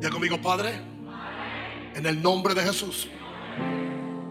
[0.00, 0.80] Ya conmigo, Padre,
[1.94, 3.08] en el nombre de Jesús,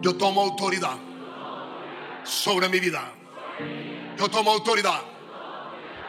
[0.02, 0.98] yo tomo autoridad
[2.24, 3.12] sobre mi vida.
[4.18, 5.02] Yo tomo autoridad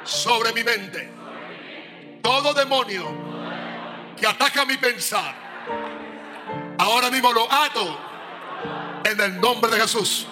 [0.05, 1.11] sobre mi mente.
[2.23, 3.05] Todo demonio
[4.17, 5.35] que ataca mi pensar,
[6.79, 7.99] ahora mismo lo ato
[9.05, 10.27] en el nombre de Jesús.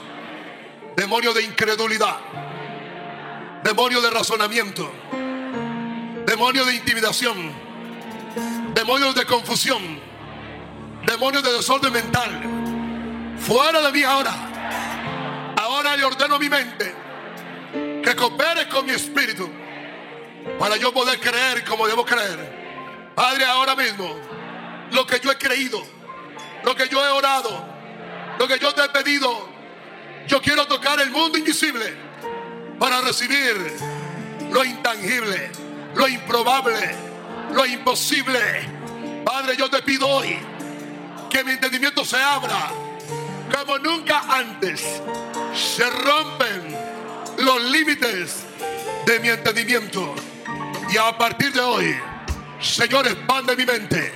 [0.97, 2.19] Demonio de incredulidad,
[3.63, 4.91] demonio de razonamiento,
[6.25, 7.66] demonio de intimidación,
[8.77, 9.99] demonio de confusión,
[11.07, 12.43] demonio de desorden mental.
[13.39, 15.55] Fuera de mí ahora.
[15.57, 16.95] Ahora le ordeno a mi mente
[18.05, 19.51] que coopere con mi espíritu
[20.59, 23.13] para yo poder creer como debo creer.
[23.15, 24.15] Padre, ahora mismo,
[24.93, 25.83] lo que yo he creído,
[26.63, 27.67] lo que yo he orado,
[28.39, 29.49] lo que yo te he pedido,
[30.29, 31.97] yo quiero tocar el mundo invisible
[32.79, 33.75] para recibir
[34.51, 35.51] lo intangible,
[35.95, 37.06] lo improbable,
[37.53, 38.41] lo imposible.
[39.25, 40.39] Padre, yo te pido hoy
[41.29, 42.71] que mi entendimiento se abra
[43.55, 44.83] como nunca antes.
[45.55, 46.77] Se rompen
[47.39, 48.45] los límites
[49.05, 50.15] de mi entendimiento.
[50.93, 51.97] Y a partir de hoy,
[52.61, 54.13] Señor, expande mi mente.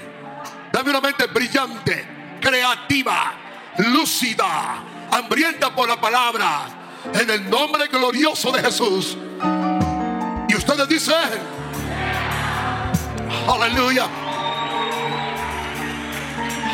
[0.73, 3.35] Dame una mente brillante, creativa,
[3.79, 6.69] lúcida, hambrienta por la palabra.
[7.13, 9.17] En el nombre glorioso de Jesús.
[10.49, 11.60] Y ustedes dicen,
[13.49, 14.09] aleluya.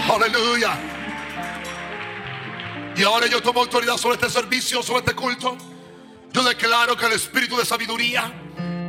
[0.09, 0.79] Aleluya.
[2.97, 5.57] Y ahora yo tomo autoridad sobre este servicio, sobre este culto.
[6.33, 8.33] Yo declaro que el espíritu de sabiduría,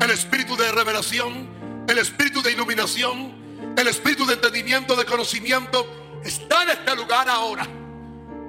[0.01, 5.87] el espíritu de revelación, el espíritu de iluminación, el espíritu de entendimiento, de conocimiento,
[6.23, 7.67] está en este lugar ahora.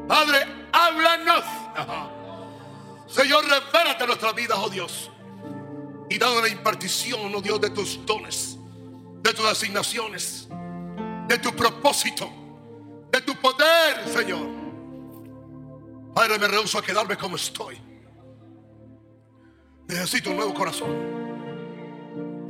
[0.07, 1.45] Padre, háblanos.
[3.09, 5.11] Señor, revélate nuestras vidas, oh Dios.
[6.11, 8.58] Y dado la impartición, oh Dios, de tus dones,
[9.23, 10.49] de tus asignaciones,
[11.29, 12.31] de tu propósito,
[13.11, 14.47] de tu poder, Señor.
[16.15, 17.81] Padre, me rehuso a quedarme como estoy.
[19.87, 20.97] Necesito un nuevo corazón.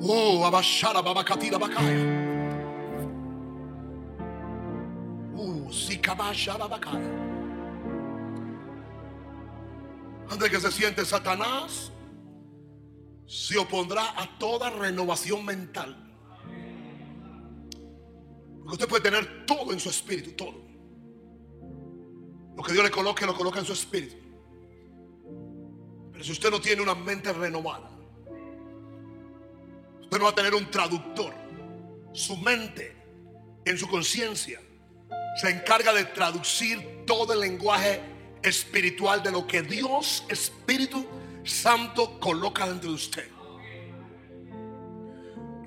[0.01, 2.29] Oh, abashara babakatira bakaya.
[5.35, 5.69] Uh.
[10.31, 11.93] Antes que se siente Satanás,
[13.27, 16.08] se opondrá a toda renovación mental.
[18.69, 20.61] Porque usted puede tener todo en su espíritu, todo.
[22.55, 24.15] Lo que Dios le coloque, lo coloca en su espíritu.
[26.13, 27.91] Pero si usted no tiene una mente renovada,
[30.03, 31.33] usted no va a tener un traductor.
[32.13, 32.95] Su mente,
[33.65, 34.61] en su conciencia,
[35.41, 38.03] se encarga de traducir todo el lenguaje
[38.43, 41.07] espiritual de lo que Dios, Espíritu
[41.43, 43.38] Santo, coloca dentro de usted.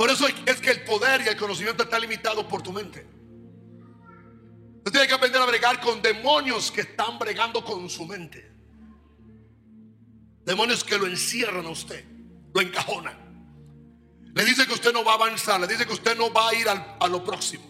[0.01, 3.05] Por eso es que el poder y el conocimiento está limitado por tu mente.
[4.77, 8.51] Usted tiene que aprender a bregar con demonios que están bregando con su mente.
[10.43, 12.03] Demonios que lo encierran a usted,
[12.51, 13.15] lo encajonan.
[14.33, 16.55] Le dice que usted no va a avanzar, le dice que usted no va a
[16.55, 17.63] ir a lo próximo.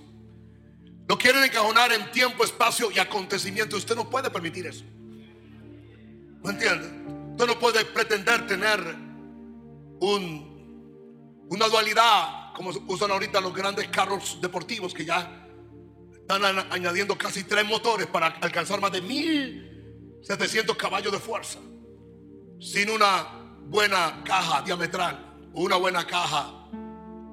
[1.09, 3.75] Lo quieren encajonar en tiempo, espacio y acontecimiento.
[3.75, 4.85] Usted no puede permitir eso.
[6.45, 7.31] ¿Me entiende?
[7.31, 8.79] Usted no puede pretender tener
[9.99, 10.50] un,
[11.51, 15.45] una dualidad como usan ahorita los grandes carros deportivos que ya
[16.13, 16.41] están
[16.71, 21.59] añadiendo casi tres motores para alcanzar más de 1700 caballos de fuerza.
[22.57, 23.27] Sin una
[23.63, 26.69] buena caja diametral, una buena caja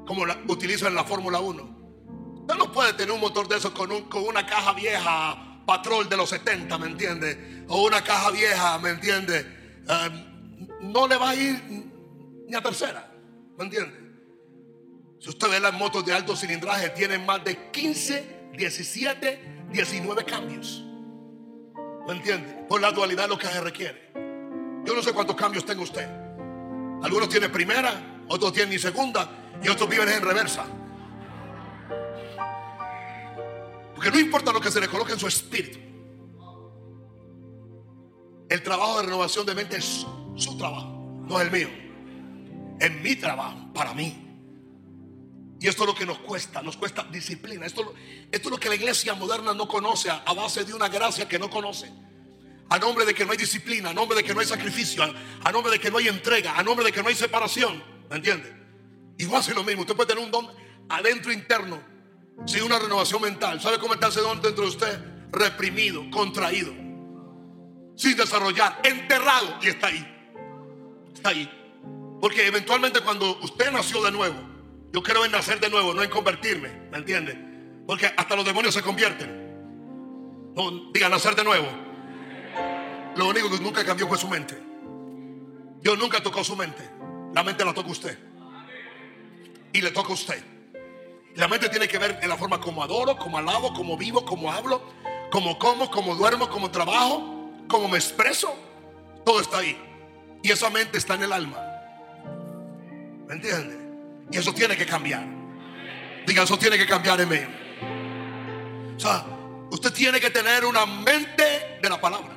[0.05, 2.41] como la utilizan en la Fórmula 1.
[2.41, 6.17] Usted no puede tener un motor de esos con, con una caja vieja, patrol de
[6.17, 7.65] los 70, ¿me entiende?
[7.69, 9.47] O una caja vieja, ¿me entiende?
[9.89, 11.63] Eh, no le va a ir
[12.49, 13.13] ni a tercera,
[13.57, 13.98] ¿me entiende?
[15.21, 20.85] Si usted ve las motos de alto cilindraje, tienen más de 15, 17, 19 cambios.
[22.07, 22.65] ¿Me entiende?
[22.69, 24.13] Por la dualidad lo que se requiere.
[24.85, 26.09] Yo no sé cuántos cambios tenga usted.
[27.03, 29.29] Algunos tienen primera, otros tienen segunda
[29.63, 30.65] y otros viven en reversa.
[33.95, 35.79] Porque no importa lo que se le coloque en su espíritu.
[38.49, 40.07] El trabajo de renovación de mente es
[40.37, 40.87] su trabajo,
[41.27, 41.69] no es el mío.
[42.81, 44.28] Es mi trabajo, para mí.
[45.61, 47.67] Y esto es lo que nos cuesta, nos cuesta disciplina.
[47.67, 47.95] Esto,
[48.31, 51.39] esto es lo que la iglesia moderna no conoce a, base de una gracia que
[51.39, 51.91] no conoce.
[52.71, 55.51] A nombre de que no hay disciplina, a nombre de que no hay sacrificio, a,
[55.51, 57.83] nombre de que no hay entrega, a nombre de que no hay separación.
[58.09, 58.55] ¿Me entiende?
[59.19, 59.83] Igual hace lo mismo.
[59.83, 60.49] Usted puede tener un don
[60.89, 61.83] adentro interno,
[62.47, 63.61] sin una renovación mental.
[63.61, 65.01] ¿Sabe cómo está ese don dentro de usted?
[65.33, 66.73] Reprimido, contraído,
[67.97, 70.15] sin desarrollar, enterrado y está ahí.
[71.13, 71.51] Está ahí.
[72.21, 74.58] Porque eventualmente cuando usted nació de nuevo,
[74.93, 77.37] yo quiero en nacer de nuevo, no en convertirme, ¿me entiende?
[77.87, 80.53] Porque hasta los demonios se convierten.
[80.55, 81.67] No, digan nacer de nuevo.
[83.17, 84.61] Lo único que nunca cambió fue su mente.
[85.81, 86.83] Dios nunca tocó su mente.
[87.35, 88.19] La mente la toca usted.
[89.73, 90.43] Y le toca a usted.
[91.35, 94.51] La mente tiene que ver en la forma como adoro, como alabo, como vivo, como
[94.51, 94.83] hablo,
[95.31, 98.55] como como, como duermo, como trabajo, como me expreso.
[99.25, 99.79] Todo está ahí.
[100.43, 101.59] Y esa mente está en el alma.
[103.27, 103.88] ¿Me entiende?
[104.31, 105.27] Y eso tiene que cambiar.
[106.27, 107.39] Diga, eso tiene que cambiar en mí.
[108.97, 109.25] O sea,
[109.71, 112.37] usted tiene que tener una mente de la palabra.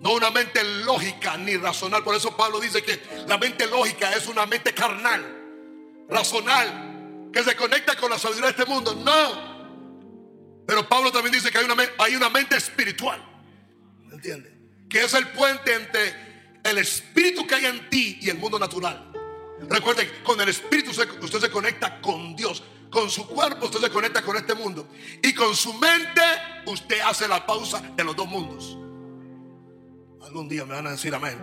[0.00, 2.04] No una mente lógica ni racional.
[2.04, 5.24] Por eso Pablo dice que la mente lógica es una mente carnal,
[6.08, 8.94] racional, que se conecta con la sabiduría de este mundo.
[8.94, 10.66] No.
[10.66, 13.24] Pero Pablo también dice que hay una, hay una mente espiritual.
[14.04, 14.52] ¿Me entiende?
[14.88, 19.10] Que es el puente entre el espíritu que hay en ti y el mundo natural.
[19.68, 22.62] Recuerde, con el espíritu usted se conecta con Dios.
[22.90, 24.88] Con su cuerpo usted se conecta con este mundo.
[25.22, 26.22] Y con su mente
[26.66, 28.78] usted hace la pausa de los dos mundos.
[30.22, 31.38] Algún día me van a decir amén.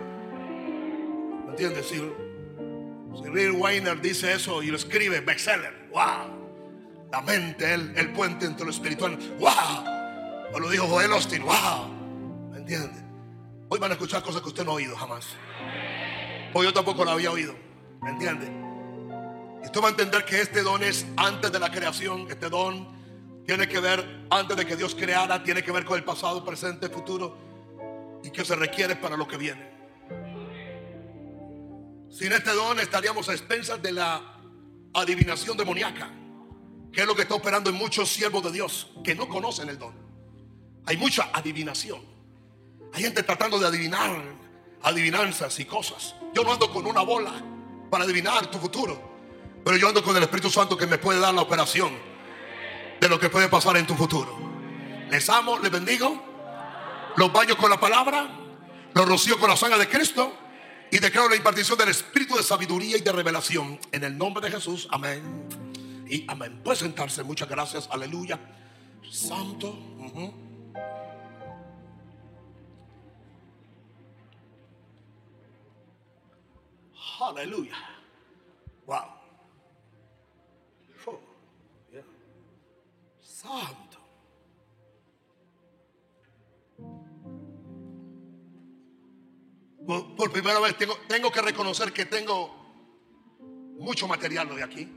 [1.44, 1.86] ¿Me entiendes?
[1.86, 5.88] Si, si Weiner dice eso y lo escribe, bestseller.
[5.92, 7.08] ¡Wow!
[7.12, 9.16] La mente, el, el puente entre lo espiritual.
[9.38, 10.52] ¡Wow!
[10.52, 11.42] O lo dijo Joel Austin.
[11.42, 12.50] ¡Wow!
[12.50, 13.04] ¿Me entiende?
[13.68, 15.26] Hoy van a escuchar cosas que usted no ha oído jamás.
[16.54, 17.65] Hoy yo tampoco lo había oído.
[18.06, 18.46] ¿Me entiende?
[19.64, 22.28] Usted va a entender que este don es antes de la creación.
[22.30, 22.86] Este don
[23.44, 25.42] tiene que ver antes de que Dios creara.
[25.42, 27.36] Tiene que ver con el pasado, presente, futuro
[28.22, 29.68] y que se requiere para lo que viene.
[32.08, 34.22] Sin este don estaríamos a expensas de la
[34.94, 36.08] adivinación demoníaca,
[36.92, 39.80] que es lo que está operando en muchos siervos de Dios que no conocen el
[39.80, 39.94] don.
[40.84, 42.02] Hay mucha adivinación.
[42.92, 44.22] Hay gente tratando de adivinar
[44.82, 46.14] adivinanzas y cosas.
[46.32, 47.55] Yo no ando con una bola
[47.90, 49.00] para adivinar tu futuro,
[49.64, 51.92] pero yo ando con el Espíritu Santo que me puede dar la operación
[53.00, 54.36] de lo que puede pasar en tu futuro.
[55.10, 56.22] Les amo, les bendigo
[57.16, 58.28] los baños con la palabra,
[58.94, 60.32] los rocío con la sangre de Cristo
[60.90, 63.78] y declaro la impartición del espíritu de sabiduría y de revelación.
[63.92, 65.48] En el nombre de Jesús, amén.
[66.08, 66.60] Y amén.
[66.62, 68.38] Puede sentarse, muchas gracias, aleluya.
[69.10, 69.76] Santo.
[77.20, 77.76] Aleluya.
[78.86, 79.04] Wow.
[81.06, 81.20] Oh,
[83.20, 83.98] Santo.
[89.86, 92.54] Por, primera vez tengo, tengo que reconocer que tengo
[93.78, 94.88] mucho material de aquí.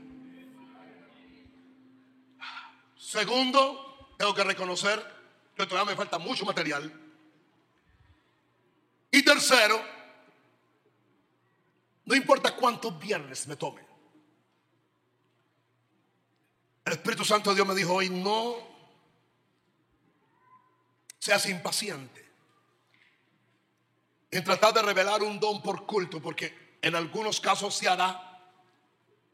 [2.96, 5.00] Segundo, tengo que reconocer
[5.56, 6.92] que todavía me falta mucho material.
[9.12, 9.80] Y tercero,
[12.04, 13.86] no importa cuántos viernes me tome.
[16.84, 18.56] El Espíritu Santo de Dios me dijo hoy, no
[21.18, 22.28] seas impaciente
[24.30, 28.40] en tratar de revelar un don por culto, porque en algunos casos se hará,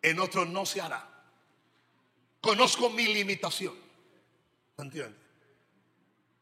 [0.02, 1.08] en otros no se hará.
[2.40, 3.74] Conozco mi limitación,
[4.78, 5.20] ¿entiendes?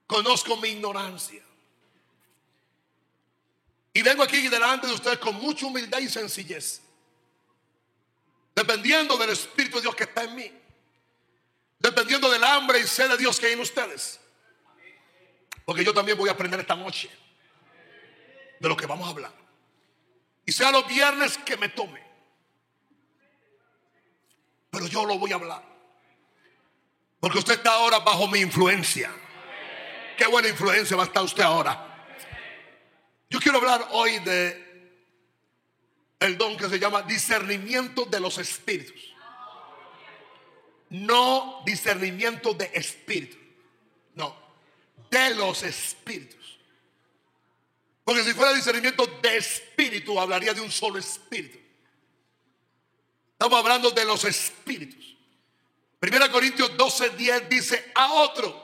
[0.07, 1.43] Conozco mi ignorancia.
[3.97, 6.83] Y vengo aquí delante de ustedes con mucha humildad y sencillez.
[8.55, 10.53] Dependiendo del Espíritu de Dios que está en mí.
[11.79, 14.19] Dependiendo del hambre y sed de Dios que hay en ustedes.
[15.65, 17.09] Porque yo también voy a aprender esta noche
[18.59, 19.33] de lo que vamos a hablar.
[20.45, 22.03] Y sea los viernes que me tome.
[24.71, 25.63] Pero yo lo voy a hablar.
[27.21, 29.13] Porque usted está ahora bajo mi influencia.
[30.19, 31.94] Qué buena influencia va a estar usted ahora.
[33.31, 34.65] Yo quiero hablar hoy de
[36.21, 39.13] el don que se llama discernimiento de los espíritus.
[40.91, 43.37] No discernimiento de espíritu.
[44.15, 44.35] No,
[45.11, 46.59] de los espíritus.
[48.05, 51.59] Porque si fuera discernimiento de espíritu, hablaría de un solo espíritu.
[53.33, 55.17] Estamos hablando de los espíritus.
[55.99, 58.63] Primera Corintios 12, 10 dice a otro.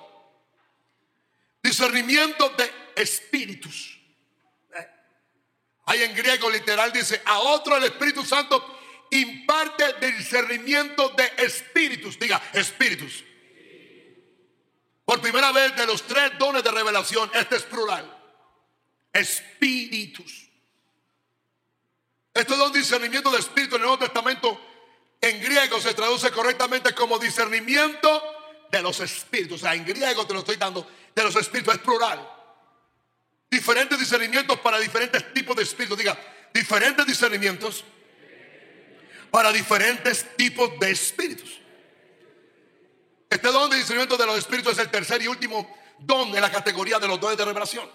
[1.63, 4.00] Discernimiento de espíritus.
[5.91, 8.79] Ahí en griego literal dice a otro el Espíritu Santo
[9.11, 12.17] imparte discernimiento de espíritus.
[12.17, 13.25] Diga, espíritus.
[15.05, 18.19] Por primera vez de los tres dones de revelación, este es plural
[19.13, 20.49] espíritus.
[22.35, 24.61] Esto es un discernimiento de espíritu en el Nuevo Testamento.
[25.21, 28.23] En griego se traduce correctamente como discernimiento
[28.71, 29.61] de los espíritus.
[29.61, 32.40] O sea, en griego te lo estoy dando, de los espíritus, es plural.
[33.51, 35.99] Diferentes discernimientos para diferentes tipos de espíritus.
[35.99, 36.19] Diga,
[36.55, 37.85] diferentes discernimientos
[39.31, 41.61] para diferentes tipos de espíritus.
[43.29, 47.21] discernimiento de los espíritus es el tercer y último don de la categoría de los
[47.21, 47.89] dones de revelación.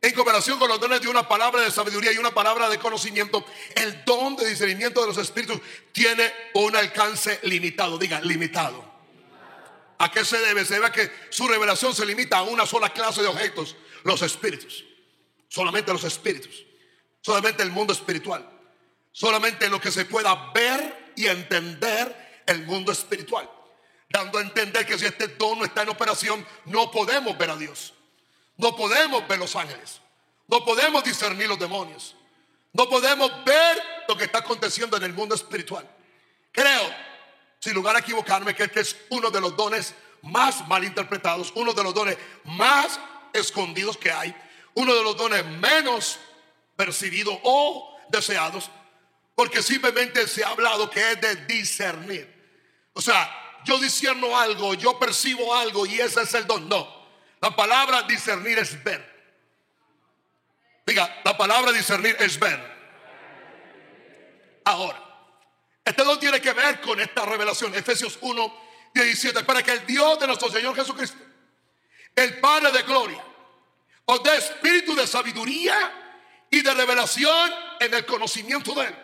[0.00, 3.44] En comparación con los dones de una palabra de sabiduría y una palabra de conocimiento,
[3.74, 5.60] el don de discernimiento de los espíritus
[5.92, 7.98] tiene un alcance limitado.
[7.98, 8.84] Diga, limitado.
[9.98, 10.64] ¿A qué se debe?
[10.64, 14.22] Se debe a que su revelación se limita a una sola clase de objetos, los
[14.22, 14.84] espíritus.
[15.48, 16.64] Solamente los espíritus.
[17.20, 18.48] Solamente el mundo espiritual.
[19.12, 23.50] Solamente lo que se pueda ver y entender el mundo espiritual.
[24.08, 27.56] Dando a entender que si este don no está en operación, no podemos ver a
[27.56, 27.92] Dios.
[28.56, 30.00] No podemos ver los ángeles.
[30.46, 32.16] No podemos discernir los demonios.
[32.72, 35.88] No podemos ver lo que está aconteciendo en el mundo espiritual.
[36.52, 36.94] Creo,
[37.58, 41.72] sin lugar a equivocarme, que este es uno de los dones más mal interpretados, uno
[41.72, 42.98] de los dones más
[43.32, 44.34] escondidos que hay,
[44.74, 46.18] uno de los dones menos
[46.76, 48.70] percibidos o deseados,
[49.34, 52.38] porque simplemente se ha hablado que es de discernir.
[52.92, 56.68] O sea, yo discerno algo, yo percibo algo y ese es el don.
[56.68, 56.88] No,
[57.40, 59.18] la palabra discernir es ver.
[60.86, 62.78] Diga, la palabra discernir es ver.
[64.64, 65.04] Ahora,
[65.84, 67.74] este don tiene que ver con esta revelación.
[67.74, 68.54] Efesios 1,
[68.94, 69.44] 17.
[69.44, 71.16] Para que el Dios de nuestro Señor Jesucristo,
[72.14, 73.24] el Padre de gloria,
[74.04, 77.50] os dé espíritu de sabiduría y de revelación
[77.80, 78.96] en el conocimiento de Él.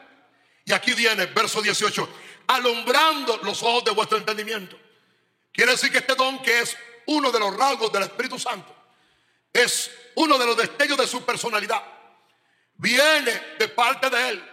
[0.65, 2.09] Y aquí viene, verso 18,
[2.47, 4.79] alumbrando los ojos de vuestro entendimiento.
[5.53, 8.75] Quiere decir que este don que es uno de los rasgos del Espíritu Santo.
[9.53, 11.83] Es uno de los destellos de su personalidad.
[12.77, 14.51] Viene de parte de Él,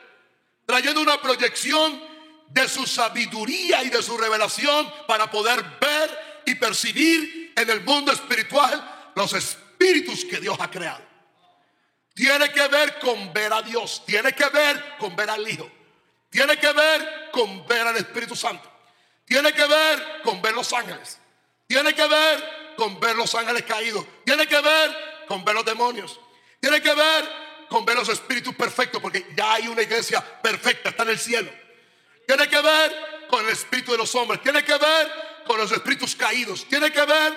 [0.66, 2.12] trayendo una proyección
[2.50, 8.12] de su sabiduría y de su revelación para poder ver y percibir en el mundo
[8.12, 11.04] espiritual los espíritus que Dios ha creado.
[12.14, 15.70] Tiene que ver con ver a Dios, tiene que ver con ver al Hijo,
[16.30, 18.70] tiene que ver con ver al Espíritu Santo,
[19.26, 21.18] tiene que ver con ver los ángeles,
[21.68, 24.06] tiene que ver con ver los ángeles caídos.
[24.26, 26.20] Tiene que ver con ver los demonios.
[26.60, 27.30] Tiene que ver
[27.70, 31.52] con ver los espíritus perfectos, porque ya hay una iglesia perfecta, está en el cielo.
[32.26, 34.42] Tiene que ver con el espíritu de los hombres.
[34.42, 35.12] Tiene que ver
[35.46, 36.66] con los espíritus caídos.
[36.66, 37.34] Tiene que ver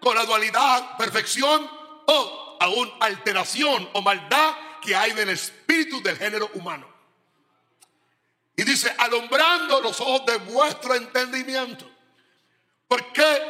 [0.00, 1.68] con la dualidad, perfección
[2.06, 6.86] o aún alteración o maldad que hay en el espíritu del género humano.
[8.56, 11.90] Y dice, alumbrando los ojos de vuestro entendimiento.
[12.86, 13.42] ¿Por qué?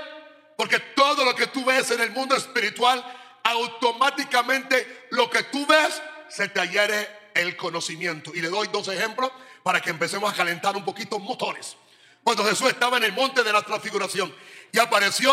[0.56, 3.04] Porque todo lo que tú ves en el mundo espiritual,
[3.42, 8.32] automáticamente lo que tú ves se te adhiere el conocimiento.
[8.34, 9.30] Y le doy dos ejemplos
[9.62, 11.76] para que empecemos a calentar un poquito motores.
[12.25, 14.35] Cuando Jesús estaba en el monte de la transfiguración
[14.73, 15.31] y apareció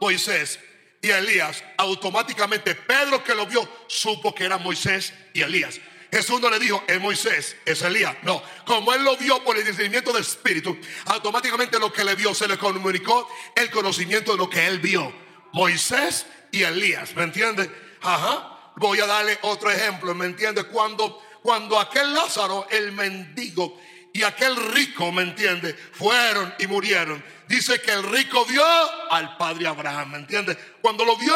[0.00, 0.58] Moisés
[1.02, 5.78] y Elías, automáticamente Pedro que lo vio supo que eran Moisés y Elías.
[6.10, 8.16] Jesús no le dijo, es Moisés, es Elías.
[8.22, 12.32] No, como él lo vio por el discernimiento del Espíritu, automáticamente lo que le vio
[12.34, 15.12] se le comunicó el conocimiento de lo que él vio.
[15.52, 17.70] Moisés y Elías, ¿me entiende?
[18.00, 18.72] Ajá.
[18.76, 20.64] Voy a darle otro ejemplo, ¿me entiende?
[20.64, 23.78] Cuando, cuando aquel Lázaro, el mendigo,
[24.14, 25.74] y aquel rico, ¿me entiende?
[25.74, 27.22] Fueron y murieron.
[27.48, 28.64] Dice que el rico vio
[29.10, 30.56] al padre Abraham, ¿me entiende?
[30.80, 31.34] Cuando lo vio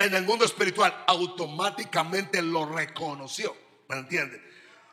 [0.00, 3.54] en el mundo espiritual, automáticamente lo reconoció.
[3.88, 4.42] ¿Me entiende?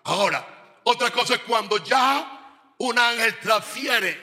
[0.03, 0.45] Ahora,
[0.83, 4.19] otra cosa es cuando ya un ángel transfiere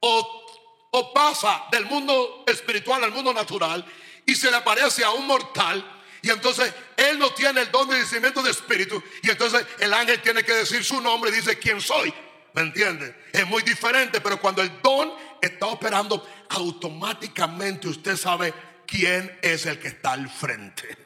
[0.00, 0.46] o,
[0.90, 3.86] o pasa del mundo espiritual al mundo natural
[4.26, 5.93] y se le aparece a un mortal.
[6.24, 9.02] Y entonces él no tiene el don de discernimiento de espíritu.
[9.22, 12.14] Y entonces el ángel tiene que decir su nombre y dice quién soy.
[12.54, 13.14] ¿Me entiende?
[13.30, 15.12] Es muy diferente, pero cuando el don
[15.42, 18.54] está operando, automáticamente usted sabe
[18.86, 20.96] quién es el que está al frente.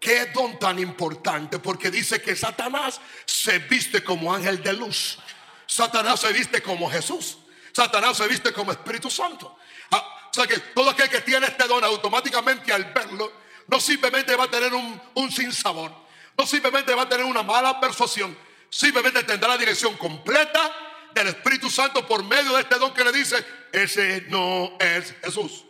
[0.00, 5.18] Qué don tan importante, porque dice que Satanás se viste como ángel de luz.
[5.66, 7.36] Satanás se viste como Jesús.
[7.72, 9.58] Satanás se viste como Espíritu Santo.
[9.90, 14.34] Ah, o sea que todo aquel que tiene este don automáticamente al verlo, no simplemente
[14.36, 15.92] va a tener un, sinsabor,
[16.36, 18.36] no simplemente va a tener una mala persuasión,
[18.68, 20.72] simplemente tendrá la dirección completa
[21.14, 25.64] del Espíritu Santo por medio de este don que le dice, ese no es Jesús.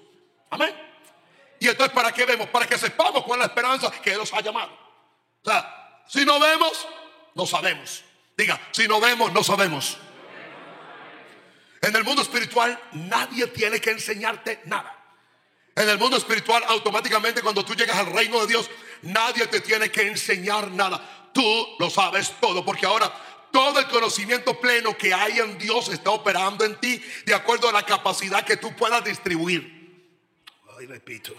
[0.51, 0.75] Amén.
[1.59, 2.49] Y entonces, ¿para qué vemos?
[2.49, 4.73] Para que sepamos cuál es la esperanza que nos ha llamado.
[5.43, 6.87] O sea, si no vemos,
[7.35, 8.05] no sabemos.
[8.37, 9.99] Diga, si no vemos, no sabemos.
[11.81, 14.96] En el mundo espiritual nadie tiene que enseñarte nada.
[15.77, 18.71] En el mundo espiritual automáticamente cuando tú llegas al reino de Dios,
[19.03, 21.31] nadie te tiene que enseñar nada.
[21.35, 23.13] Tú lo sabes todo porque ahora
[23.53, 27.73] todo el conocimiento pleno que hay en Dios está operando en ti de acuerdo a
[27.73, 29.77] la capacidad que tú puedas distribuir.
[30.79, 31.35] Ay, repito.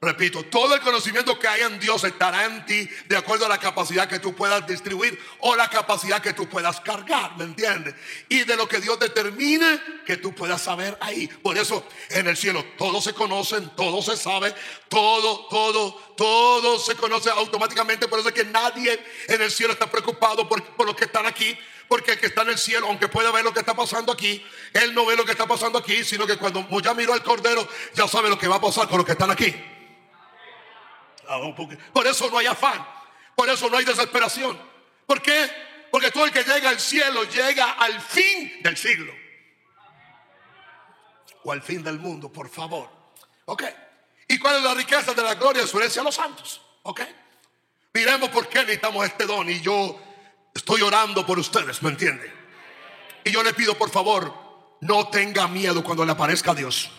[0.00, 3.58] Repito, todo el conocimiento que hay en Dios estará en ti de acuerdo a la
[3.58, 7.96] capacidad que tú puedas distribuir o la capacidad que tú puedas cargar, ¿me entiendes?
[8.28, 11.26] Y de lo que Dios determine que tú puedas saber ahí.
[11.26, 14.54] Por eso en el cielo todos se conocen, todo se sabe,
[14.88, 18.06] todo, todo, todo se conoce automáticamente.
[18.06, 21.58] Por eso es que nadie en el cielo está preocupado por, por que están aquí.
[21.88, 24.44] Porque el que está en el cielo, aunque pueda ver lo que está pasando aquí,
[24.74, 27.66] él no ve lo que está pasando aquí, sino que cuando ya miró al cordero,
[27.94, 29.52] ya sabe lo que va a pasar con los que están aquí.
[31.92, 32.86] Por eso no hay afán.
[33.34, 34.58] Por eso no hay desesperación.
[35.06, 35.48] ¿Por qué?
[35.90, 39.12] Porque todo el que llega al cielo llega al fin del siglo.
[41.44, 42.90] O al fin del mundo, por favor.
[43.46, 43.64] ¿Ok?
[44.26, 46.60] ¿Y cuál es la riqueza de la gloria de su herencia a los santos?
[46.82, 47.00] ¿Ok?
[47.94, 49.48] Miremos por qué necesitamos este don.
[49.48, 49.98] Y yo
[50.54, 52.32] estoy orando por ustedes, ¿me entienden?
[53.24, 56.90] Y yo le pido, por favor, no tenga miedo cuando le aparezca Dios.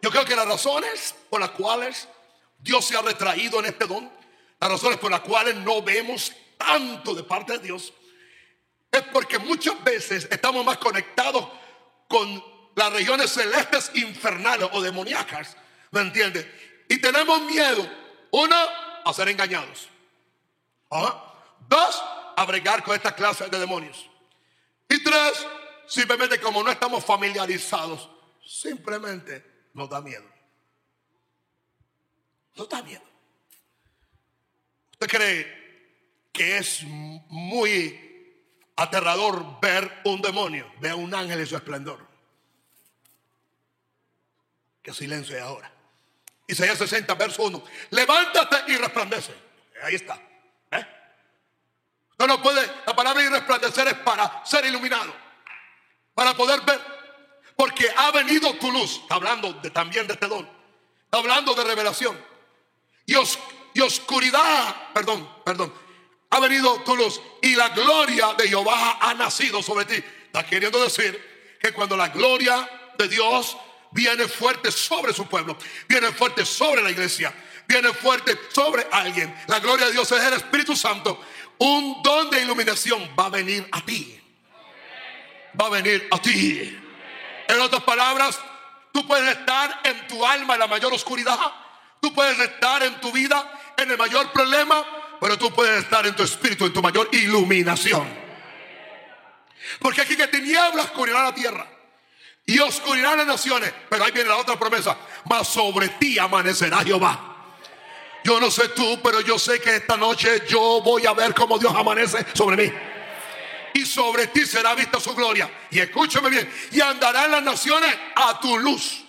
[0.00, 2.08] Yo creo que las razones por las cuales
[2.64, 4.10] Dios se ha retraído en este don.
[4.58, 7.92] Las razones por las cuales no vemos tanto de parte de Dios
[8.90, 11.46] es porque muchas veces estamos más conectados
[12.08, 12.42] con
[12.74, 15.58] las regiones celestes infernales o demoníacas.
[15.90, 16.46] ¿Me entiendes?
[16.88, 17.86] Y tenemos miedo,
[18.30, 18.56] uno,
[19.04, 19.88] a ser engañados.
[21.68, 22.02] Dos,
[22.36, 24.08] a bregar con esta clase de demonios.
[24.88, 25.46] Y tres,
[25.86, 28.08] simplemente como no estamos familiarizados,
[28.42, 30.33] simplemente nos da miedo.
[32.56, 33.02] No está bien.
[34.92, 35.64] ¿Usted cree
[36.32, 38.42] que es muy
[38.76, 40.72] aterrador ver un demonio?
[40.80, 42.06] Ve a un ángel en su esplendor.
[44.82, 45.72] Que silencio es ahora.
[46.46, 47.64] Isaías 60, verso 1.
[47.90, 49.34] Levántate y resplandece.
[49.82, 50.20] Ahí está.
[50.70, 50.86] ¿Eh?
[52.18, 52.70] No, no puede.
[52.86, 55.12] La palabra y resplandecer es para ser iluminado.
[56.14, 56.80] Para poder ver.
[57.56, 59.00] Porque ha venido tu luz.
[59.02, 60.48] Está hablando también de este don.
[61.06, 62.33] Está hablando de revelación
[63.06, 65.72] y, oscuridad, perdón, perdón,
[66.30, 70.02] ha venido tu luz y la gloria de Jehová ha nacido sobre ti.
[70.26, 72.68] Está queriendo decir que cuando la gloria
[72.98, 73.56] de Dios
[73.90, 75.56] viene fuerte sobre su pueblo,
[75.88, 77.32] viene fuerte sobre la iglesia,
[77.68, 81.20] viene fuerte sobre alguien, la gloria de Dios es el Espíritu Santo,
[81.58, 84.20] un don de iluminación va a venir a ti.
[85.60, 86.80] Va a venir a ti.
[87.46, 88.40] En otras palabras,
[88.92, 91.38] tú puedes estar en tu alma en la mayor oscuridad
[92.04, 94.84] Tú puedes estar en tu vida en el mayor problema,
[95.18, 98.06] pero tú puedes estar en tu espíritu, en tu mayor iluminación.
[99.78, 101.66] Porque aquí que tinieblas cubrirá la tierra
[102.44, 103.72] y oscuridad las naciones.
[103.88, 104.98] Pero ahí viene la otra promesa.
[105.30, 107.54] Mas sobre ti amanecerá Jehová.
[108.22, 111.58] Yo no sé tú, pero yo sé que esta noche yo voy a ver cómo
[111.58, 112.70] Dios amanece sobre mí.
[113.72, 115.50] Y sobre ti será vista su gloria.
[115.70, 116.52] Y escúchame bien.
[116.70, 119.02] Y andarán las naciones a tu luz.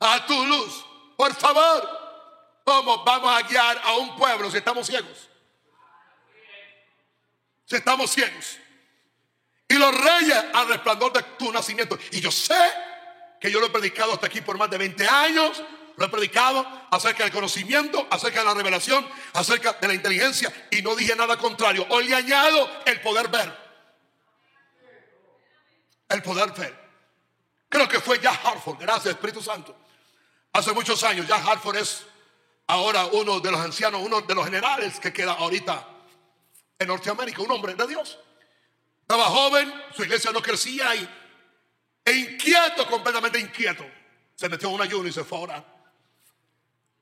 [0.00, 0.85] A tu luz.
[1.16, 5.30] Por favor, ¿cómo vamos a guiar a un pueblo si estamos ciegos?
[7.64, 8.58] Si estamos ciegos.
[9.68, 11.98] Y los reyes al resplandor de tu nacimiento.
[12.12, 12.70] Y yo sé
[13.40, 15.62] que yo lo he predicado hasta aquí por más de 20 años.
[15.96, 20.52] Lo he predicado acerca del conocimiento, acerca de la revelación, acerca de la inteligencia.
[20.70, 21.86] Y no dije nada contrario.
[21.88, 23.66] Hoy le añado el poder ver.
[26.10, 26.86] El poder ver.
[27.68, 28.78] Creo que fue ya Hartford.
[28.78, 29.85] Gracias, Espíritu Santo
[30.56, 32.06] Hace muchos años, ya Hartford es
[32.66, 35.86] ahora uno de los ancianos, uno de los generales que queda ahorita
[36.78, 38.18] en Norteamérica, un hombre de Dios.
[39.02, 41.06] Estaba joven, su iglesia no crecía y,
[42.06, 43.84] e inquieto, completamente inquieto.
[44.34, 45.64] Se metió en un ayuno y se fue a orar.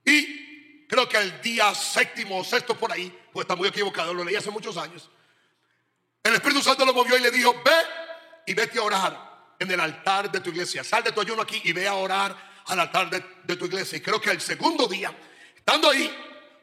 [0.05, 4.25] Y creo que el día séptimo o sexto por ahí, pues está muy equivocado, lo
[4.25, 5.09] leí hace muchos años.
[6.25, 7.77] El Espíritu Santo lo movió y le dijo, ve
[8.47, 10.83] y vete a orar en el altar de tu iglesia.
[10.83, 13.99] Sal de tu ayuno aquí y ve a orar al altar de, tu iglesia.
[13.99, 15.15] Y creo que el segundo día,
[15.57, 16.13] estando ahí,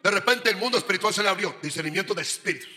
[0.01, 2.69] de repente el mundo espiritual se le abrió, discernimiento de espíritus.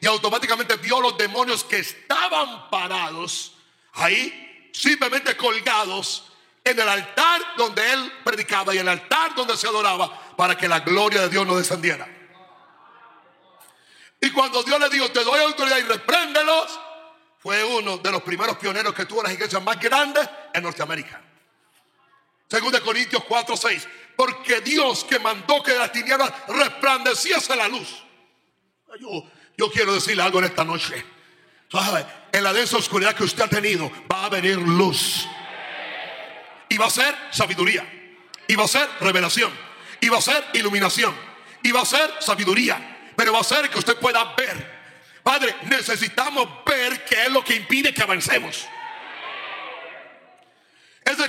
[0.00, 3.56] Y automáticamente vio los demonios que estaban parados
[3.94, 6.32] ahí, simplemente colgados
[6.64, 10.80] en el altar donde él predicaba y el altar donde se adoraba para que la
[10.80, 12.08] gloria de Dios no descendiera.
[14.20, 16.80] Y cuando Dios le dijo, te doy autoridad y repréndelos,
[17.38, 21.22] fue uno de los primeros pioneros que tuvo las iglesias más grandes en Norteamérica.
[22.48, 23.88] Según de Corintios 4, 6.
[24.16, 27.88] Porque Dios que mandó que las tinieblas resplandeciese la luz.
[29.00, 31.04] Yo, yo quiero decirle algo en esta noche.
[32.32, 35.26] En la densa oscuridad que usted ha tenido va a venir luz.
[36.68, 37.86] Y va a ser sabiduría.
[38.46, 39.52] Y va a ser revelación.
[40.00, 41.14] Y va a ser iluminación.
[41.62, 43.12] Y va a ser sabiduría.
[43.14, 44.78] Pero va a ser que usted pueda ver.
[45.22, 48.66] Padre, necesitamos ver qué es lo que impide que avancemos.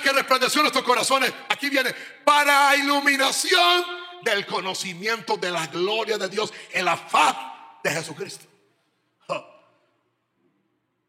[0.02, 1.34] Que resplandeció nuestros corazones.
[1.50, 3.86] Aquí viene, para iluminación
[4.24, 7.36] del conocimiento de la gloria de Dios en la faz
[7.84, 8.46] de Jesucristo.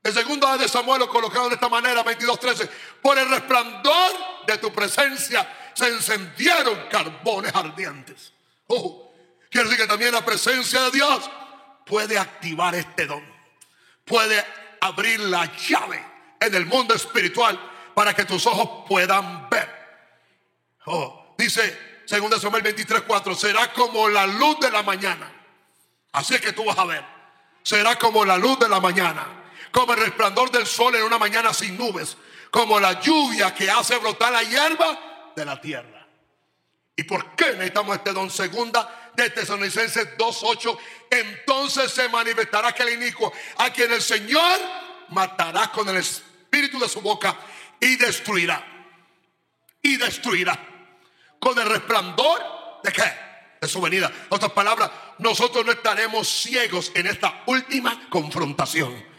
[0.03, 2.68] El segundo de Samuel lo colocado de esta manera, 22.13.
[3.03, 4.12] Por el resplandor
[4.46, 8.33] de tu presencia se encendieron carbones ardientes.
[8.66, 9.12] Oh,
[9.50, 11.31] quiere decir que también la presencia de Dios
[11.85, 13.22] puede activar este don.
[14.05, 14.42] Puede
[14.81, 16.03] abrir la llave
[16.40, 17.69] en el mundo espiritual
[18.00, 19.68] para que tus ojos puedan ver.
[20.86, 25.30] Oh, dice 2 Samuel 23.4, será como la luz de la mañana.
[26.12, 27.04] Así es que tú vas a ver.
[27.62, 29.26] Será como la luz de la mañana
[29.70, 32.16] como el resplandor del sol en una mañana sin nubes,
[32.50, 36.08] como la lluvia que hace brotar la hierba de la tierra.
[36.96, 38.30] ¿Y por qué necesitamos este don?
[38.30, 40.78] Segunda de Tesalonicenses 2.8.
[41.10, 44.58] Entonces se manifestará aquel inicuo a quien el Señor
[45.10, 47.36] matará con el espíritu de su boca
[47.80, 48.64] y destruirá.
[49.82, 50.58] Y destruirá.
[51.40, 52.40] Con el resplandor
[52.84, 53.02] de qué?
[53.60, 54.08] De su venida.
[54.08, 59.10] En otras palabras, nosotros no estaremos ciegos en esta última confrontación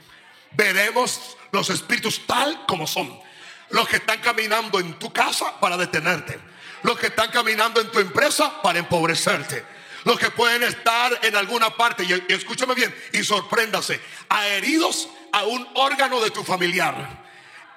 [0.51, 3.19] veremos los espíritus tal como son.
[3.69, 6.39] Los que están caminando en tu casa para detenerte.
[6.83, 9.63] Los que están caminando en tu empresa para empobrecerte.
[10.03, 14.01] Los que pueden estar en alguna parte, y, escúchame bien, y sorpréndase,
[14.45, 17.21] heridos a un órgano de tu familiar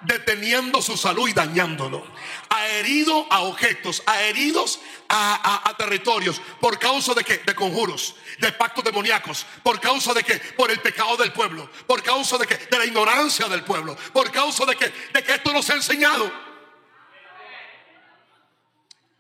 [0.05, 2.07] deteniendo su salud y dañándolo.
[2.51, 6.41] Ha herido a objetos, ha heridos a, territorios.
[6.61, 7.39] ¿Por causa de qué?
[7.39, 9.47] De conjuros, de pactos demoníacos.
[9.63, 10.37] ¿Por causa de qué?
[10.57, 11.71] Por el pecado del pueblo.
[11.87, 12.57] ¿Por causa de qué?
[12.57, 13.97] De la ignorancia del pueblo.
[14.13, 14.93] ¿Por causa de qué?
[15.13, 16.31] De que esto nos ha enseñado.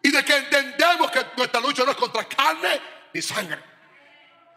[0.02, 2.80] Y de que entendemos que nuestra lucha no es contra carne
[3.12, 3.62] ni sangre.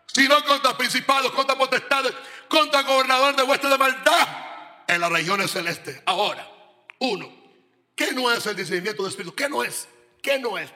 [0.08, 2.14] Sino contra principados, contra potestades,
[2.50, 4.47] contra gobernador de vuestra de maldad
[4.88, 6.02] en las regiones celestes.
[6.06, 6.50] Ahora,
[7.00, 7.30] uno,
[7.96, 9.36] ¿qué no es el discernimiento de espíritu?
[9.36, 9.88] ¿Qué no es?
[10.22, 10.70] ¿Qué no es?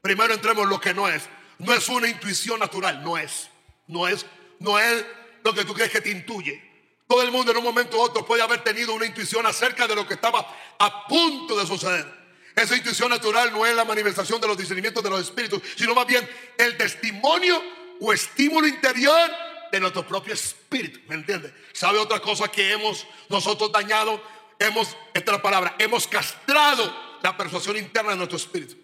[0.00, 1.24] Primero entremos en lo que no es.
[1.58, 3.50] No es una intuición natural, no es.
[3.86, 4.24] No es,
[4.58, 5.04] no es
[5.44, 6.70] lo que tú crees que te intuye.
[7.06, 9.94] Todo el mundo en un momento u otro puede haber tenido una intuición acerca de
[9.94, 10.46] lo que estaba
[10.78, 12.06] a punto de suceder.
[12.54, 16.06] Esa intuición natural no es la manifestación de los discernimientos de los espíritus, sino más
[16.06, 17.62] bien el testimonio
[18.00, 19.30] o estímulo interior
[19.70, 21.00] de nuestro propio espíritu.
[21.08, 21.54] ¿Me entiende?
[21.72, 24.22] ¿Sabe otra cosa que hemos nosotros dañado?
[24.58, 28.76] Hemos, esta es la palabra, hemos castrado la persuasión interna de nuestro espíritu.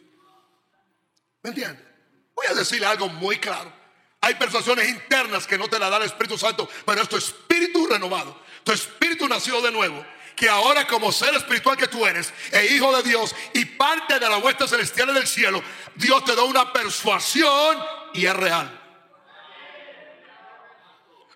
[1.43, 1.85] ¿Me entiende?
[2.35, 3.73] Voy a decirle algo muy claro.
[4.21, 7.87] Hay persuasiones internas que no te la da el Espíritu Santo, pero es tu espíritu
[7.87, 12.75] renovado, tu espíritu nacido de nuevo, que ahora como ser espiritual que tú eres, e
[12.75, 15.63] hijo de Dios y parte de la huesta celestial del cielo,
[15.95, 17.79] Dios te da una persuasión
[18.15, 18.86] y es real.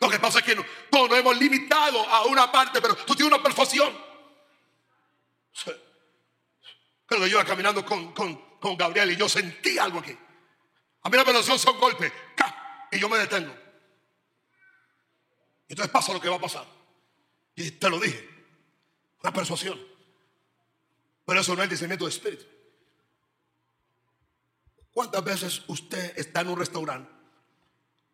[0.00, 3.14] Lo que pasa es que no, todos nos hemos limitado a una parte, pero tú
[3.14, 3.94] tienes una persuasión.
[7.06, 10.16] Pero yo iba caminando con, con, Gabriel y yo sentí algo aquí.
[11.02, 12.12] A mí la persuasión son golpes.
[12.92, 13.54] Y yo me detengo.
[15.68, 16.66] Entonces pasa lo que va a pasar.
[17.54, 18.28] Y te lo dije.
[19.22, 19.78] Una persuasión.
[21.26, 22.44] Pero eso no es el discernimiento de espíritu.
[24.92, 27.10] ¿Cuántas veces usted está en un restaurante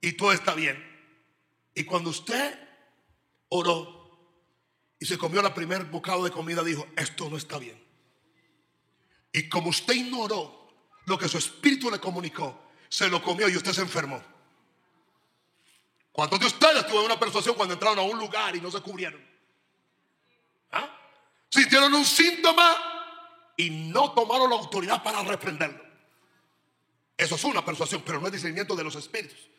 [0.00, 0.95] y todo está bien?
[1.76, 2.58] Y cuando usted
[3.50, 4.10] oró
[4.98, 7.78] y se comió la primer bocado de comida, dijo, esto no está bien.
[9.30, 10.72] Y como usted ignoró
[11.04, 14.22] lo que su espíritu le comunicó, se lo comió y usted se enfermó.
[16.12, 19.22] ¿Cuántos de ustedes tuvieron una persuasión cuando entraron a un lugar y no se cubrieron?
[20.72, 20.98] ¿Ah?
[21.50, 22.74] Sintieron un síntoma
[23.54, 25.84] y no tomaron la autoridad para reprenderlo.
[27.18, 29.50] Eso es una persuasión, pero no es discernimiento de los espíritus.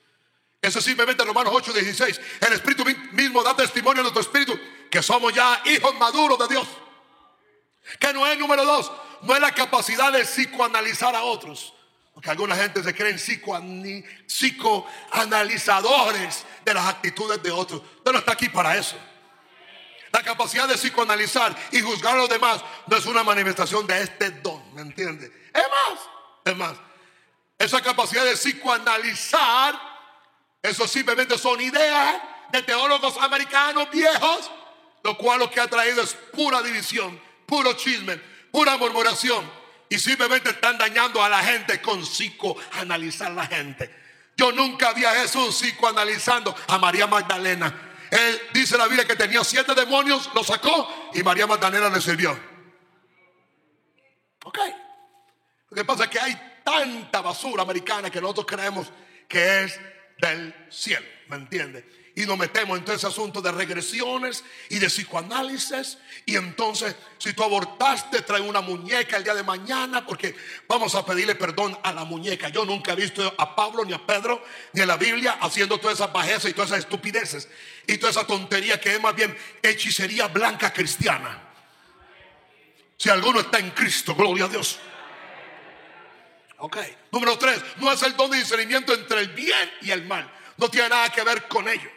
[0.62, 2.22] Eso simplemente Romanos 8, 16.
[2.42, 6.68] El Espíritu mismo da testimonio a nuestro Espíritu que somos ya hijos maduros de Dios.
[8.00, 8.92] Que no es número dos,
[9.22, 11.74] no es la capacidad de psicoanalizar a otros.
[12.14, 13.18] Porque alguna gente se creen
[14.26, 17.82] psicoanalizadores de las actitudes de otros.
[17.98, 18.98] Usted no está aquí para eso.
[20.12, 24.32] La capacidad de psicoanalizar y juzgar a los demás no es una manifestación de este
[24.32, 25.32] don, ¿me entiende?
[25.54, 26.00] Es más,
[26.46, 26.74] es más,
[27.60, 29.97] esa capacidad de psicoanalizar
[30.62, 34.52] eso simplemente son ideas de teólogos americanos viejos,
[35.04, 38.18] lo cual lo que ha traído es pura división, puro chisme,
[38.52, 39.50] pura murmuración.
[39.90, 43.94] Y simplemente están dañando a la gente con psicoanalizar la gente.
[44.36, 47.74] Yo nunca vi a Jesús psicoanalizando a María Magdalena.
[48.12, 52.38] Él dice la Biblia que tenía siete demonios, lo sacó y María Magdalena le sirvió.
[54.44, 54.60] Ok.
[55.70, 58.88] Lo que pasa es que hay tanta basura americana que nosotros creemos
[59.28, 59.80] que es
[60.20, 61.86] del cielo, ¿me entiende?
[62.18, 66.00] y nos metemos en todo ese asunto de regresiones y de psicoanálisis.
[66.26, 70.36] Y entonces, si tú abortaste, trae una muñeca el día de mañana, porque
[70.68, 72.50] vamos a pedirle perdón a la muñeca.
[72.50, 75.98] Yo nunca he visto a Pablo, ni a Pedro, ni a la Biblia haciendo todas
[76.00, 77.50] esas bajezas y todas esas estupideces
[77.86, 81.44] y toda esa tontería que es más bien hechicería blanca cristiana.
[82.98, 84.80] Si alguno está en Cristo, gloria a Dios.
[86.58, 86.78] Ok.
[87.12, 90.32] Número tres, no es el don de discernimiento entre el bien y el mal.
[90.58, 91.90] No tiene nada que ver con ello.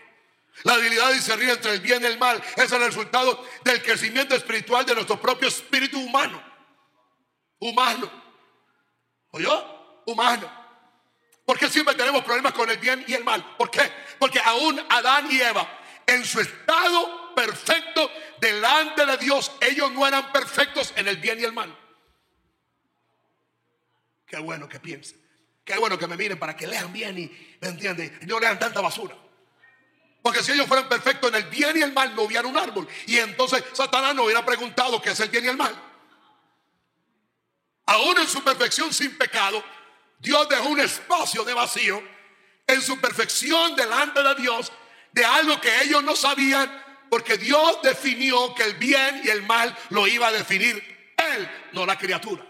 [0.64, 4.34] La habilidad de discernir entre el bien y el mal es el resultado del crecimiento
[4.34, 6.42] espiritual de nuestro propio espíritu humano.
[7.58, 8.10] Humano.
[9.30, 10.02] ¿Oyó?
[10.06, 10.60] Humano.
[11.46, 13.56] ¿Por qué siempre tenemos problemas con el bien y el mal?
[13.56, 13.90] ¿Por qué?
[14.18, 15.66] Porque aún Adán y Eva,
[16.06, 21.44] en su estado perfecto delante de Dios, ellos no eran perfectos en el bien y
[21.44, 21.74] el mal.
[24.30, 25.20] Qué bueno que piensen.
[25.64, 28.18] Qué bueno que me miren para que lean bien y, ¿me entienden?
[28.22, 29.16] Y no lean tanta basura.
[30.22, 32.86] Porque si ellos fueran perfectos en el bien y el mal, no hubiera un árbol.
[33.06, 35.74] Y entonces Satanás no hubiera preguntado qué es el bien y el mal.
[37.86, 39.64] Aún en su perfección sin pecado,
[40.18, 42.02] Dios dejó un espacio de vacío
[42.66, 44.72] en su perfección delante de Dios
[45.12, 46.70] de algo que ellos no sabían,
[47.08, 51.84] porque Dios definió que el bien y el mal lo iba a definir Él, no
[51.84, 52.49] la criatura.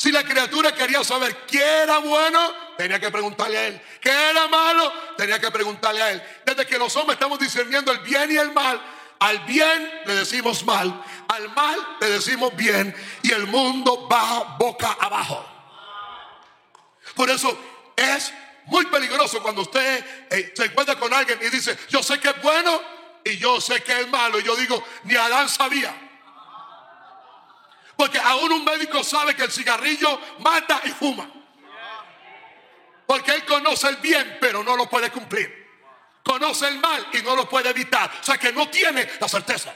[0.00, 2.40] Si la criatura quería saber qué era bueno,
[2.78, 3.82] tenía que preguntarle a él.
[4.00, 4.90] ¿Qué era malo?
[5.14, 6.22] Tenía que preguntarle a él.
[6.46, 8.80] Desde que los hombres estamos discerniendo el bien y el mal,
[9.18, 14.96] al bien le decimos mal, al mal le decimos bien y el mundo va boca
[14.98, 15.44] abajo.
[17.14, 17.58] Por eso
[17.94, 18.32] es
[18.68, 22.40] muy peligroso cuando usted eh, se encuentra con alguien y dice, yo sé que es
[22.40, 22.80] bueno
[23.22, 24.40] y yo sé que es malo.
[24.40, 25.94] Y yo digo, ni Adán sabía.
[28.00, 31.30] Porque aún un médico sabe que el cigarrillo mata y fuma.
[33.04, 35.68] Porque él conoce el bien, pero no lo puede cumplir.
[36.24, 38.10] Conoce el mal y no lo puede evitar.
[38.18, 39.74] O sea que no tiene la certeza.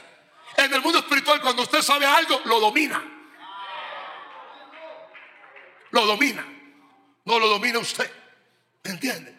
[0.57, 2.99] En el mundo espiritual, cuando usted sabe algo, lo domina.
[5.91, 6.43] Lo domina.
[7.25, 8.11] No lo domina usted.
[8.85, 9.37] ¿Me entiende?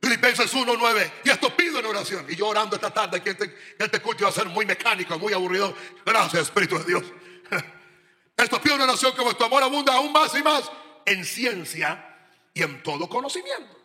[0.00, 1.12] Filipenses 1.9.
[1.22, 2.24] Y esto pido en oración.
[2.30, 5.34] Y yo orando esta tarde que este, este culto va a ser muy mecánico, muy
[5.34, 5.76] aburrido.
[6.06, 7.04] Gracias, Espíritu de Dios.
[8.38, 10.70] Esto pido una nación que vuestro amor abunda aún más y más
[11.04, 12.16] en ciencia
[12.54, 13.76] y en todo conocimiento.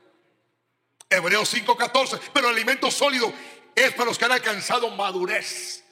[1.10, 2.20] Hebreos 5:14.
[2.32, 3.34] Pero el alimento sólido
[3.76, 5.84] es para los que han alcanzado madurez.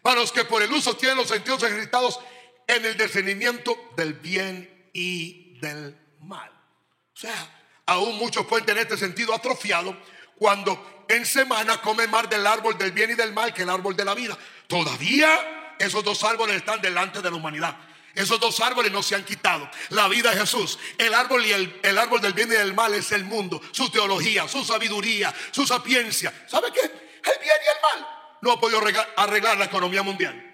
[0.00, 2.20] Para los que por el uso tienen los sentidos ejercitados
[2.68, 6.50] en el discernimiento del bien y del mal.
[6.50, 9.96] O sea, aún muchos pueden tener este sentido atrofiado
[10.36, 13.96] cuando en semana comen más del árbol del bien y del mal que el árbol
[13.96, 14.38] de la vida.
[14.68, 17.76] Todavía esos dos árboles están delante de la humanidad.
[18.14, 19.68] Esos dos árboles no se han quitado.
[19.90, 23.10] La vida de Jesús, el árbol y el, árbol del bien y del mal es
[23.12, 26.32] el mundo, su teología, su sabiduría, su sapiencia.
[26.48, 26.80] ¿Sabe qué?
[26.80, 28.08] El bien y el mal
[28.40, 28.80] no ha podido
[29.16, 30.52] arreglar la economía mundial.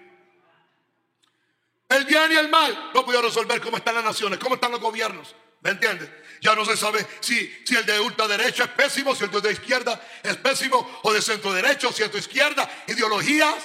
[1.87, 4.71] El bien y el mal no ha podido resolver cómo están las naciones, cómo están
[4.71, 5.35] los gobiernos.
[5.61, 6.09] ¿Me entiendes?
[6.41, 10.01] Ya no se sabe si, si el de ultraderecha es pésimo, si el de izquierda
[10.23, 13.55] es pésimo, o de centro derecho, centro izquierda, ideologías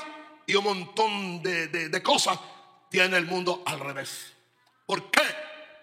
[0.45, 2.39] y un montón de, de cosas
[2.97, 4.33] tiene el mundo al revés.
[4.87, 5.21] ¿Por qué?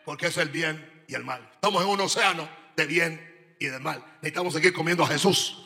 [0.03, 1.47] Porque es el bien y el mal.
[1.53, 4.03] Estamos en un océano de bien y de mal.
[4.15, 5.63] Necesitamos seguir comiendo a Jesús.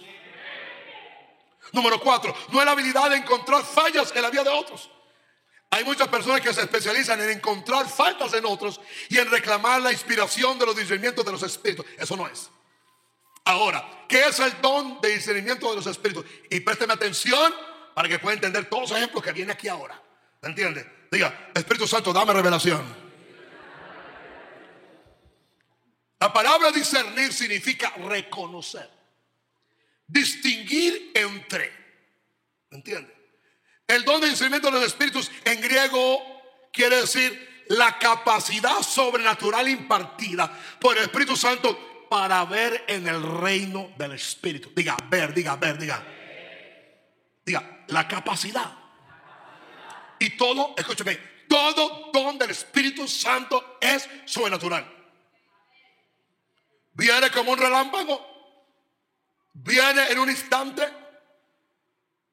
[1.71, 4.91] Número cuatro, no es la habilidad de encontrar fallas en la vida de otros.
[5.69, 9.93] Hay muchas personas que se especializan en encontrar faltas en otros y en reclamar la
[9.93, 11.85] inspiración de los discernimientos de los espíritus.
[11.97, 12.49] Eso no es.
[13.45, 16.25] Ahora, ¿qué es el don de discernimiento de los espíritus?
[16.49, 17.53] Y présteme atención
[17.95, 20.03] para que pueda entender todos los ejemplos que vienen aquí ahora.
[20.41, 20.96] ¿Me entiende?
[21.11, 23.07] Diga, Espíritu Santo, dame revelación.
[26.19, 28.89] La palabra discernir significa reconocer,
[30.07, 31.71] distinguir entre.
[32.69, 33.15] ¿Me entiende?
[33.87, 36.21] El don de discernimiento de los espíritus en griego
[36.73, 43.91] quiere decir la capacidad sobrenatural impartida por el Espíritu Santo para ver en el reino
[43.97, 44.71] del Espíritu.
[44.75, 46.03] Diga, ver, diga, ver, diga.
[47.45, 48.86] Diga, la capacidad.
[50.19, 51.15] Y todo, escúchame,
[51.47, 54.93] todo don del Espíritu Santo es sobrenatural.
[56.93, 58.25] Viene como un relámpago,
[59.53, 60.87] viene en un instante,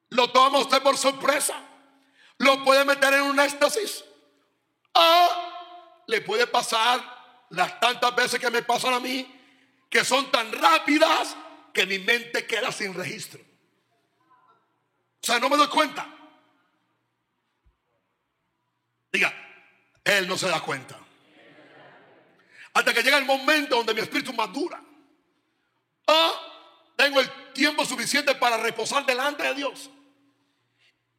[0.09, 1.53] lo toma usted por sorpresa,
[2.39, 4.03] lo puede meter en un éxtasis,
[4.93, 5.29] o
[6.07, 9.31] le puede pasar las tantas veces que me pasan a mí,
[9.89, 11.35] que son tan rápidas
[11.73, 13.41] que mi mente queda sin registro.
[13.41, 16.07] O sea, no me doy cuenta.
[19.15, 19.33] Diga,
[20.03, 20.99] él no se da cuenta.
[22.73, 24.83] Hasta que llega el momento donde mi espíritu madura.
[26.07, 26.31] O
[26.97, 29.89] tengo el tiempo suficiente para reposar delante de Dios.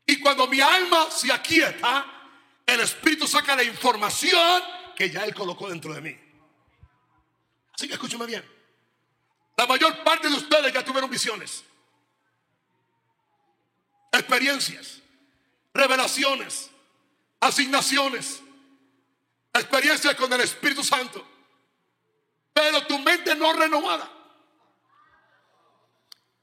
[0.04, 2.04] Y cuando mi alma se aquieta,
[2.66, 4.62] el Espíritu saca la información
[4.94, 6.16] que ya Él colocó dentro de mí.
[7.72, 8.44] Así que escúcheme bien.
[9.56, 11.64] La mayor parte de ustedes ya tuvieron visiones,
[14.12, 15.00] experiencias,
[15.72, 16.70] revelaciones,
[17.40, 18.40] asignaciones,
[19.52, 21.26] experiencias con el Espíritu Santo.
[22.52, 24.10] Pero tu mente no renovada.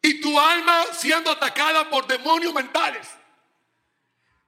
[0.01, 3.07] Y tu alma siendo atacada por demonios mentales.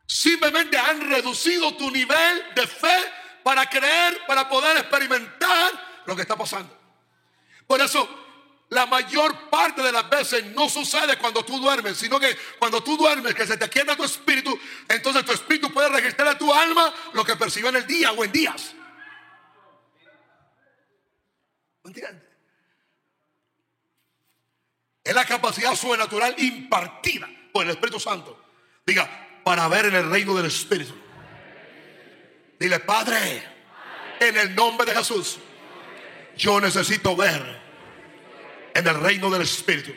[0.05, 6.36] Simplemente han reducido tu nivel de fe para creer, para poder experimentar lo que está
[6.36, 6.77] pasando.
[7.65, 8.24] Por eso,
[8.75, 12.97] la mayor parte de las veces no sucede cuando tú duermes, sino que cuando tú
[12.97, 16.93] duermes, que se te quieta tu espíritu, entonces tu espíritu puede registrar a tu alma
[17.13, 18.75] lo que percibió en el día o en días.
[21.85, 22.23] ¿Entiendes?
[25.03, 28.43] Es la capacidad sobrenatural impartida por el Espíritu Santo.
[28.85, 30.95] Diga, para ver en el reino del Espíritu.
[32.59, 33.43] Dile, Padre,
[34.19, 35.38] en el nombre de Jesús,
[36.35, 37.64] yo necesito ver
[38.75, 39.91] en el reino del Espíritu.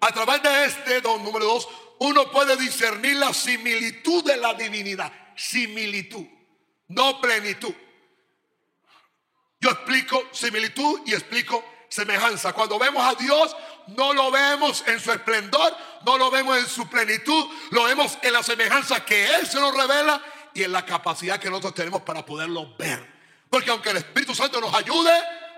[0.00, 1.68] A través de este don número dos,
[2.00, 5.10] uno puede discernir la similitud de la divinidad.
[5.34, 6.26] Similitud,
[6.88, 7.74] no plenitud.
[9.58, 12.52] Yo explico similitud y explico semejanza.
[12.52, 13.56] Cuando vemos a Dios,
[13.88, 18.34] no lo vemos en su esplendor, no lo vemos en su plenitud, lo vemos en
[18.34, 22.26] la semejanza que Él se nos revela y en la capacidad que nosotros tenemos para
[22.26, 23.10] poderlo ver.
[23.48, 25.12] Porque aunque el Espíritu Santo nos ayude,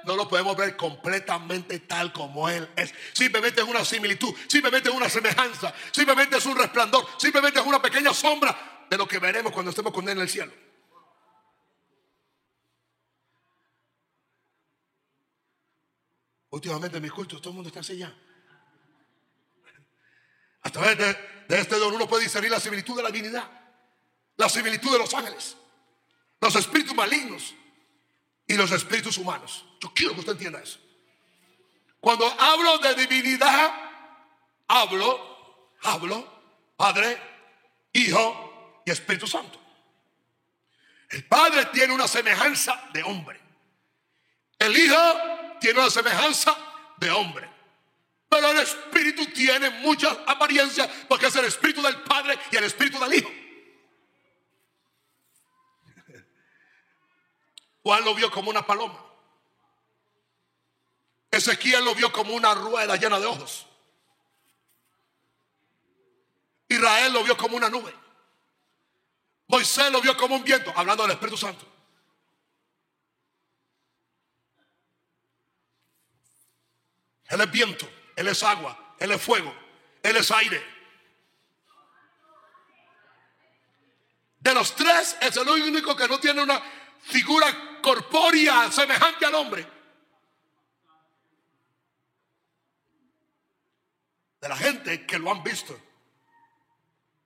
[0.07, 2.95] no lo podemos ver completamente tal como Él es.
[3.12, 7.81] Simplemente es una similitud, simplemente es una semejanza, simplemente es un resplandor, simplemente es una
[7.81, 10.53] pequeña sombra de lo que veremos cuando estemos con Él en el cielo.
[16.51, 18.14] Últimamente en mis cultos todo el mundo está así ya.
[20.62, 21.17] A través de,
[21.49, 23.51] de este don uno puede discernir la similitud de la divinidad,
[24.37, 25.57] la similitud de los ángeles,
[26.40, 27.55] los espíritus malignos
[28.46, 29.64] y los espíritus humanos.
[29.80, 30.78] Yo quiero que usted entienda eso.
[32.00, 33.72] Cuando hablo de divinidad,
[34.68, 36.42] hablo, hablo,
[36.76, 37.18] Padre,
[37.92, 39.61] Hijo y Espíritu Santo.
[41.11, 43.40] El Padre tiene una semejanza de hombre.
[44.59, 46.57] El Hijo tiene una semejanza
[46.96, 47.48] de hombre.
[48.28, 52.98] Pero el Espíritu tiene muchas apariencias porque es el Espíritu del Padre y el Espíritu
[52.98, 53.30] del Hijo.
[57.85, 58.99] Juan lo vio como una paloma.
[61.31, 63.66] Ezequiel lo vio como una rueda llena de ojos.
[66.66, 67.94] Israel lo vio como una nube.
[69.49, 71.66] Moisés lo vio como un viento, hablando del Espíritu Santo.
[77.29, 79.55] Él es viento, Él es agua, Él es fuego,
[80.03, 80.64] Él es aire.
[84.40, 86.62] De los tres es el único que no tiene una
[87.05, 89.67] figura corpórea semejante al hombre.
[94.40, 95.79] De la gente que lo han visto.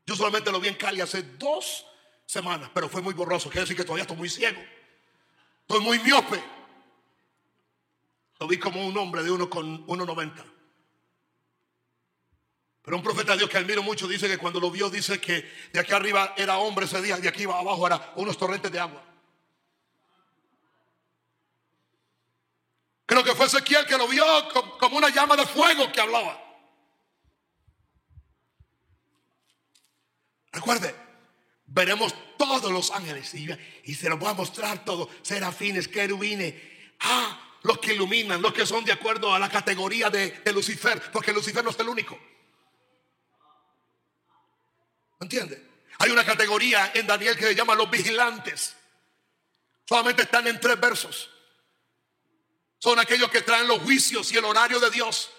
[0.07, 1.87] Yo solamente lo vi en Cali hace dos
[2.27, 3.51] semanas, pero fue muy borroso.
[3.51, 4.61] Quiere decir que todavía estoy muy ciego.
[5.63, 6.43] Estoy muy miope.
[8.41, 10.45] Lo vi como un hombre de uno con 1,90.
[12.83, 15.51] Pero un profeta de Dios que admiro mucho dice que cuando lo vio, dice que
[15.73, 19.05] de aquí arriba era hombre ese día, de aquí abajo era unos torrentes de agua.
[23.09, 24.23] Creo que fue Ezequiel que lo vio
[24.79, 26.39] como una llama de fuego que hablaba.
[30.53, 30.95] Recuerde,
[31.65, 36.55] veremos todos los ángeles y, se los voy a mostrar todos, serafines, querubines.
[37.01, 41.33] Ah, los que iluminan, los que son de acuerdo a la categoría de, Lucifer, porque
[41.33, 42.21] Lucifer no es el único.
[45.19, 45.67] ¿Entiende?
[46.01, 48.77] Hay una categoría en Daniel que se llama los vigilantes.
[49.87, 51.38] Solamente están en tres versos.
[52.79, 55.31] Son aquellos que traen los juicios y el horario de Dios.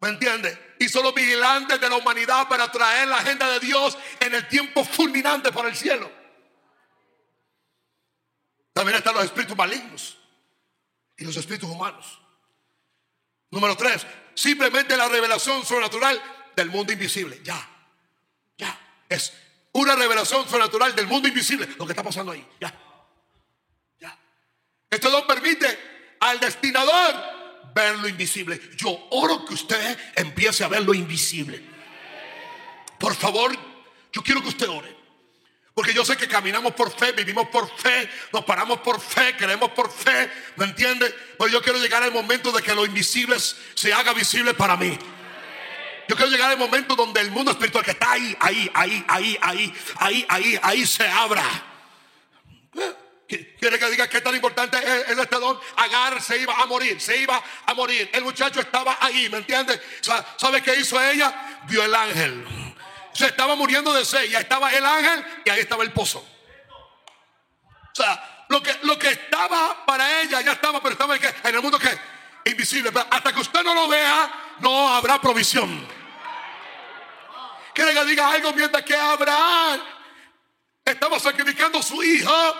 [0.00, 0.74] ¿Me entiende?
[0.80, 4.48] Y son los vigilantes de la humanidad para traer la agenda de Dios en el
[4.48, 6.10] tiempo fulminante para el cielo.
[8.72, 10.18] También están los espíritus malignos
[11.16, 12.18] y los espíritus humanos.
[13.50, 16.20] Número tres, simplemente la revelación sobrenatural
[16.56, 17.40] del mundo invisible.
[17.44, 17.68] Ya,
[18.58, 19.04] ya.
[19.08, 19.32] Es
[19.72, 21.68] una revelación sobrenatural del mundo invisible.
[21.78, 22.46] Lo que está pasando ahí.
[22.60, 22.74] Ya,
[24.00, 24.18] ya.
[24.90, 25.91] Esto no permite
[26.22, 27.14] al destinador
[27.74, 28.60] ver lo invisible.
[28.76, 31.60] Yo oro que usted empiece a ver lo invisible.
[32.98, 33.52] Por favor,
[34.12, 34.96] yo quiero que usted ore.
[35.74, 39.70] Porque yo sé que caminamos por fe, vivimos por fe, nos paramos por fe, creemos
[39.70, 41.12] por fe, ¿me entiendes?
[41.38, 43.36] Pero yo quiero llegar al momento de que lo invisible
[43.74, 44.96] se haga visible para mí.
[46.08, 49.38] Yo quiero llegar al momento donde el mundo espiritual que está ahí, ahí, ahí, ahí,
[49.40, 51.44] ahí, ahí, ahí, ahí se abra.
[53.38, 55.58] Quiere que diga qué tan importante es, este don.
[55.76, 58.10] Agar se iba a morir, se iba a morir.
[58.12, 59.80] El muchacho estaba ahí, ¿me entiendes?
[60.36, 61.60] ¿Sabe qué hizo ella?
[61.66, 62.44] Vio el ángel.
[63.12, 64.24] Se estaba muriendo de sed.
[64.24, 66.18] Ya estaba el ángel y ahí estaba el pozo.
[66.18, 71.62] O sea, lo que, lo que estaba para ella ya estaba, pero estaba en, el
[71.62, 71.90] mundo que
[72.50, 72.90] invisible.
[73.10, 75.86] hasta que usted no lo vea, no habrá provisión.
[77.74, 79.80] Quiere que diga algo mientras que Abraham
[80.84, 82.54] estaba sacrificando a su hijo,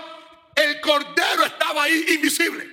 [0.55, 2.68] el cordero estaba ahí invisible.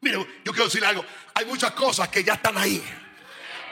[0.00, 1.04] Mire, yo quiero decir algo.
[1.34, 2.82] Hay muchas cosas que ya están ahí.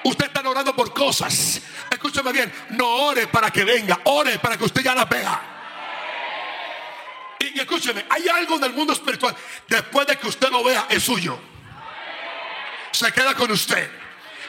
[0.04, 1.62] Usted está orando por cosas.
[1.90, 2.52] Escúcheme bien.
[2.70, 4.00] No ore para que venga.
[4.04, 5.40] Ore para que usted ya las vea.
[7.38, 8.04] Y, y escúcheme.
[8.10, 9.34] Hay algo en el mundo espiritual.
[9.68, 11.38] Después de que usted lo vea, es suyo.
[12.90, 14.03] Se queda con usted.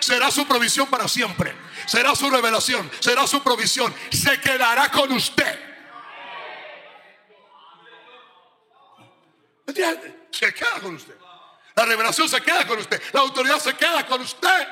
[0.06, 1.52] Será su provisión para siempre.
[1.88, 2.92] Será su revelación.
[3.00, 3.92] Será su provisión.
[4.12, 5.60] Se quedará con usted.
[9.66, 10.28] ¿Entiende?
[10.30, 11.18] Se queda con usted.
[11.76, 13.02] La revelación se queda con usted.
[13.14, 14.68] La autoridad se queda con usted.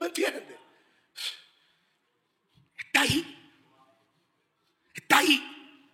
[0.00, 0.58] ¿Me entiende?
[2.78, 3.52] Está ahí.
[4.94, 5.86] Está ahí.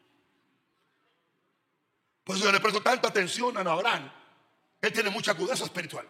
[2.22, 4.08] Pues yo le presto tanta atención a Abraham.
[4.80, 6.08] Él tiene mucha agudeza espiritual.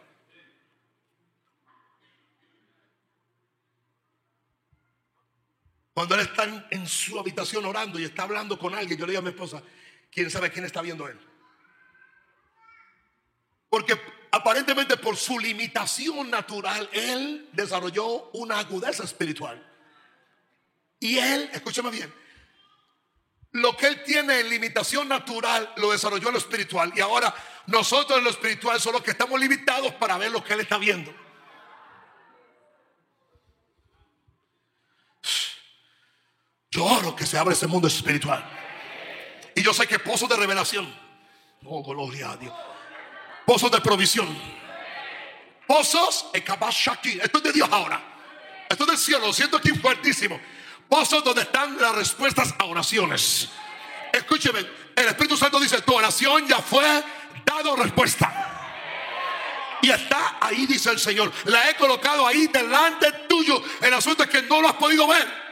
[5.96, 9.20] Cuando él está en su habitación orando y está hablando con alguien, yo le digo
[9.20, 9.62] a mi esposa,
[10.12, 11.18] ¿quién sabe quién está viendo él?
[13.70, 13.98] Porque
[14.30, 19.66] aparentemente por su limitación natural, él desarrolló una agudeza espiritual.
[21.00, 22.12] Y él, escúchame bien,
[23.52, 26.92] lo que él tiene en limitación natural lo desarrolló en lo espiritual.
[26.94, 27.34] Y ahora
[27.68, 30.76] nosotros en lo espiritual somos los que estamos limitados para ver lo que él está
[30.76, 31.25] viendo.
[36.86, 38.44] Yo oro que se abra ese mundo espiritual.
[39.54, 40.92] Y yo sé que pozos de revelación.
[41.64, 42.54] Oh, gloria a Dios
[43.46, 44.26] pozos de provisión.
[45.66, 48.02] Pozos, esto es de Dios ahora.
[48.68, 50.38] Esto es del cielo, lo siento aquí fuertísimo.
[50.88, 53.48] Pozos donde están las respuestas a oraciones.
[54.12, 54.60] Escúcheme,
[54.94, 57.02] el Espíritu Santo dice, tu oración ya fue
[57.44, 58.42] dado respuesta.
[59.82, 61.32] Y está ahí, dice el Señor.
[61.44, 63.62] La he colocado ahí delante tuyo.
[63.80, 65.45] El asunto es que no lo has podido ver.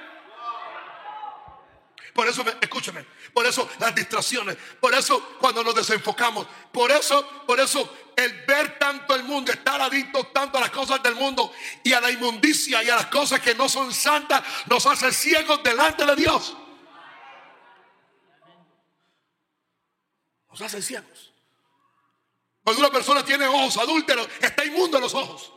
[2.15, 7.59] Por eso, escúchame, por eso las distracciones, por eso cuando nos desenfocamos, por eso, por
[7.59, 11.53] eso el ver tanto el mundo, estar adictos tanto a las cosas del mundo
[11.83, 15.61] y a la inmundicia y a las cosas que no son santas, nos hace ciegos
[15.65, 16.57] delante de Dios.
[20.49, 21.33] Nos hace ciegos.
[22.62, 25.53] Cuando una persona tiene ojos adúlteros, está inmundo en los ojos.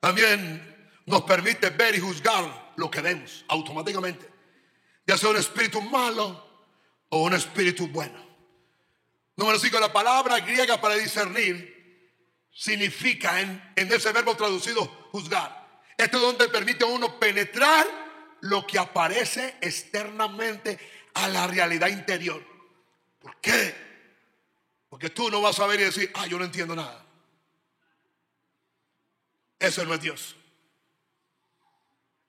[0.00, 0.71] También
[1.06, 4.28] nos permite ver y juzgar lo que vemos automáticamente.
[5.06, 6.68] Ya sea un espíritu malo
[7.08, 8.24] o un espíritu bueno.
[9.36, 11.72] Número 5, la palabra griega para discernir
[12.52, 15.82] significa en, en ese verbo traducido juzgar.
[15.96, 17.86] Esto es donde permite a uno penetrar
[18.40, 20.78] lo que aparece externamente
[21.14, 22.42] a la realidad interior.
[23.18, 23.74] ¿Por qué?
[24.88, 27.06] Porque tú no vas a ver y decir, ah, yo no entiendo nada.
[29.58, 30.36] Eso no es Dios.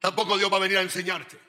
[0.04, 1.40] Tampoco Dios va a venir a enseñarte.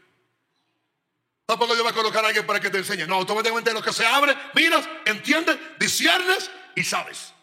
[1.45, 3.05] Tampoco Dios va a colocar a alguien para que te enseñe.
[3.05, 7.35] No, automáticamente lo que se abre, miras, entiendes, disiernes y sabes.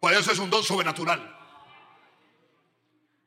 [0.00, 1.34] Por eso es un don sobrenatural.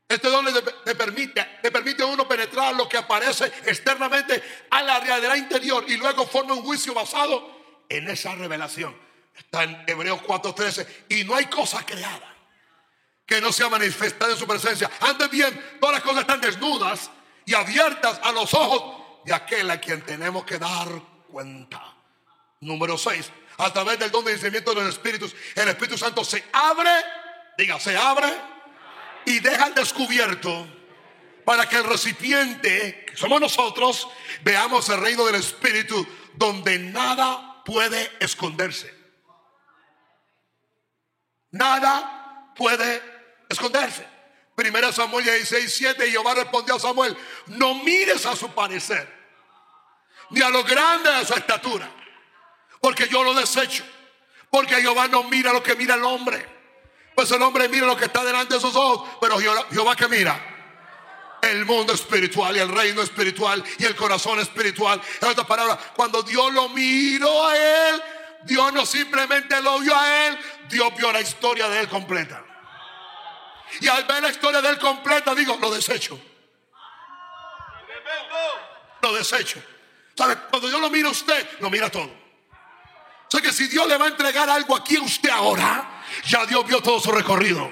[0.07, 0.45] Este don
[0.85, 5.85] te, permite, te permite a uno penetrar lo que aparece externamente a la realidad interior
[5.87, 8.95] y luego forma un juicio basado en esa revelación.
[9.35, 12.30] Está en Hebreos 4:13 y no hay cosa creada
[13.31, 14.91] que no sea manifestada en su presencia.
[14.99, 17.09] Antes bien, todas las cosas están desnudas
[17.45, 20.89] y abiertas a los ojos de aquel a quien tenemos que dar
[21.29, 21.81] cuenta.
[22.59, 23.31] Número 6.
[23.59, 26.91] A través del don de discernimiento de los espíritus, el Espíritu Santo se abre,
[27.57, 28.27] diga, se abre
[29.23, 30.67] y deja al descubierto
[31.45, 34.09] para que el recipiente, que somos nosotros,
[34.43, 38.93] veamos el reino del Espíritu donde nada puede esconderse.
[41.51, 43.10] Nada puede
[43.51, 44.05] esconderse.
[44.55, 49.07] Primera Samuel 16, 7, y Jehová respondió a Samuel, no mires a su parecer,
[50.29, 51.89] ni a lo grande de su estatura,
[52.79, 53.83] porque yo lo desecho,
[54.49, 56.59] porque Jehová no mira lo que mira el hombre,
[57.15, 60.07] Pues el hombre mira lo que está delante de sus ojos, pero Jehová, Jehová que
[60.07, 60.39] mira
[61.41, 65.01] el mundo espiritual y el reino espiritual y el corazón espiritual.
[65.21, 68.01] En otras palabras, cuando Dios lo miró a él,
[68.43, 70.37] Dios no simplemente lo vio a él,
[70.69, 72.43] Dios vio la historia de él completa.
[73.79, 76.19] Y al ver la historia de él completa, digo, lo desecho.
[79.01, 79.63] Lo desecho.
[80.15, 80.37] ¿Sabe?
[80.49, 82.03] Cuando Dios lo mira a usted, lo mira todo.
[82.03, 86.45] O sea que si Dios le va a entregar algo aquí a usted ahora, ya
[86.45, 87.69] Dios vio todo su recorrido.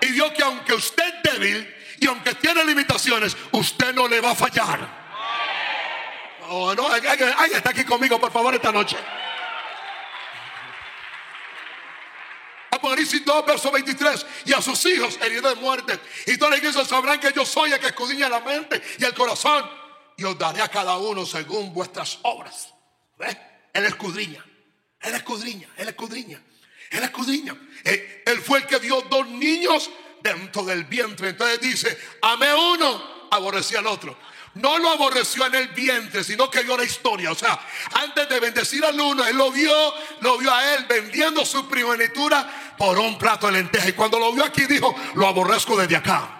[0.00, 4.32] Y Dios que aunque usted es débil y aunque tiene limitaciones, usted no le va
[4.32, 5.06] a fallar.
[6.48, 8.96] Oh, no, alguien está aquí conmigo, por favor, esta noche.
[12.86, 14.26] Apocalipsis 2, verso 23.
[14.44, 15.98] Y a sus hijos heridos de muerte.
[16.26, 19.12] Y toda la iglesia sabrán que yo soy el que escudriña la mente y el
[19.12, 19.68] corazón.
[20.16, 22.72] Y os daré a cada uno según vuestras obras.
[23.18, 23.36] ¿Ves?
[23.72, 24.44] Él escudriña.
[25.00, 25.68] Él escudriña.
[25.76, 26.42] Él escudriña.
[26.90, 27.56] Él escudriña.
[27.82, 29.90] Él, él fue el que dio dos niños
[30.22, 31.30] dentro del vientre.
[31.30, 34.16] Entonces dice, amé uno, aborrecí al otro
[34.56, 37.30] no lo aborreció en el vientre, sino que vio la historia.
[37.30, 37.58] O sea,
[37.92, 42.74] antes de bendecir al uno, él lo vio, lo vio a él vendiendo su primogenitura
[42.78, 43.88] por un plato de lenteja.
[43.88, 46.30] Y cuando lo vio aquí dijo, lo aborrezco desde acá.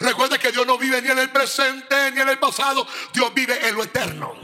[0.00, 3.68] Recuerde que Dios no vive ni en el presente ni en el pasado, Dios vive
[3.68, 4.34] en lo eterno.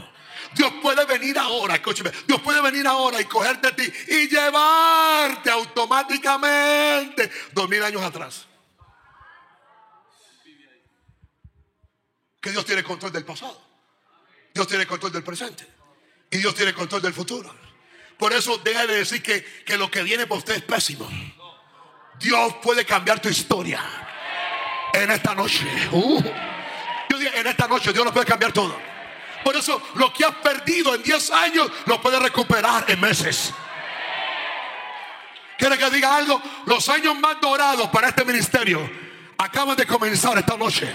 [0.53, 5.49] Dios puede venir ahora, escúcheme, Dios puede venir ahora y cogerte de ti y llevarte
[5.49, 8.50] automáticamente dos mil años atrás.
[12.41, 13.61] Que Dios tiene control del pasado.
[14.53, 15.65] Dios tiene control del presente.
[16.31, 17.53] Y Dios tiene control del futuro.
[18.17, 21.07] Por eso deja de decir que, que lo que viene por usted es pésimo.
[22.19, 23.81] Dios puede cambiar tu historia
[24.93, 25.65] en esta noche.
[25.91, 26.21] Uh.
[27.09, 28.75] yo en esta noche Dios lo puede cambiar todo.
[29.43, 33.53] Por eso lo que has perdido en 10 años lo puede recuperar en meses.
[35.57, 36.41] ¿Quiere que diga algo?
[36.65, 38.89] Los años más dorados para este ministerio
[39.37, 40.91] acaban de comenzar esta noche.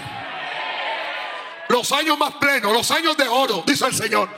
[1.69, 4.29] Los años más plenos, los años de oro, dice el Señor.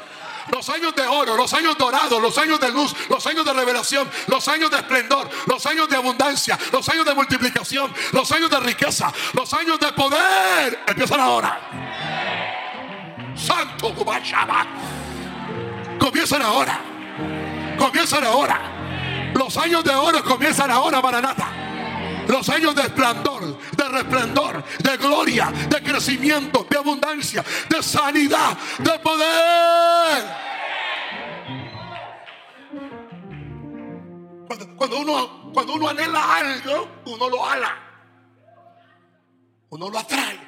[0.51, 4.09] Los años de oro, los años dorados, los años de luz, los años de revelación,
[4.27, 8.59] los años de esplendor, los años de abundancia, los años de multiplicación, los años de
[8.59, 10.83] riqueza, los años de poder.
[10.87, 11.59] Empiezan ahora.
[13.35, 13.93] Santo
[15.99, 16.79] Comienzan ahora.
[17.77, 19.31] Comienzan ahora.
[19.35, 21.68] Los años de oro comienzan ahora, Maranata
[22.29, 28.99] los años de esplendor, de resplendor, de gloria, de crecimiento, de abundancia, de sanidad, de
[28.99, 30.49] poder.
[34.77, 37.77] Cuando, uno, cuando uno anhela algo, uno lo ala.
[39.69, 40.39] Uno lo atrae.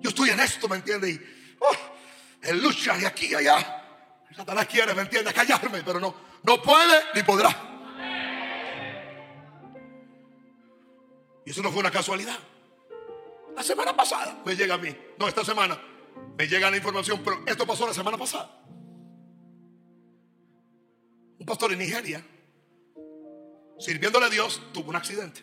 [0.00, 1.10] Yo estoy en esto, ¿me entiende?
[1.10, 1.20] Y
[1.60, 1.76] oh,
[2.42, 3.84] él lucha de aquí y allá.
[4.34, 5.32] Satanás quiere, ¿me entiende?
[5.32, 7.65] Callarme, pero no, no puede ni podrá.
[11.46, 12.38] Y eso no fue una casualidad.
[13.54, 14.94] La semana pasada me llega a mí.
[15.16, 15.80] No, esta semana
[16.36, 18.50] me llega la información, pero esto pasó la semana pasada.
[21.38, 22.22] Un pastor en Nigeria,
[23.78, 25.40] sirviéndole a Dios, tuvo un accidente.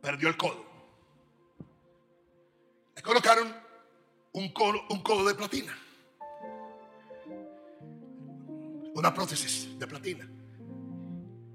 [0.00, 0.64] Perdió el codo.
[2.96, 3.54] Le colocaron
[4.32, 5.78] un codo, un codo de platina.
[8.94, 10.26] Una prótesis de platina.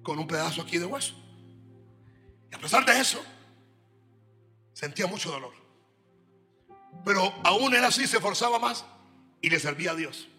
[0.03, 1.24] Con un pedazo aquí de hueso.
[2.55, 3.21] A pesar de eso,
[4.71, 5.53] sentía mucho dolor.
[7.03, 8.85] Pero aún él así se esforzaba más
[9.41, 10.29] y le servía a Dios.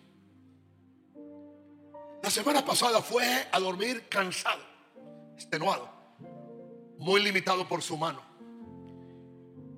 [2.23, 4.63] La semana pasada fue a dormir cansado,
[5.35, 5.93] extenuado,
[6.99, 8.23] muy limitado por su mano.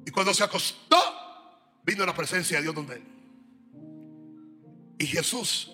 [0.07, 0.97] Y cuando se acostó,
[1.83, 3.05] vino la presencia de Dios donde él.
[4.97, 5.73] Y Jesús,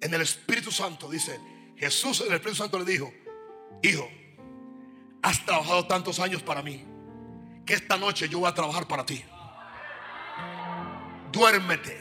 [0.00, 1.38] en el Espíritu Santo, dice,
[1.76, 3.12] Jesús en el Espíritu Santo le dijo,
[3.82, 4.08] hijo,
[5.26, 6.84] Has trabajado tantos años para mí
[7.66, 9.24] que esta noche yo voy a trabajar para ti.
[11.32, 11.98] Duérmete,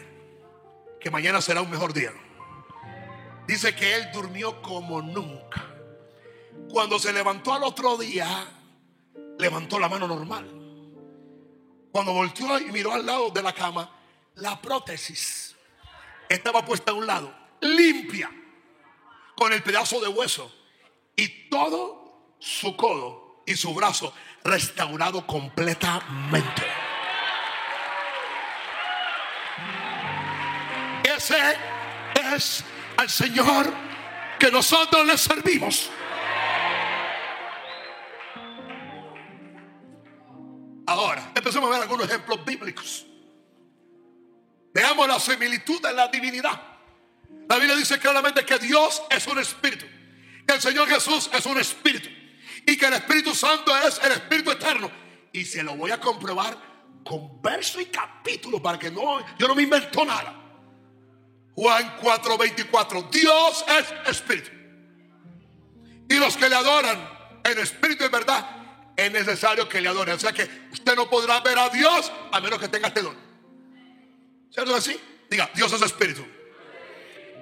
[1.00, 2.14] que mañana será un mejor día.
[3.48, 5.66] Dice que él durmió como nunca.
[6.70, 8.28] Cuando se levantó al otro día,
[9.40, 10.48] levantó la mano normal.
[11.92, 13.90] Cuando volteó y miró al lado de la cama,
[14.36, 15.56] la prótesis
[16.30, 18.30] estaba puesta a un lado, limpia,
[19.36, 20.54] con el pedazo de hueso.
[21.16, 22.05] Y todo
[22.40, 24.14] su codo y su brazo
[24.44, 26.64] restaurado completamente.
[31.04, 31.58] Ese
[32.34, 32.64] es
[32.98, 33.72] al Señor
[34.40, 35.90] que nosotros le servimos.
[40.88, 43.06] Ahora, empecemos a ver algunos ejemplos bíblicos.
[44.74, 46.62] Veamos la similitud de la divinidad.
[47.48, 49.86] La Biblia dice claramente que Dios es un espíritu
[50.46, 52.10] que el Señor Jesús es un espíritu
[52.66, 54.92] y que el Espíritu Santo es el Espíritu eterno.
[55.32, 56.58] Y se lo voy a comprobar
[57.04, 60.42] con verso y capítulo para que no, yo no me invento nada.
[61.56, 64.50] Juan 4:24, Dios es espíritu.
[66.10, 67.10] Y los que le adoran
[67.44, 70.16] en espíritu y verdad, es necesario que le adoren.
[70.16, 73.16] O sea que usted no podrá ver a Dios a menos que tenga este don.
[74.52, 75.00] ¿Cierto así?
[75.30, 76.26] Diga, Dios es espíritu.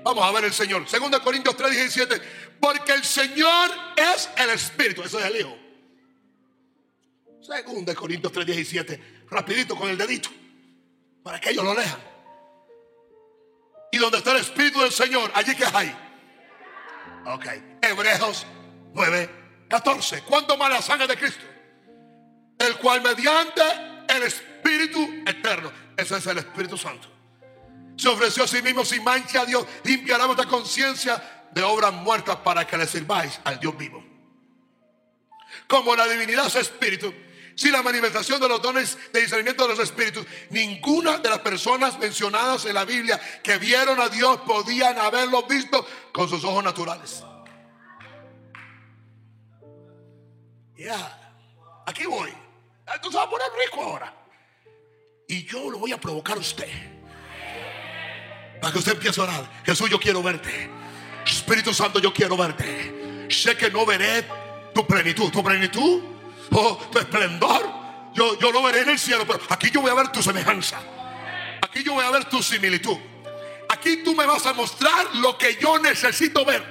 [0.03, 0.85] Vamos a ver el Señor.
[0.85, 2.21] 2 Corintios 3, 17.
[2.59, 5.01] Porque el Señor es el espíritu.
[5.01, 5.57] Eso es el Hijo.
[7.39, 9.25] 2 Corintios 3, 17.
[9.29, 10.29] Rapidito con el dedito.
[11.23, 12.03] Para que ellos lo lean.
[13.91, 15.95] Y donde está el espíritu del Señor, allí que hay.
[17.25, 17.45] Ok.
[17.81, 18.45] Hebreos
[18.93, 19.29] 9,
[19.69, 20.23] 14.
[20.23, 21.45] ¿Cuánto más la sangre de Cristo?
[22.59, 23.61] El cual mediante
[24.09, 25.71] el Espíritu eterno.
[25.95, 27.12] Ese es el Espíritu Santo
[27.95, 32.37] se ofreció a sí mismo sin mancha a Dios, limpiará vuestra conciencia de obras muertas
[32.37, 34.03] para que le sirváis al Dios vivo.
[35.67, 37.13] Como la divinidad es espíritu,
[37.55, 41.99] si la manifestación de los dones de discernimiento de los espíritus, ninguna de las personas
[41.99, 47.23] mencionadas en la Biblia que vieron a Dios podían haberlo visto con sus ojos naturales.
[50.75, 52.33] Ya, aquí voy.
[52.93, 54.13] Esto se va a poner rico ahora.
[55.27, 56.92] Y yo lo voy a provocar a usted.
[58.63, 59.49] Para que usted empiece a orar.
[59.65, 60.69] Jesús, yo quiero verte.
[61.25, 63.27] Espíritu Santo, yo quiero verte.
[63.29, 64.25] Sé que no veré
[64.73, 65.29] tu plenitud.
[65.33, 66.01] Tu plenitud,
[66.49, 67.61] oh, tu esplendor.
[68.13, 69.27] Yo, yo lo veré en el cielo.
[69.27, 70.79] Pero aquí yo voy a ver tu semejanza.
[71.61, 72.95] Aquí yo voy a ver tu similitud.
[73.67, 76.63] Aquí tú me vas a mostrar lo que yo necesito ver.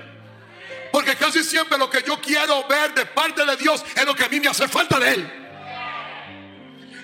[0.91, 4.25] Porque casi siempre lo que yo quiero ver de parte de Dios es lo que
[4.25, 5.33] a mí me hace falta de Él.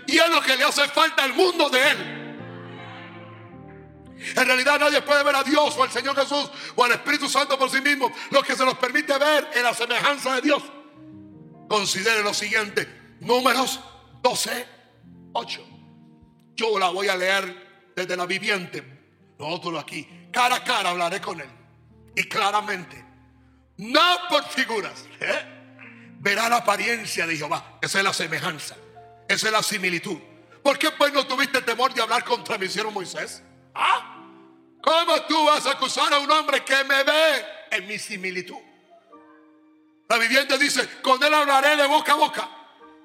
[0.06, 2.17] Y es lo que le hace falta al mundo de Él.
[4.18, 7.58] En realidad nadie puede ver a Dios o al Señor Jesús o al Espíritu Santo
[7.58, 8.12] por sí mismo.
[8.30, 10.62] Lo que se nos permite ver es la semejanza de Dios.
[11.68, 13.16] Considere lo siguiente.
[13.20, 13.80] Números
[14.22, 14.66] 12,
[15.32, 15.66] 8.
[16.54, 18.82] Yo la voy a leer desde la viviente.
[19.38, 20.28] Nosotros aquí.
[20.32, 21.48] Cara a cara hablaré con él.
[22.16, 23.04] Y claramente.
[23.76, 25.04] No por figuras.
[25.20, 26.16] ¿eh?
[26.18, 27.78] Verá la apariencia de Jehová.
[27.80, 28.76] Esa es la semejanza.
[29.28, 30.18] Esa es la similitud.
[30.62, 33.42] ¿Por qué pues no tuviste temor de hablar contra mi siervo Moisés?
[33.78, 34.16] ¿Ah?
[34.82, 38.58] ¿Cómo tú vas a acusar a un hombre que me ve en mi similitud?
[40.08, 42.48] La viviente dice, con él hablaré de boca a boca,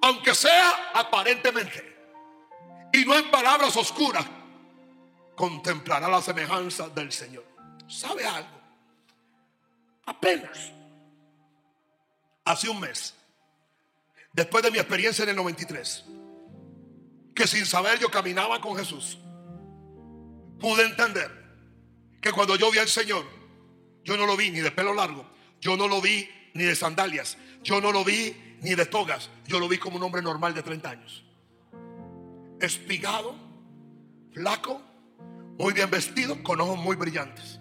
[0.01, 1.95] aunque sea aparentemente,
[2.91, 4.25] y no en palabras oscuras,
[5.35, 7.45] contemplará la semejanza del Señor.
[7.87, 8.61] ¿Sabe algo?
[10.05, 10.71] Apenas
[12.45, 13.13] hace un mes,
[14.31, 16.05] después de mi experiencia en el 93,
[17.35, 19.19] que sin saber yo caminaba con Jesús
[20.59, 21.31] pude entender
[22.21, 23.25] que cuando yo vi al Señor,
[24.03, 25.25] yo no lo vi ni de pelo largo,
[25.59, 29.59] yo no lo vi ni de sandalias, yo no lo vi ni de togas, yo
[29.59, 31.25] lo vi como un hombre normal de 30 años.
[32.59, 33.35] Espigado,
[34.33, 34.81] flaco,
[35.57, 37.59] muy bien vestido, con ojos muy brillantes.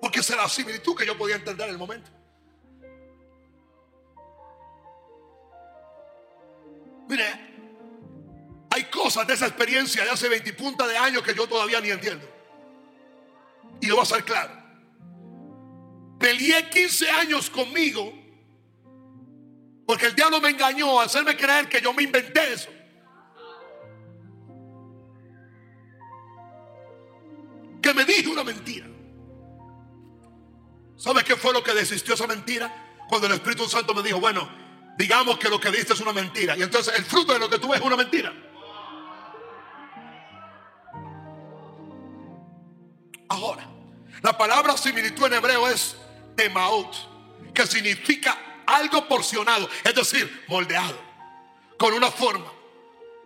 [0.00, 2.10] Porque esa era la similitud que yo podía entender en el momento.
[7.08, 7.41] Mire,
[9.26, 12.26] de esa experiencia de hace 20 punta de años que yo todavía ni entiendo.
[13.80, 14.52] Y lo voy a ser claro.
[16.18, 18.12] Peleé 15 años conmigo
[19.86, 22.70] porque el diablo me engañó a hacerme creer que yo me inventé eso.
[27.82, 28.86] Que me dije una mentira.
[30.96, 33.04] ¿Sabes qué fue lo que desistió esa mentira?
[33.08, 34.48] Cuando el Espíritu Santo me dijo, bueno,
[34.96, 36.56] digamos que lo que diste es una mentira.
[36.56, 38.32] Y entonces el fruto de lo que tú ves es una mentira.
[44.22, 45.96] La palabra similitud en hebreo es
[46.36, 46.94] temaut,
[47.52, 50.98] que significa algo porcionado, es decir, moldeado,
[51.76, 52.50] con una forma,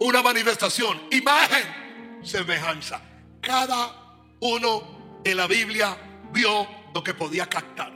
[0.01, 3.01] una manifestación, imagen, semejanza.
[3.41, 3.95] Cada
[4.41, 5.97] uno en la Biblia
[6.33, 7.93] vio lo que podía captar.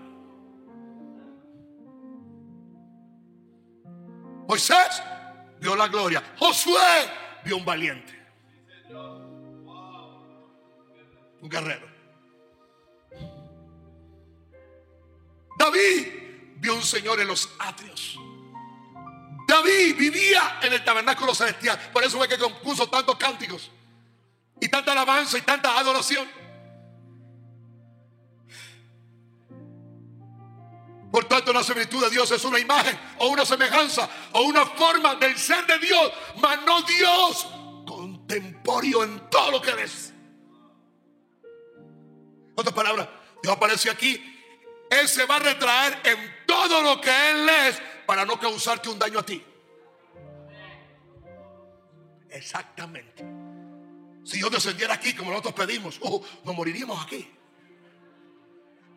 [4.47, 5.03] Moisés
[5.61, 6.23] vio la gloria.
[6.37, 7.09] Josué
[7.45, 8.19] vio un valiente.
[11.41, 11.90] Un guerrero.
[15.61, 16.07] David
[16.57, 18.19] vio un Señor en los atrios.
[19.47, 21.79] David vivía en el tabernáculo celestial.
[21.93, 23.71] Por eso fue que compuso tantos cánticos.
[24.59, 26.27] Y tanta alabanza y tanta adoración.
[31.13, 35.17] Por tanto, la similitud de Dios es una imagen o una semejanza o una forma
[35.17, 37.49] del ser de Dios, mas no Dios
[37.87, 40.15] contemporáneo en todo lo que ves.
[42.55, 43.11] Otra palabra,
[43.43, 44.30] Dios aparece aquí.
[44.91, 48.99] Él se va a retraer en todo lo que Él es para no causarte un
[48.99, 49.43] daño a ti.
[52.31, 53.25] Exactamente.
[54.25, 57.29] Si Dios descendiera aquí como nosotros pedimos, oh, nos moriríamos aquí.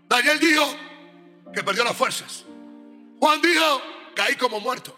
[0.08, 0.76] Daniel dijo
[1.54, 2.44] que perdió las fuerzas.
[3.20, 3.82] Juan dijo,
[4.16, 4.96] caí como muerto.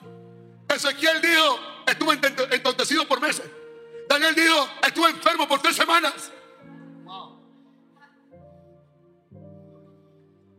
[0.68, 2.20] Ezequiel dijo, estuve
[2.52, 3.46] entontecido por meses.
[4.10, 6.32] Daniel dijo, estuve enfermo por tres semanas.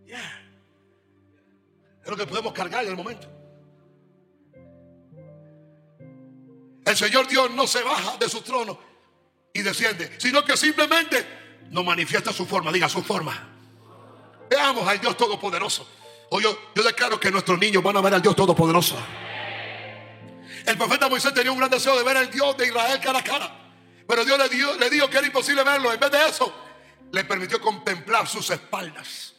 [0.08, 3.28] Es lo que podemos cargar en el momento.
[6.84, 8.78] El Señor Dios no se baja de su trono
[9.52, 11.26] y desciende, sino que simplemente
[11.70, 13.52] nos manifiesta su forma, diga su forma.
[14.48, 15.88] Veamos al Dios Todopoderoso.
[16.30, 18.96] Hoy yo, yo declaro que nuestros niños van a ver al Dios Todopoderoso.
[20.66, 23.24] El profeta Moisés tenía un gran deseo de ver al Dios de Israel cara a
[23.24, 23.66] cara.
[24.06, 24.38] Pero Dios
[24.78, 25.92] le, dijo que era imposible verlo.
[25.92, 26.52] En vez de eso,
[27.12, 29.35] le permitió contemplar sus espaldas.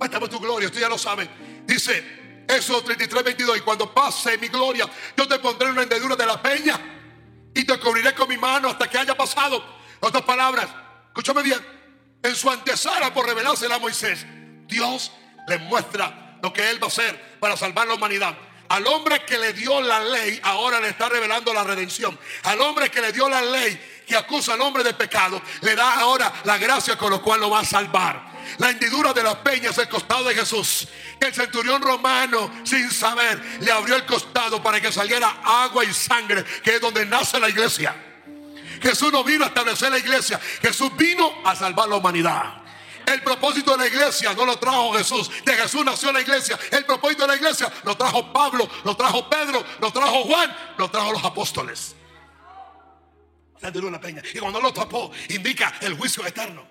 [0.00, 1.28] Muéstrame tu gloria, usted ya lo sabe.
[1.66, 3.58] Dice eso 33, 22.
[3.58, 6.80] Y cuando pase mi gloria, yo te pondré en una hendedura de la peña
[7.54, 9.62] y te cubriré con mi mano hasta que haya pasado.
[10.00, 10.68] Otras palabras,
[11.08, 11.60] escúchame bien.
[12.22, 14.24] En su antesala por revelársela a Moisés,
[14.66, 15.12] Dios
[15.46, 18.34] le muestra lo que él va a hacer para salvar la humanidad.
[18.70, 22.18] Al hombre que le dio la ley, ahora le está revelando la redención.
[22.44, 26.00] Al hombre que le dio la ley, que acusa al hombre de pecado, le da
[26.00, 28.29] ahora la gracia con lo cual lo va a salvar.
[28.58, 30.88] La hendidura de la peña es el costado de Jesús.
[31.20, 36.44] El centurión romano, sin saber, le abrió el costado para que saliera agua y sangre,
[36.62, 37.94] que es donde nace la iglesia.
[38.82, 42.60] Jesús no vino a establecer la iglesia, Jesús vino a salvar la humanidad.
[43.06, 45.30] El propósito de la iglesia no lo trajo Jesús.
[45.44, 46.56] De Jesús nació la iglesia.
[46.70, 50.88] El propósito de la iglesia lo trajo Pablo, lo trajo Pedro, lo trajo Juan, lo
[50.90, 51.96] trajo los apóstoles.
[53.60, 54.22] La peña.
[54.32, 56.66] Y cuando lo tapó, indica el juicio eterno.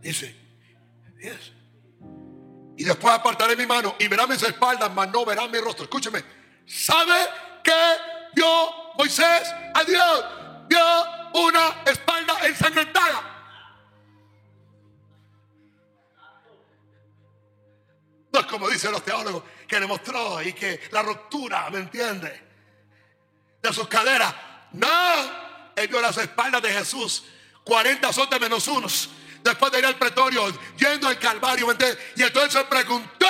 [0.00, 0.34] Dice,
[2.76, 5.84] y después apartaré mi mano y verá mis espaldas, mas no verá mi rostro.
[5.84, 6.22] Escúcheme.
[6.64, 7.14] ¿Sabe
[7.64, 7.96] que
[8.34, 10.24] vio Moisés a Dios?
[10.68, 10.78] Vio
[11.34, 13.34] una espalda ensangrentada.
[18.30, 22.48] No es como dicen los teólogos que le mostró y que la ruptura, ¿me entiende?
[23.60, 24.32] De sus caderas.
[24.72, 24.88] No,
[25.74, 27.24] él vio las espaldas de Jesús.
[27.64, 29.10] 40 son de menos unos.
[29.42, 31.66] Después de ir al pretorio, yendo al Calvario.
[32.16, 33.26] Y entonces se preguntó,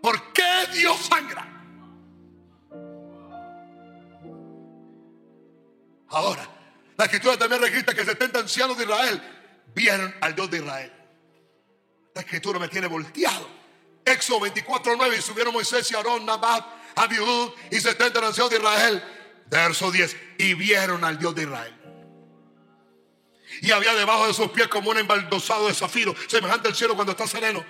[0.00, 1.46] ¿por qué Dios sangra?
[6.08, 6.48] Ahora,
[6.96, 9.22] la escritura también registra que 70 ancianos de Israel
[9.74, 10.92] vieron al Dios de Israel.
[12.14, 13.48] La escritura me tiene volteado.
[14.04, 16.64] Éxodo 24:9 y subieron Moisés y Aarón, Nabat,
[16.94, 19.04] Abiud y 70 ancianos de Israel.
[19.48, 20.16] Verso 10.
[20.38, 21.75] Y vieron al Dios de Israel.
[23.62, 27.12] Y había debajo de sus pies como un embaldosado de zafiro, semejante al cielo cuando
[27.12, 27.64] está sereno.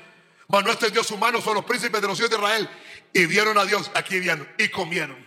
[0.49, 2.71] No extendió su mano sobre los príncipes de los hijos de Israel.
[3.13, 5.27] Y vieron a Dios, aquí vieron, y comieron.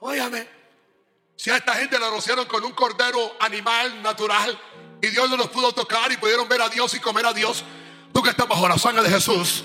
[0.00, 0.46] Óyame,
[1.36, 4.60] si a esta gente la rociaron con un cordero animal natural
[5.00, 7.64] y Dios no los pudo tocar y pudieron ver a Dios y comer a Dios,
[8.14, 9.64] Tú que estás bajo la sangre de Jesús.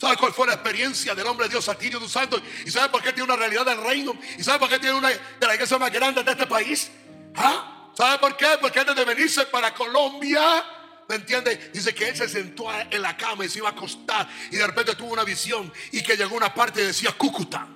[0.00, 2.40] ¿Sabes cuál fue la experiencia del hombre de Dios Satinio de Santo?
[2.64, 4.16] ¿Y sabes por qué tiene una realidad del reino?
[4.38, 6.90] ¿Y sabes por qué tiene una de la iglesia más grande de este país?
[7.34, 7.90] ¿Ah?
[7.96, 8.46] ¿Sabe por qué?
[8.60, 10.64] Porque antes de venirse para Colombia,
[11.08, 11.70] ¿me entiende?
[11.74, 14.66] Dice que él se sentó en la cama y se iba a acostar y de
[14.66, 17.66] repente tuvo una visión y que llegó una parte y decía Cúcuta.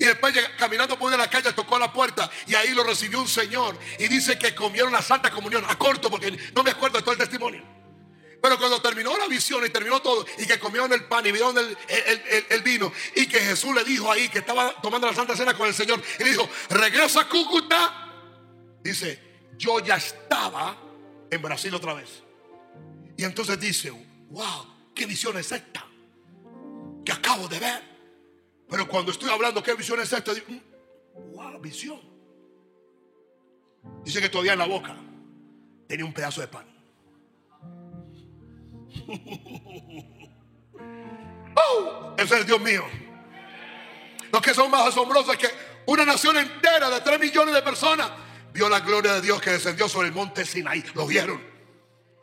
[0.00, 3.78] Y después caminando por la calle tocó la puerta y ahí lo recibió un señor.
[3.98, 5.64] Y dice que comieron la Santa Comunión.
[5.68, 7.77] A corto porque no me acuerdo de todo el testimonio.
[8.40, 11.56] Pero cuando terminó la visión y terminó todo, y que comieron el pan y vieron
[11.58, 15.66] el, vino, y que Jesús le dijo ahí que estaba tomando la Santa Cena con
[15.66, 18.04] el Señor, y le dijo, regresa a Cúcuta.
[18.82, 19.20] Dice,
[19.56, 20.76] yo ya estaba
[21.30, 22.22] en Brasil otra vez.
[23.16, 23.90] Y entonces dice,
[24.30, 25.84] wow, qué visión es esta
[27.04, 27.82] que acabo de ver.
[28.68, 30.32] Pero cuando estoy hablando, ¿qué visión es esta?
[30.32, 30.46] Digo,
[31.32, 32.00] wow, visión.
[34.04, 34.96] Dice que todavía en la boca
[35.88, 36.77] tenía un pedazo de pan.
[41.56, 42.84] oh, ese es Dios mío.
[44.32, 45.50] Los que son más asombrosos es que
[45.86, 48.10] una nación entera de 3 millones de personas
[48.52, 50.84] vio la gloria de Dios que descendió sobre el monte Sinaí.
[50.94, 51.42] Lo vieron.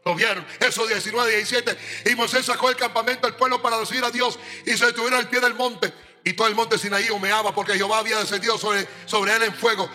[0.03, 0.45] Lo vieron.
[0.59, 1.77] Eso 19, 17.
[2.11, 5.29] Y Moisés sacó el campamento del pueblo para recibir a Dios y se detuvieron al
[5.29, 5.91] pie del monte.
[6.23, 9.89] Y todo el monte Sinaí humeaba porque Jehová había descendido sobre él en fuego.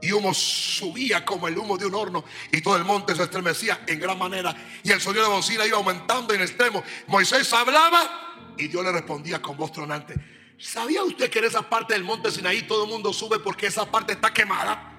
[0.00, 2.24] Y humo subía como el humo de un horno.
[2.52, 4.54] Y todo el monte se estremecía en gran manera.
[4.82, 6.82] Y el sonido de bocina iba aumentando en extremo.
[7.06, 10.14] Moisés hablaba y Dios le respondía con voz tronante.
[10.58, 13.90] ¿Sabía usted que en esa parte del monte Sinaí todo el mundo sube porque esa
[13.90, 14.98] parte está quemada?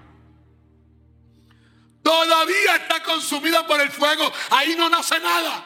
[2.09, 4.31] todavía está consumida por el fuego.
[4.49, 5.65] Ahí no nace nada.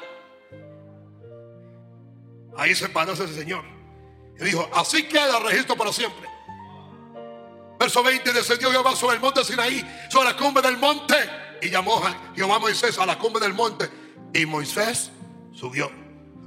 [2.58, 3.64] Ahí se paró ese Señor.
[4.40, 6.28] Y dijo, así queda registro para siempre.
[7.84, 11.16] Verso 20, descendió Jehová sobre el monte Sinaí, sobre la cumbre del monte.
[11.62, 13.90] Y llamó a Jehová Moisés a la cumbre del monte.
[14.34, 15.12] Y Moisés
[15.54, 15.92] subió.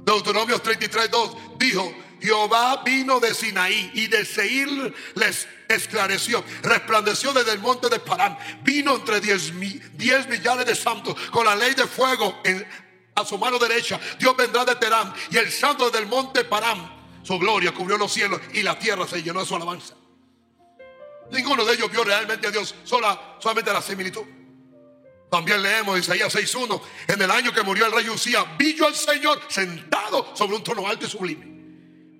[0.03, 6.43] Deuteronomio 33, 2 dijo, Jehová vino de Sinaí y de Seir les esclareció.
[6.63, 8.35] Resplandeció desde el monte de Parán.
[8.63, 12.41] Vino entre diez, millares de santos con la ley de fuego
[13.13, 13.99] a su mano derecha.
[14.17, 16.97] Dios vendrá de Terán y el santo del monte Parán.
[17.21, 19.93] Su gloria cubrió los cielos y la tierra se llenó de su alabanza.
[21.31, 24.23] Ninguno de ellos vio realmente a Dios, sola, solamente la similitud.
[25.29, 28.95] También leemos Isaías 6.1, en el año que murió el rey Usía, vi yo al
[28.95, 31.45] Señor sentado sobre un trono alto y sublime.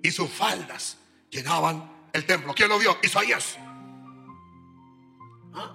[0.02, 0.98] Y sus faldas
[1.30, 2.52] llenaban el templo.
[2.54, 2.98] ¿Quién lo vio?
[3.02, 3.56] Isaías.
[5.54, 5.74] ¿Ah?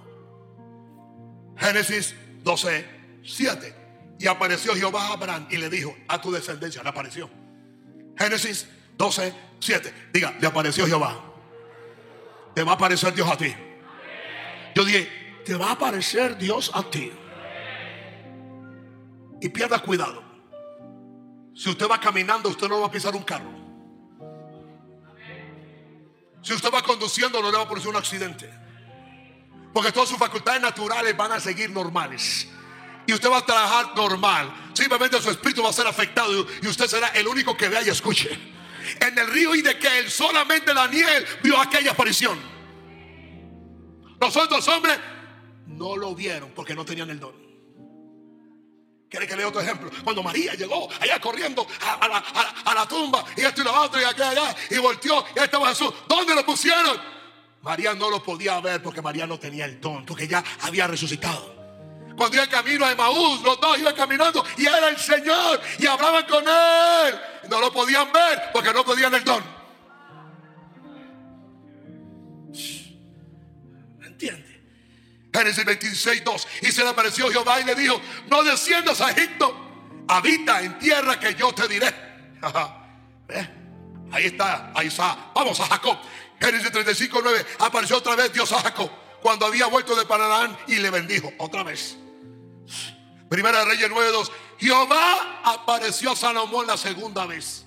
[1.58, 3.76] Génesis 12.7
[4.20, 7.30] Y apareció Jehová a Abraham y le dijo, a tu descendencia, le apareció.
[8.16, 11.33] Génesis 12.7 Diga, le apareció Jehová
[12.54, 13.54] te va a aparecer Dios a ti.
[14.76, 17.12] Yo dije, te va a aparecer Dios a ti.
[19.41, 20.24] Y pierda cuidado.
[21.56, 23.51] Si usted va caminando, usted no va a pisar un carro.
[26.41, 28.49] Si usted va conduciendo, no le va a producir un accidente.
[29.74, 32.47] Porque todas sus facultades naturales van a seguir normales.
[33.06, 34.72] Y usted va a trabajar normal.
[34.74, 37.89] Simplemente su espíritu va a ser afectado y usted será el único que vea y
[37.89, 38.53] escuche
[39.00, 42.40] en el río y de que él solamente Daniel vio aquella aparición.
[44.20, 44.98] Los otros hombres
[45.68, 47.44] no lo vieron porque no tenían el don.
[49.10, 49.92] ¿Quiere que lea otro ejemplo?
[50.04, 54.30] Cuando María llegó allá corriendo a, la, tumba y esto y lo otro y acá
[54.30, 55.94] allá y volteó y ahí estaba Jesús.
[56.08, 57.00] ¿Dónde lo pusieron?
[57.62, 61.54] María no lo podía ver porque María no tenía el don, porque ya había resucitado.
[62.18, 66.26] Cuando iba camino a Emaús, los dos iban caminando y era el Señor y hablaban
[66.26, 67.20] con él.
[67.50, 69.44] No lo podían ver porque no podían el don.
[74.00, 74.62] ¿Me entiende?
[75.34, 76.48] Génesis 26, 2.
[76.62, 81.20] Y se le apareció Jehová y le dijo: No desciendas a Egipto, habita en tierra
[81.20, 81.94] que yo te diré.
[84.12, 85.32] Ahí está, ahí está.
[85.34, 85.98] Vamos a Jacob.
[86.39, 87.46] Génesis 35, 9.
[87.60, 88.91] Apareció otra vez Dios a Jacob
[89.24, 91.98] cuando había vuelto de Panarán y le bendijo otra vez.
[93.30, 94.30] Primera de Reyes 9:2.
[94.58, 97.66] Jehová apareció a Salomón la segunda vez.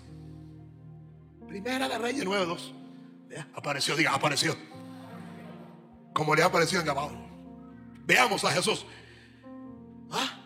[1.46, 2.72] Primera de Reyes 9:2.
[3.54, 4.56] Apareció, diga, apareció.
[6.12, 7.26] Como le ha aparecido en Gabaón.
[8.04, 8.86] Veamos a Jesús.
[10.10, 10.38] ¿Ah?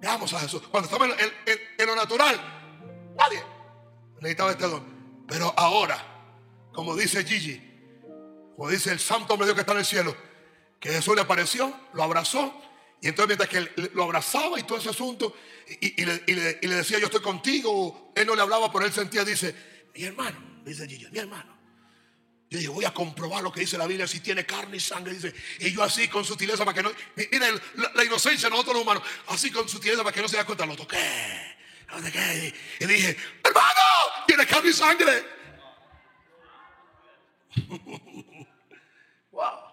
[0.00, 0.62] Veamos a Jesús.
[0.68, 2.40] Cuando estaba en, lo natural,
[3.16, 3.42] nadie
[4.20, 4.84] necesitaba este don.
[5.26, 5.96] Pero ahora,
[6.72, 7.60] como dice Gigi,
[8.56, 10.14] como dice el santo hombre Dios que está en el cielo,
[10.78, 12.52] que Jesús le apareció, lo abrazó
[13.02, 15.36] y entonces mientras que lo abrazaba y todo ese asunto,
[15.80, 16.20] y, le,
[16.76, 19.52] decía, yo estoy contigo, él no le hablaba, pero él sentía, dice,
[19.92, 21.58] mi hermano, dice Gigi, mi hermano.
[22.48, 25.14] Yo dije, voy a comprobar lo que dice la Biblia, si tiene carne y sangre,
[25.14, 25.34] dice.
[25.58, 26.92] Y yo así con sutileza para que no...
[27.16, 27.60] Miren
[27.94, 30.64] la, inocencia de nosotros los humanos, así con sutileza para que no se dé cuenta,
[30.64, 30.96] lo toqué.
[32.78, 33.80] Y dije, hermano,
[34.28, 35.24] tiene carne y sangre.
[39.32, 39.72] wow.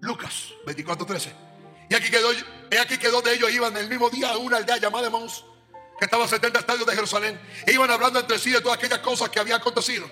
[0.00, 1.32] Lucas 24:13.
[1.88, 4.76] Y aquí quedó, y aquí quedó de ellos, iban el mismo día a una aldea
[4.78, 5.44] llamada Mons,
[5.98, 7.40] que estaba a 70 estadios de Jerusalén.
[7.66, 10.10] E iban hablando entre sí de todas aquellas cosas que habían acontecido.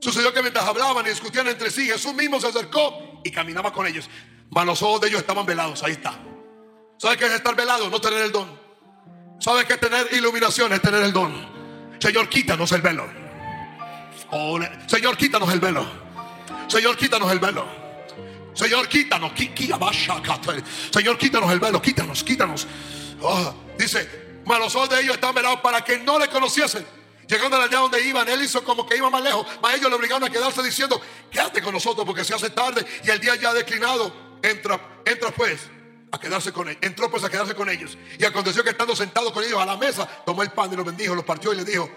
[0.00, 3.86] Sucedió que mientras hablaban y discutían entre sí, Jesús mismo se acercó y caminaba con
[3.86, 4.08] ellos.
[4.50, 5.82] Mas los ojos de ellos estaban velados.
[5.82, 6.18] Ahí está.
[6.98, 7.88] ¿Sabes qué es estar velado?
[7.88, 8.60] No tener el don.
[9.38, 10.72] ¿Sabes qué es tener iluminación?
[10.72, 11.32] Es tener el don.
[12.00, 13.08] Señor, quítanos el velo.
[14.86, 15.86] Señor, quítanos el velo.
[16.68, 17.81] Señor, quítanos el velo.
[18.54, 19.32] Señor, quítanos.
[20.90, 21.80] Señor, quítanos el velo.
[21.80, 22.66] Quítanos, quítanos.
[23.20, 26.84] Oh, dice, mas los ojos de ellos estaban velados para que no le conociesen.
[27.26, 29.46] Llegando a la aldea donde iban, él hizo como que iba más lejos.
[29.62, 31.00] Mas ellos le obligaron a quedarse diciendo,
[31.30, 34.12] quédate con nosotros porque se hace tarde y el día ya ha declinado.
[34.42, 34.78] Entra,
[35.34, 35.68] pues
[36.10, 36.76] a quedarse con él.
[36.82, 37.96] Entró pues a quedarse con ellos.
[38.18, 40.84] Y aconteció que estando sentado con ellos a la mesa, tomó el pan y lo
[40.84, 41.88] bendijo, lo partió y le dijo.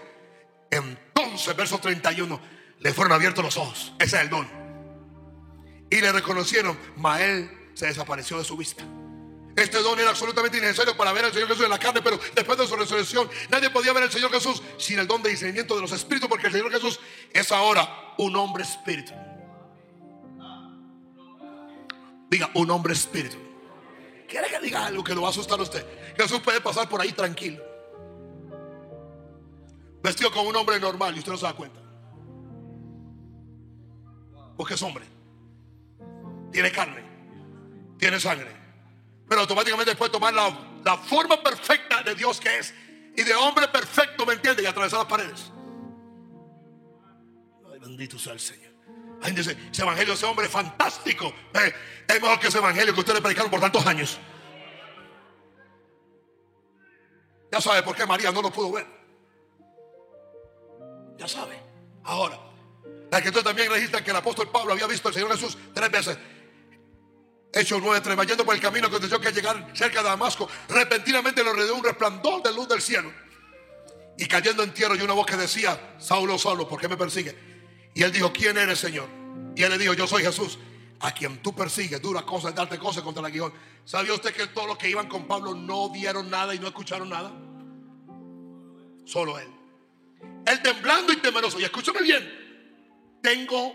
[0.70, 2.40] Entonces, verso 31,
[2.80, 3.94] le fueron abiertos los ojos.
[4.00, 4.65] Ese es el don
[5.90, 8.84] y le reconocieron, Mael se desapareció de su vista.
[9.56, 12.58] Este don era absolutamente innecesario para ver al Señor Jesús en la carne, pero después
[12.58, 15.82] de su resurrección nadie podía ver al Señor Jesús sin el don de discernimiento de
[15.82, 17.00] los espíritus, porque el Señor Jesús
[17.32, 19.14] es ahora un hombre espíritu.
[22.30, 23.38] Diga, un hombre espíritu.
[24.28, 25.86] ¿Quiere que diga algo que lo va a asustar a usted?
[26.18, 27.64] Jesús puede pasar por ahí tranquilo.
[30.04, 31.80] Vestido como un hombre normal y usted no se da cuenta.
[34.58, 35.15] porque es hombre.
[36.56, 37.04] Tiene carne,
[37.98, 38.48] tiene sangre.
[39.28, 42.74] Pero automáticamente después tomar la, forma perfecta de Dios que es.
[43.14, 44.64] Y de hombre perfecto, ¿me entiende?
[44.64, 45.52] Y atravesar las paredes.
[47.70, 48.72] Ay, bendito sea el Señor.
[49.22, 51.34] Ay, dice, ese evangelio ese hombre es fantástico.
[51.56, 51.74] Eh,
[52.08, 54.18] es mejor que ese evangelio que ustedes predicaron por tantos años.
[57.52, 58.88] Ya sabe por qué María no lo pudo ver.
[61.18, 61.62] Ya sabe.
[62.06, 62.40] Ahora,
[63.12, 66.18] la escritura también registra que el apóstol Pablo había visto al Señor Jesús tres veces.
[67.56, 71.54] Hechos 9, 3, yendo por el camino que que llegar cerca de Damasco, repentinamente le
[71.54, 73.10] rodeó un resplandor de luz del cielo.
[74.18, 77.34] Y cayendo en tierra y una voz que decía, Saulo, Saulo, ¿por qué me persigue?
[77.94, 79.08] Y él dijo, ¿quién eres, Señor?
[79.56, 80.60] Y él le dijo, yo soy Jesús,
[81.00, 83.54] a quien tú persigues, dura cosas, darte cosas contra el aguijón.
[83.86, 87.08] ¿Sabía usted que todos los que iban con Pablo no vieron nada y no escucharon
[87.08, 87.32] nada?
[89.06, 89.48] Solo él.
[90.46, 91.58] Él temblando y temeroso.
[91.58, 93.74] Y escúchame bien, tengo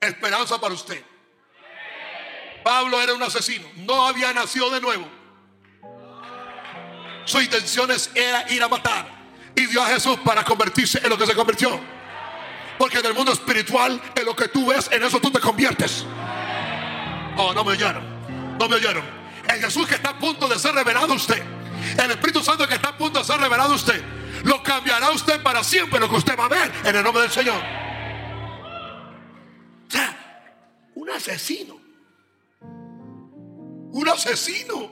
[0.00, 1.04] esperanza para usted.
[2.64, 5.06] Pablo era un asesino, no había nacido de nuevo.
[7.26, 9.06] Su intención era ir a matar.
[9.54, 11.78] Y dio a Jesús para convertirse en lo que se convirtió.
[12.78, 16.04] Porque en el mundo espiritual, en lo que tú ves, en eso tú te conviertes.
[17.36, 18.58] Oh, no me oyeron.
[18.58, 19.04] No me oyeron.
[19.48, 21.42] El Jesús que está a punto de ser revelado a usted.
[22.02, 24.02] El Espíritu Santo que está a punto de ser revelado a usted.
[24.44, 27.30] Lo cambiará usted para siempre lo que usted va a ver en el nombre del
[27.30, 27.62] Señor.
[29.86, 30.50] O sea,
[30.94, 31.83] un asesino
[33.94, 34.90] un asesino.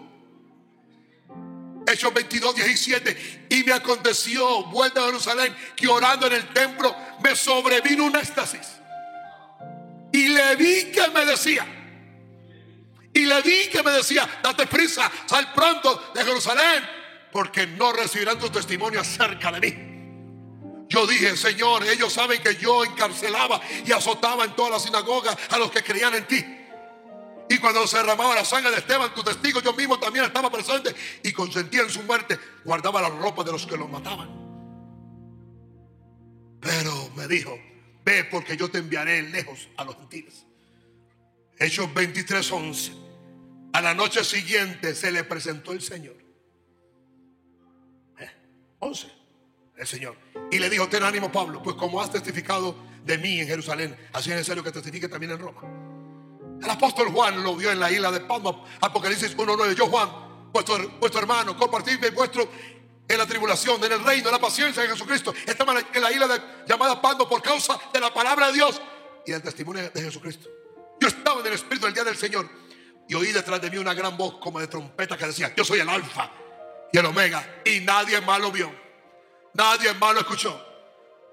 [1.87, 3.47] Hechos 22, 17.
[3.51, 8.81] Y me aconteció, vuelta a Jerusalén, que orando en el templo me sobrevino un éxtasis.
[10.13, 11.67] Y le vi que me decía.
[13.13, 16.89] Y le vi que me decía, date prisa, sal pronto de Jerusalén,
[17.33, 20.87] porque no recibirán tu testimonio acerca de mí.
[20.89, 25.59] Yo dije, Señor, ellos saben que yo encarcelaba y azotaba en todas las sinagogas a
[25.59, 26.62] los que creían en ti.
[27.53, 30.95] Y cuando se derramaba la sangre de Esteban, tu testigo, yo mismo también estaba presente
[31.23, 34.31] y consentía en su muerte, guardaba la ropa de los que los mataban.
[36.63, 37.59] Pero me dijo,
[38.07, 40.47] ve porque yo te enviaré lejos a los gentiles.
[41.59, 42.93] Hechos 23, 11.
[43.75, 46.17] A la noche siguiente se le presentó el Señor.
[48.79, 49.07] 11.
[49.07, 49.11] Eh,
[49.77, 50.17] el Señor.
[50.51, 52.75] Y le dijo, ten ánimo Pablo, pues como has testificado
[53.05, 55.92] de mí en Jerusalén, así es necesario que testifique también en Roma.
[56.63, 59.75] El apóstol Juan lo vio en la isla de Palma, Apocalipsis 1.9.
[59.75, 60.09] Yo, Juan,
[60.53, 62.49] vuestro, hermano, compartirme vuestro
[63.09, 65.35] en la tribulación, en el reino, en la paciencia de Jesucristo.
[65.45, 68.81] Estaba en la isla de, llamada Palma por causa de la palabra de Dios
[69.27, 70.49] y del testimonio de Jesucristo.
[71.01, 72.49] Yo estaba en el Espíritu del día del Señor
[73.09, 75.81] y oí detrás de mí una gran voz como de trompeta que decía, yo soy
[75.81, 76.31] el alfa
[76.93, 77.63] y el omega.
[77.65, 78.73] Y nadie más lo vio.
[79.55, 80.65] Nadie más lo escuchó.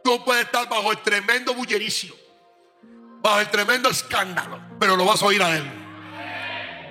[0.03, 2.15] Tú puedes estar bajo el tremendo bullericio
[3.21, 5.63] bajo el tremendo escándalo, pero lo vas a oír a él.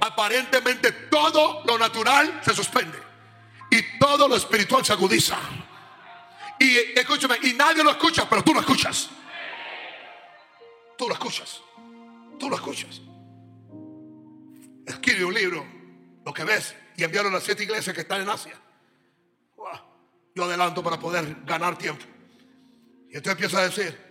[0.01, 2.99] Aparentemente todo lo natural se suspende
[3.71, 5.39] y todo lo espiritual se agudiza.
[6.59, 9.11] Y escúchame, y nadie lo escucha, pero tú lo escuchas.
[10.97, 11.61] Tú lo escuchas.
[12.39, 13.01] Tú lo escuchas.
[14.87, 15.67] Escribe un libro,
[16.25, 18.55] lo que ves, y enviarlo a las siete iglesias que están en Asia.
[20.35, 22.05] Yo adelanto para poder ganar tiempo.
[23.11, 24.08] Y entonces empieza a decir,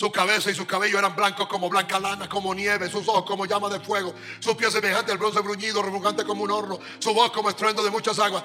[0.00, 3.44] su cabeza y sus cabellos eran blancos como blanca lana, como nieve, sus ojos como
[3.44, 7.30] llama de fuego, sus pies semejantes al bronce bruñido, refugante como un horno, su voz
[7.32, 8.42] como estruendo de muchas aguas.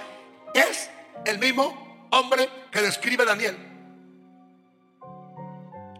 [0.53, 0.89] Es
[1.23, 3.55] el mismo hombre que describe Daniel.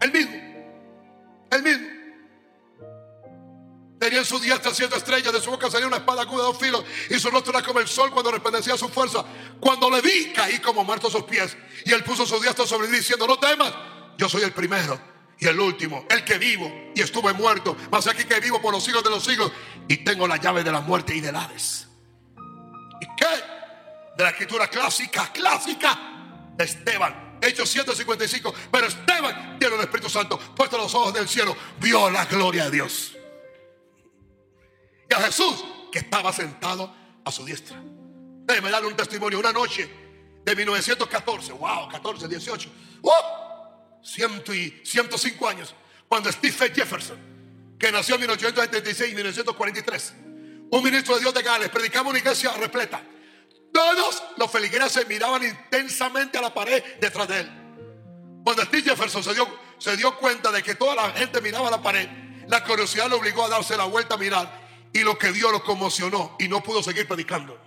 [0.02, 0.36] El mismo.
[1.50, 1.86] El mismo.
[3.98, 6.58] Tenía en su diestra siete estrellas, de su boca salía una espada aguda de dos
[6.58, 9.24] filos, y su rostro era como el sol cuando resplandecía su fuerza.
[9.58, 11.56] Cuando le vi, caí como muerto a sus pies.
[11.86, 13.72] Y él puso su diestra sobre mí, diciendo: No temas,
[14.18, 18.24] yo soy el primero y el último, el que vivo y estuve muerto, más aquí
[18.24, 19.52] que vivo por los siglos de los siglos
[19.86, 21.86] y tengo la llave de la muerte y del Hades.
[23.00, 23.26] ¿Y qué?
[24.16, 25.98] De la escritura clásica, clásica
[26.56, 28.54] de Esteban, Hechos 155.
[28.70, 32.70] Pero Esteban, lleno del Espíritu Santo, puesto los ojos del cielo, vio la gloria de
[32.70, 33.12] Dios.
[35.10, 37.78] Y a Jesús, que estaba sentado a su diestra.
[37.82, 39.38] Déjeme darle un testimonio.
[39.38, 39.90] Una noche
[40.42, 42.70] de 1914, wow, 14, 18
[44.02, 45.74] ciento y 105 años,
[46.08, 47.18] cuando Stephen Jefferson,
[47.78, 50.14] que nació en 1876 y 1943,
[50.70, 53.02] un ministro de Dios de Gales, predicaba una iglesia repleta.
[53.72, 57.50] Todos los feligreses miraban intensamente a la pared detrás de él.
[58.42, 59.46] Cuando Steve Jefferson se dio,
[59.78, 62.08] se dio cuenta de que toda la gente miraba a la pared,
[62.48, 65.62] la curiosidad lo obligó a darse la vuelta a mirar y lo que dio lo
[65.62, 67.60] conmocionó y no pudo seguir predicando.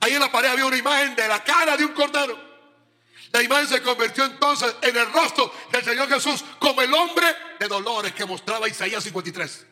[0.00, 2.53] Ahí en la pared había una imagen de la cara de un cordero.
[3.34, 7.26] La imagen se convirtió entonces en el rostro del Señor Jesús como el hombre
[7.58, 9.66] de dolores que mostraba Isaías 53.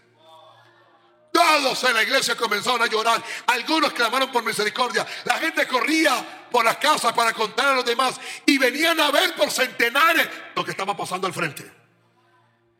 [1.32, 3.22] Todos en la iglesia comenzaron a llorar.
[3.46, 5.06] Algunos clamaron por misericordia.
[5.26, 9.36] La gente corría por las casas para contar a los demás y venían a ver
[9.36, 11.72] por centenares lo que estaba pasando al frente.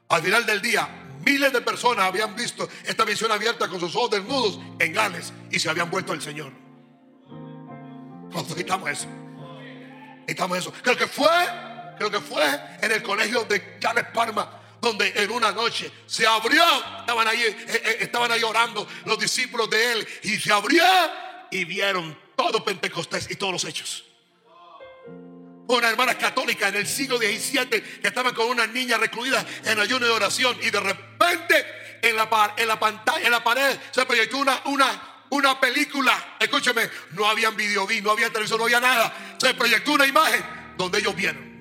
[0.09, 0.89] Al final del día,
[1.24, 5.61] miles de personas habían visto esta visión abierta con sus ojos desnudos en Gales y
[5.61, 6.51] se habían vuelto al Señor.
[8.35, 9.22] Necesitamos eso.
[10.23, 10.73] Necesitamos eso.
[10.83, 11.31] Creo que fue,
[11.99, 12.45] creo que fue
[12.81, 16.64] en el colegio de Charles Parma donde en una noche se abrió,
[16.99, 20.83] estaban ahí, eh, eh, estaban ahí orando los discípulos de él y se abrió
[21.53, 24.05] y vieron todo Pentecostés y todos los hechos.
[25.68, 30.05] Una hermana católica en el siglo XVII que estaba con una niña recluida en ayuno
[30.05, 31.64] de oración y de repente
[32.03, 36.37] en la, en la pantalla, en la pared se proyectó una, una, una película.
[36.39, 39.37] Escúcheme, no había video, no había televisión, no había nada.
[39.39, 40.45] Se proyectó una imagen
[40.76, 41.53] donde ellos vieron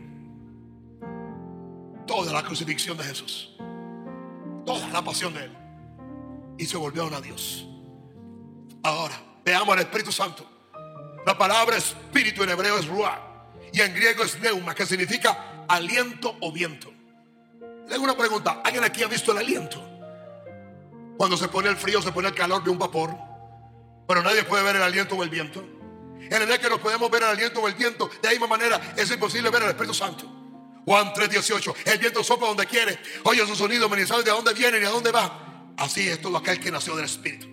[2.06, 3.56] toda la crucifixión de Jesús,
[4.66, 5.58] toda la pasión de Él,
[6.58, 7.66] y se volvieron a Dios.
[8.84, 9.16] Ahora,
[9.46, 10.46] veamos al Espíritu Santo.
[11.26, 13.20] La palabra espíritu en hebreo es ruah
[13.72, 16.92] y en griego es neuma, que significa aliento o viento.
[17.88, 19.82] Le hago una pregunta: ¿alguien aquí ha visto el aliento?
[21.16, 23.31] Cuando se pone el frío, se pone el calor de un vapor,
[24.12, 25.64] pero nadie puede ver el aliento o el viento.
[26.20, 28.48] En el día que nos podemos ver el aliento o el viento, de la misma
[28.48, 30.26] manera es imposible ver el Espíritu Santo.
[30.84, 31.74] Juan 3:18.
[31.86, 33.00] El viento sopla donde quiere.
[33.24, 35.72] Oye su sonido, ni sabe de dónde viene ni a dónde va.
[35.78, 37.48] Así es todo aquel que nació del Espíritu.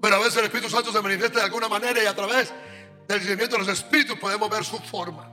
[0.00, 2.54] Pero a veces el Espíritu Santo se manifiesta de alguna manera y a través
[3.06, 5.30] del discernimiento de los Espíritus podemos ver su forma.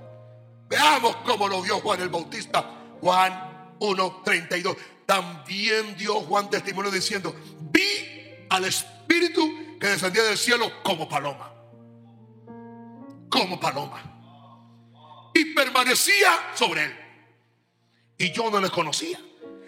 [0.68, 2.70] Veamos cómo lo vio Juan el Bautista.
[3.00, 4.76] Juan 1:32.
[5.06, 7.34] También dio Juan testimonio diciendo:
[7.72, 11.52] Vi al Espíritu que descendía del cielo como paloma.
[13.30, 14.02] Como paloma.
[15.34, 16.98] Y permanecía sobre él
[18.18, 19.20] y yo no le conocía.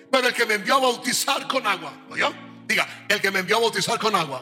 [0.10, 2.34] Pero el que me envió a bautizar con agua, ¿oyó?
[2.66, 4.42] Diga, el que me envió a bautizar con agua.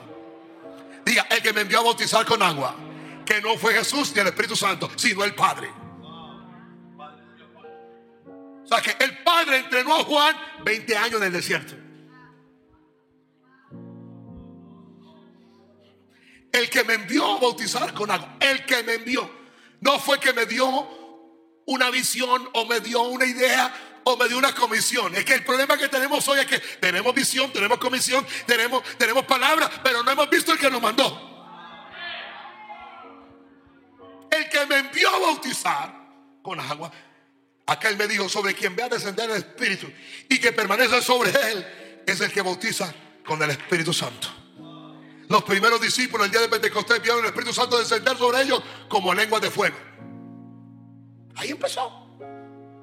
[1.03, 2.75] Diga, el que me envió a bautizar con agua.
[3.25, 5.71] Que no fue Jesús ni el Espíritu Santo, sino el Padre.
[8.63, 11.82] O sea que el Padre entrenó a Juan 20 años en el desierto.
[16.53, 18.37] El que me envió a bautizar con agua.
[18.39, 19.29] El que me envió.
[19.81, 20.67] No fue que me dio
[21.65, 23.73] una visión o me dio una idea
[24.03, 25.15] o me dio una comisión.
[25.15, 29.25] Es que el problema que tenemos hoy es que tenemos visión, tenemos comisión, tenemos, tenemos
[29.25, 31.31] palabra, pero no hemos visto el que nos mandó.
[34.29, 35.93] El que me envió a bautizar
[36.43, 36.91] con agua.
[37.65, 39.91] Aquel me dijo sobre quien ve a descender el Espíritu
[40.29, 42.93] y que permanece sobre él es el que bautiza
[43.25, 44.42] con el Espíritu Santo.
[45.29, 49.13] Los primeros discípulos el día de Pentecostés vieron el Espíritu Santo descender sobre ellos como
[49.13, 49.77] lengua de fuego.
[51.35, 51.87] Ahí empezó.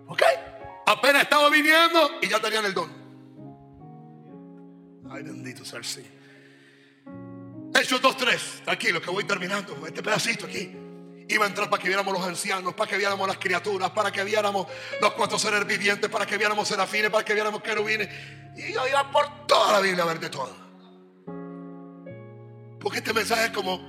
[0.06, 0.22] ¿Ok?
[0.86, 2.90] Apenas estaba viniendo y ya tenían el don.
[5.10, 6.10] Ay, bendito sea el Señor.
[7.74, 9.86] Hechos 2.3, tranquilo, que voy terminando.
[9.86, 10.76] Este pedacito aquí.
[11.28, 14.24] Iba a entrar para que viéramos los ancianos, para que viéramos las criaturas, para que
[14.24, 14.66] viéramos
[15.00, 18.08] los cuatro seres vivientes, para que viéramos serafines, para que viéramos querubines.
[18.56, 20.69] Y yo iba por toda la Biblia a ver de todo.
[22.94, 23.80] Este mensaje es como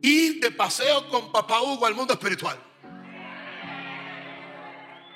[0.00, 2.58] ir de paseo con papá Hugo al mundo espiritual.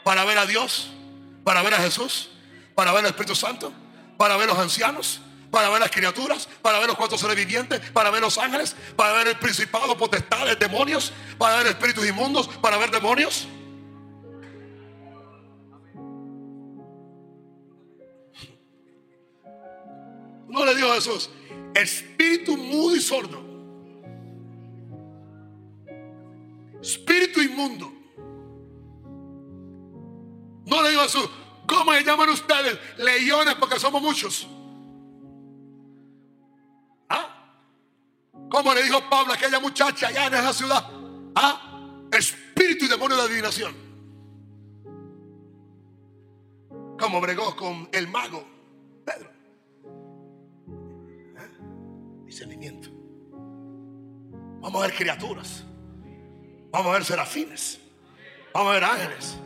[0.05, 0.91] Para ver a Dios,
[1.45, 2.31] para ver a Jesús,
[2.75, 3.73] para ver al Espíritu Santo,
[4.17, 8.11] para ver los ancianos, para ver las criaturas, para ver los cuatro seres vivientes, para
[8.11, 12.91] ver los ángeles, para ver el principado, potestades, demonios, para ver espíritus inmundos, para ver
[12.91, 13.49] demonios.
[20.49, 21.31] No le dijo a Jesús,
[21.83, 23.45] espíritu mudo y sordo,
[26.81, 27.93] espíritu inmundo,
[30.67, 31.21] no le digo a su,
[31.67, 32.79] ¿cómo le llaman ustedes?
[32.99, 34.49] Leones, porque somos muchos.
[37.09, 37.61] ¿Ah?
[38.51, 40.91] ¿Cómo le dijo Pablo a aquella muchacha allá en esa ciudad?
[41.37, 42.07] ¿Ah?
[42.11, 43.75] Espíritu y demonio de adivinación.
[46.99, 48.45] Como bregó con el mago
[49.05, 49.36] Pedro.
[54.61, 55.65] Vamos a ver criaturas.
[56.71, 57.79] Vamos a ver serafines.
[58.53, 59.37] Vamos a ver ángeles.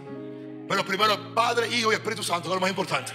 [0.68, 3.12] Pero primero Padre, Hijo y Espíritu Santo, que es lo más importante.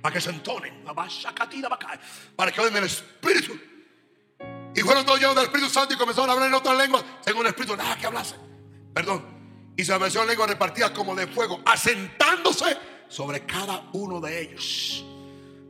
[0.00, 0.84] Para que se entonen,
[2.36, 3.58] para que oigan el Espíritu.
[4.74, 7.42] Y fueron todos llenos del Espíritu Santo y comenzaron a hablar en otras lenguas, según
[7.42, 8.36] el Espíritu, nada que hablase.
[8.94, 9.24] Perdón.
[9.76, 12.76] Y se en lenguas repartidas como de fuego, asentándose
[13.08, 15.04] sobre cada uno de ellos.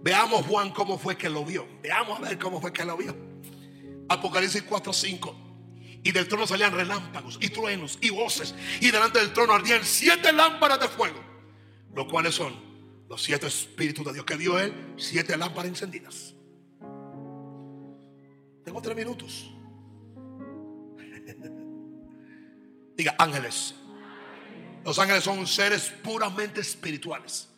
[0.06, 1.66] Veamos Juan cómo fue que lo vio.
[1.82, 3.12] Veamos a ver cómo fue que lo vio.
[4.08, 5.36] Apocalipsis 4, 5.
[6.04, 8.54] Y del trono salían relámpagos y truenos y voces.
[8.80, 11.18] Y delante del trono ardían siete lámparas de fuego.
[11.92, 12.54] Los cuales son
[13.08, 16.34] Los siete espíritus de Dios que dio Él, siete lámparas encendidas.
[18.64, 19.50] Tengo tres minutos.
[22.96, 23.74] Diga ángeles.
[24.84, 27.48] Los ángeles son seres puramente espirituales.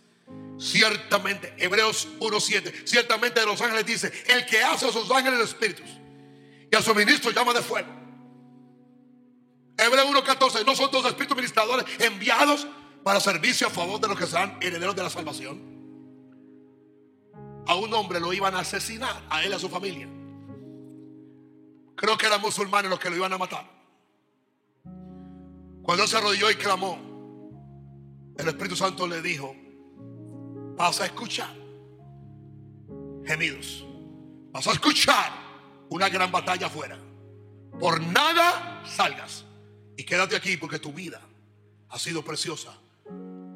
[0.59, 5.87] Ciertamente, Hebreos 1.7, ciertamente de los ángeles dice, el que hace a sus ángeles espíritus
[6.71, 7.89] y a su ministro llama de fuego.
[9.77, 12.67] Hebreos 1.14, no son dos espíritus ministradores enviados
[13.05, 15.63] para servicio a favor de los que serán herederos de la salvación.
[17.69, 20.09] A un hombre lo iban a asesinar, a él y a su familia.
[21.95, 23.71] Creo que eran musulmanes los que lo iban a matar.
[25.83, 26.99] Cuando él se arrodilló y clamó,
[28.37, 29.55] el Espíritu Santo le dijo,
[30.79, 31.53] vas a escuchar
[33.27, 33.85] gemidos.
[34.53, 35.33] Vas a escuchar
[35.91, 36.97] una gran batalla afuera.
[37.79, 39.45] Por nada salgas
[39.97, 41.21] y quédate aquí porque tu vida
[41.91, 42.73] ha sido preciosa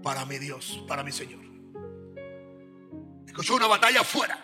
[0.03, 1.41] para mi Dios, para mi Señor.
[3.27, 4.39] Escuchó una batalla afuera.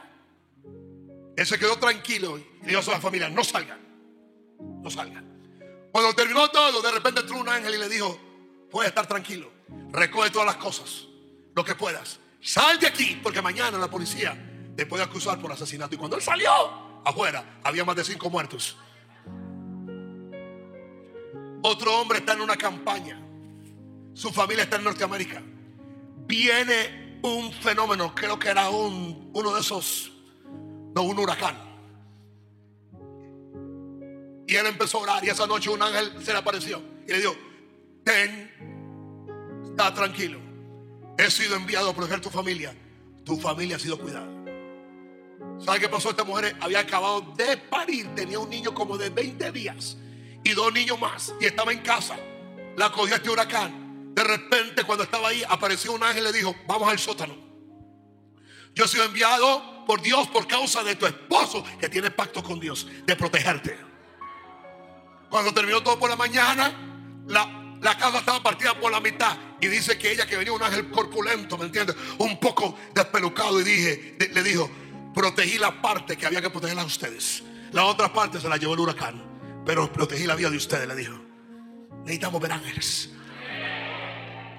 [1.36, 3.80] Él se quedó tranquilo y dijo a su familia, no salgan,
[4.82, 5.26] no salgan.
[5.92, 8.18] Cuando terminó todo, de repente entró un ángel y le dijo,
[8.70, 9.50] puedes estar tranquilo,
[9.90, 11.06] recoge todas las cosas,
[11.54, 14.36] lo que puedas Sal de aquí, porque mañana la policía
[14.76, 15.94] te puede acusar por asesinato.
[15.94, 16.50] Y cuando él salió
[17.04, 18.76] afuera, había más de cinco muertos.
[21.62, 23.20] Otro hombre está en una campaña.
[24.14, 25.42] Su familia está en Norteamérica.
[26.26, 30.12] Viene un fenómeno, creo que era un, uno de esos,
[30.94, 31.56] no, un huracán.
[34.46, 37.18] Y él empezó a orar y esa noche un ángel se le apareció y le
[37.18, 37.36] dijo,
[38.04, 40.47] ten, está tranquilo
[41.18, 42.74] He sido enviado a proteger tu familia.
[43.24, 44.28] Tu familia ha sido cuidada.
[45.58, 46.10] ¿Sabe qué pasó?
[46.10, 48.14] Esta mujer había acabado de parir.
[48.14, 49.96] Tenía un niño como de 20 días.
[50.44, 51.34] Y dos niños más.
[51.40, 52.16] Y estaba en casa.
[52.76, 54.14] La cogió este huracán.
[54.14, 57.34] De repente cuando estaba ahí apareció un ángel y le dijo, vamos al sótano.
[58.74, 62.60] Yo he sido enviado por Dios por causa de tu esposo que tiene pacto con
[62.60, 63.76] Dios de protegerte.
[65.28, 66.72] Cuando terminó todo por la mañana,
[67.26, 69.36] la la casa estaba partida por la mitad.
[69.60, 71.96] Y dice que ella que venía un ángel corpulento, ¿me entiendes?
[72.18, 73.60] Un poco despelucado.
[73.60, 74.70] Y dije, le dijo,
[75.14, 77.42] protegí la parte que había que proteger a ustedes.
[77.72, 79.22] La otra parte se la llevó el huracán.
[79.66, 81.14] Pero protegí la vida de ustedes, le dijo.
[82.00, 83.10] Necesitamos ver ángeles.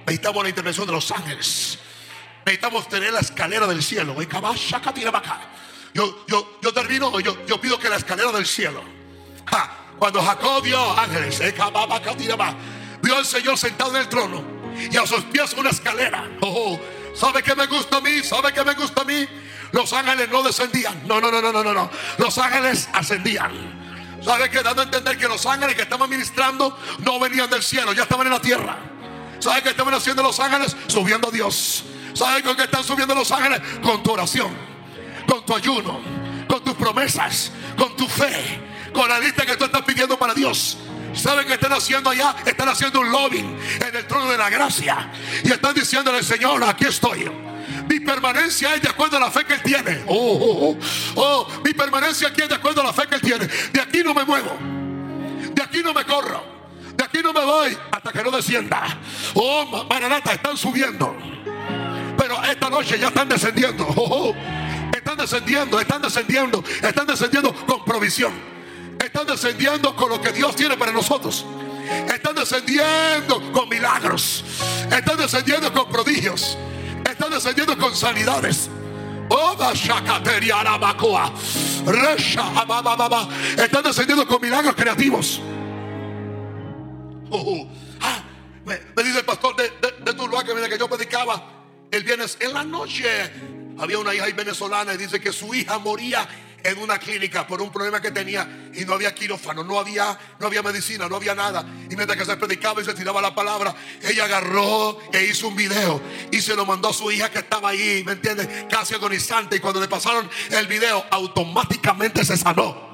[0.02, 1.80] Necesitamos la intervención de los ángeles.
[2.46, 4.16] Necesitamos tener la escalera del cielo.
[5.94, 8.84] Yo, yo, yo termino, yo, yo pido que la escalera del cielo.
[9.98, 11.42] cuando Jacob vio ángeles,
[13.02, 14.59] vio al Señor sentado en el trono
[14.92, 16.28] y a sus pies una escalera.
[16.42, 16.80] Oh,
[17.16, 18.24] ¿Sabe qué me gusta a mí?
[18.24, 19.28] ¿Sabe qué me gusta a mí?
[19.72, 21.02] Los ángeles no descendían.
[21.06, 21.90] No, no, no, no, no, no.
[22.18, 23.52] Los ángeles ascendían.
[24.24, 24.62] ¿Sabe qué?
[24.62, 28.28] Dando a entender que los ángeles que estaban ministrando no venían del cielo, ya estaban
[28.28, 28.78] en la tierra.
[29.40, 30.76] ¿Sabe qué estaban haciendo los ángeles?
[30.88, 31.84] Subiendo a Dios.
[32.14, 33.62] ¿Sabe con qué están subiendo los ángeles?
[33.82, 34.52] Con tu oración,
[35.28, 36.02] con tu ayuno,
[36.48, 38.62] con tus promesas, con tu fe,
[38.94, 40.78] con la lista que tú estás pidiendo para Dios.
[41.14, 42.36] ¿Saben qué están haciendo allá?
[42.46, 43.58] Están haciendo un lobbying
[43.88, 45.12] en el trono de la gracia.
[45.44, 47.30] Y están diciéndole, Señor, aquí estoy.
[47.90, 50.04] Mi permanencia es de acuerdo a la fe que Él tiene.
[50.08, 50.78] Oh, oh, oh,
[51.16, 53.48] oh, mi permanencia aquí es de acuerdo a la fe que Él tiene.
[53.48, 54.58] De aquí no me muevo.
[55.54, 56.44] De aquí no me corro.
[56.96, 58.84] De aquí no me voy hasta que no descienda.
[59.34, 61.16] Oh, Maranata, están subiendo.
[62.18, 63.88] Pero esta noche ya están descendiendo.
[63.88, 64.36] Oh, oh,
[64.96, 68.59] están descendiendo, están descendiendo, están descendiendo con provisión.
[69.00, 71.46] Están descendiendo con lo que Dios tiene para nosotros.
[72.14, 74.44] Están descendiendo con milagros.
[74.92, 76.58] Están descendiendo con prodigios.
[77.10, 78.70] Están descendiendo con sanidades.
[83.58, 85.42] Están descendiendo con milagros creativos.
[87.32, 87.68] Oh,
[88.02, 88.24] ah,
[88.66, 89.72] me, dice el pastor de,
[90.04, 91.44] de, lugar que, que yo predicaba
[91.92, 93.08] el viernes en la noche.
[93.78, 96.28] Había una hija venezolana y dice que su hija moría
[96.64, 100.48] en una clínica por un problema que tenía y no había quirófano, no había, no
[100.48, 101.66] había medicina, no había nada.
[101.90, 105.56] Y mientras que se predicaba y se tiraba la palabra, ella agarró e hizo un
[105.56, 108.48] video y se lo mandó a su hija que estaba ahí, ¿me entiendes?
[108.70, 109.56] Casi agonizante.
[109.56, 112.90] Y cuando le pasaron el video, automáticamente se sanó.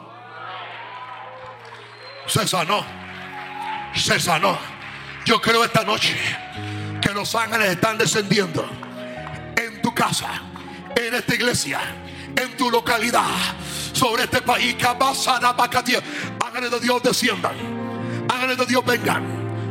[2.28, 2.86] Se sanó.
[3.96, 4.58] Se sanó.
[5.26, 6.16] Yo creo esta noche
[7.02, 8.68] que los ángeles están descendiendo
[9.56, 10.42] en tu casa,
[10.96, 12.05] en esta iglesia
[12.36, 13.26] en tu localidad,
[13.94, 14.76] sobre este país.
[16.45, 17.56] Ángeles de Dios desciendan.
[18.30, 19.24] Ángeles de Dios vengan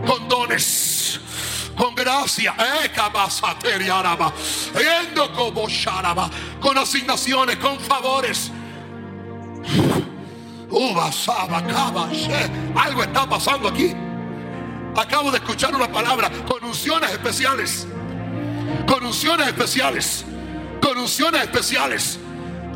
[0.06, 1.20] con dones,
[1.76, 2.54] con gracia.
[2.58, 2.90] Eh,
[6.60, 8.50] con asignaciones, con favores.
[12.76, 13.94] Algo está pasando aquí.
[14.96, 17.86] Acabo de escuchar una palabra con unciones especiales.
[18.86, 20.24] con unciones especiales,
[20.80, 22.18] con unciones especiales,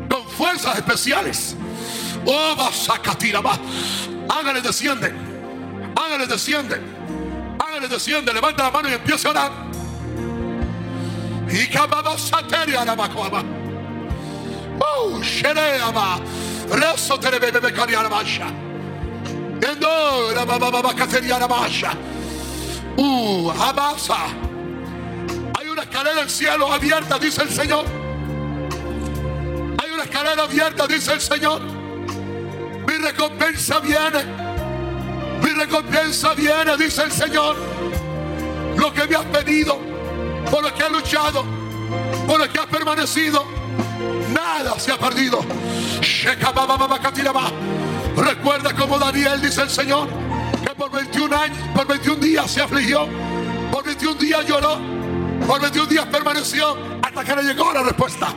[0.09, 1.55] con fuerzas especiales.
[2.25, 3.59] Oh, va.
[4.29, 5.15] Háganle descienden,
[5.95, 6.81] háganle descienden,
[7.59, 8.35] háganle descienden.
[8.35, 9.51] Levanta la mano y empieza a orar.
[11.51, 13.43] Y cababa sateria la macoaba.
[14.79, 16.19] Oh, shereaba.
[16.69, 18.47] Rezo terebebe cariara basha.
[19.61, 21.91] Endo la baba cateriara basha.
[22.97, 24.27] Uh, abasa.
[25.59, 27.98] Hay una escalera del cielo abierta, dice el Señor.
[29.99, 31.61] Una escalera abierta, dice el Señor.
[31.61, 34.23] Mi recompensa viene.
[35.43, 37.57] Mi recompensa viene, dice el Señor.
[38.77, 39.77] Lo que me has pedido,
[40.49, 41.43] por lo que has luchado,
[42.25, 43.43] por lo que has permanecido,
[44.33, 45.41] nada se ha perdido.
[48.15, 50.07] Recuerda como Daniel dice el Señor
[50.65, 53.05] que por 21 años, por 21 días se afligió,
[53.69, 54.79] por 21 días lloró,
[55.47, 58.33] por 21 días permaneció hasta que le llegó la respuesta.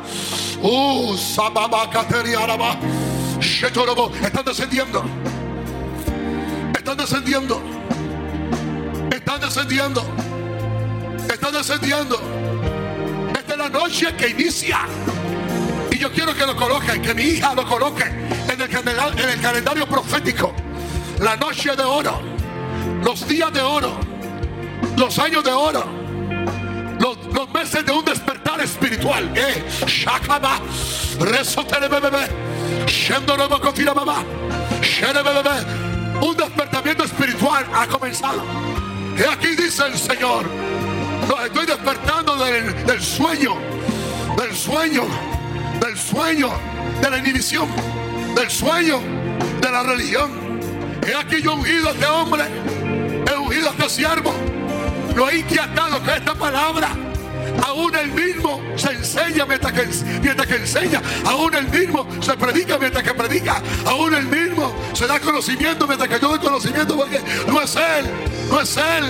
[0.63, 1.15] Uh,
[4.23, 5.05] están descendiendo.
[6.77, 7.63] Están descendiendo.
[9.11, 10.05] Están descendiendo.
[11.29, 12.21] Están descendiendo.
[13.37, 14.81] Esta es la noche que inicia.
[15.91, 19.41] Y yo quiero que lo coloquen, que mi hija lo coloque en el, en el
[19.41, 20.55] calendario profético
[21.23, 22.21] la noche de oro,
[23.05, 23.93] los días de oro,
[24.97, 25.85] los años de oro,
[27.33, 29.33] los, meses de un despertar espiritual.
[36.21, 38.43] Un despertamiento espiritual ha comenzado.
[39.19, 40.47] Y aquí dice el Señor,
[41.29, 43.57] los estoy despertando del, sueño,
[44.37, 45.03] del sueño,
[45.81, 46.51] del sueño,
[47.01, 47.69] de la inhibición,
[48.35, 49.01] del sueño,
[49.61, 50.61] de la religión.
[51.07, 52.45] He aquí yo ungido a este hombre,
[53.31, 54.33] he ungido a este siervo,
[55.15, 56.91] lo he inquietado con esta palabra.
[57.67, 59.87] Aún el mismo se enseña mientras que,
[60.23, 61.03] mientras que enseña.
[61.27, 63.63] Aún el mismo se predica mientras que predica.
[63.87, 66.97] Aún el mismo se da conocimiento mientras que yo doy conocimiento.
[66.97, 68.07] Porque no es Él,
[68.51, 69.05] no es Él,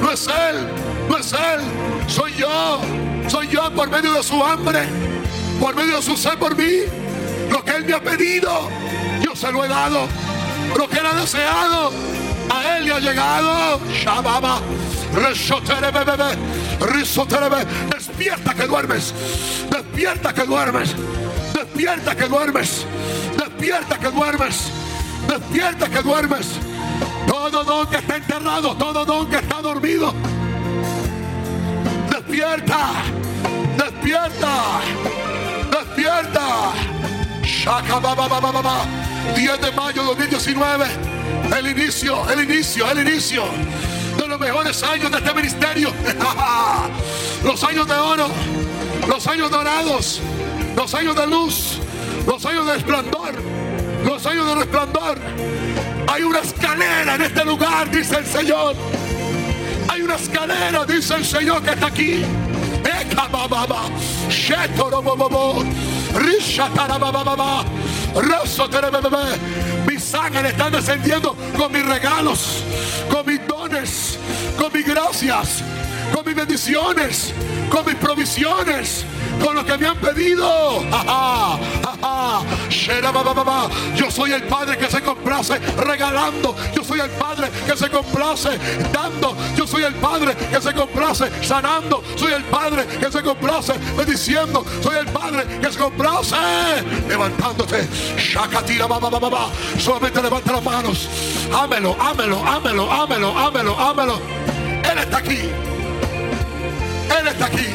[0.00, 0.68] no es Él,
[1.08, 1.60] no es Él.
[2.08, 2.80] Soy yo,
[3.28, 4.84] soy yo por medio de su hambre,
[5.60, 6.82] por medio de su sed por mí.
[7.50, 8.68] Lo que Él me ha pedido,
[9.22, 10.08] yo se lo he dado
[10.74, 11.90] lo que era deseado,
[12.54, 13.80] a él le ha llegado.
[13.92, 14.60] Shababa,
[17.90, 19.14] despierta que duermes,
[19.70, 20.94] despierta que duermes,
[21.54, 22.84] despierta que duermes,
[23.36, 24.70] despierta que duermes,
[25.26, 26.46] despierta que duermes.
[27.26, 30.12] Todo don que está enterrado, todo don que está dormido,
[32.10, 32.92] despierta,
[33.76, 34.80] despierta,
[35.70, 36.72] despierta.
[37.42, 38.00] Shaka
[39.34, 40.86] 10 de mayo de 2019,
[41.58, 43.44] el inicio, el inicio, el inicio
[44.36, 45.92] los mejores años de este ministerio.
[47.44, 48.28] los años de oro,
[49.08, 50.20] los años dorados,
[50.76, 51.78] los años de luz,
[52.26, 53.34] los años de resplandor,
[54.04, 55.18] los años de resplandor.
[56.08, 58.74] Hay una escalera en este lugar, dice el Señor.
[59.88, 62.24] Hay una escalera, dice el Señor que está aquí.
[69.86, 72.62] Mis ángeles están descendiendo con mis regalos,
[73.10, 74.15] con mis dones,
[74.58, 75.62] con mis gracias,
[76.14, 77.32] con mis bendiciones,
[77.70, 79.04] con mis provisiones,
[79.42, 80.82] con lo que me han pedido.
[83.94, 86.54] Yo soy el Padre que se complace regalando.
[86.74, 88.58] Yo soy el Padre que se complace
[88.92, 89.36] dando.
[89.56, 92.02] Yo soy el Padre que se complace sanando.
[92.16, 94.64] Soy el Padre que se complace bendiciendo.
[94.82, 96.36] Soy el Padre que se complace
[97.08, 97.88] levantándote.
[98.16, 98.86] Shakatira,
[99.78, 101.08] Solamente levanta las manos.
[101.52, 104.20] Ámelo, ámelo, ámelo, ámelo, ámelo, ámelo.
[104.90, 105.50] Él está aquí.
[107.18, 107.66] Él está aquí.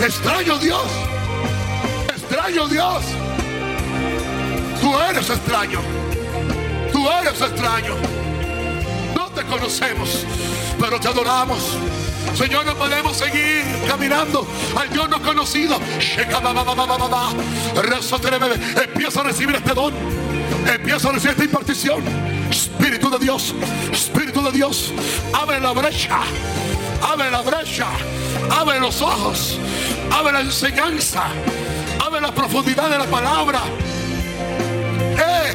[0.00, 0.82] Extraño Dios.
[2.08, 3.02] Extraño Dios.
[4.80, 5.80] Tú eres extraño.
[6.92, 7.94] Tú eres extraño.
[9.14, 10.24] No te conocemos,
[10.78, 11.58] pero te adoramos.
[12.34, 14.46] Señor, no podemos seguir caminando
[14.76, 15.78] al Dios no conocido.
[18.82, 19.92] Empieza a recibir este don.
[20.66, 22.39] Empieza a recibir esta impartición.
[22.50, 23.54] Espíritu de Dios,
[23.92, 24.92] Espíritu de Dios,
[25.32, 26.20] abre la brecha,
[27.02, 27.86] abre la brecha,
[28.50, 29.58] abre los ojos,
[30.12, 31.24] abre la enseñanza,
[32.04, 33.60] abre la profundidad de la palabra.
[34.98, 35.54] Eh,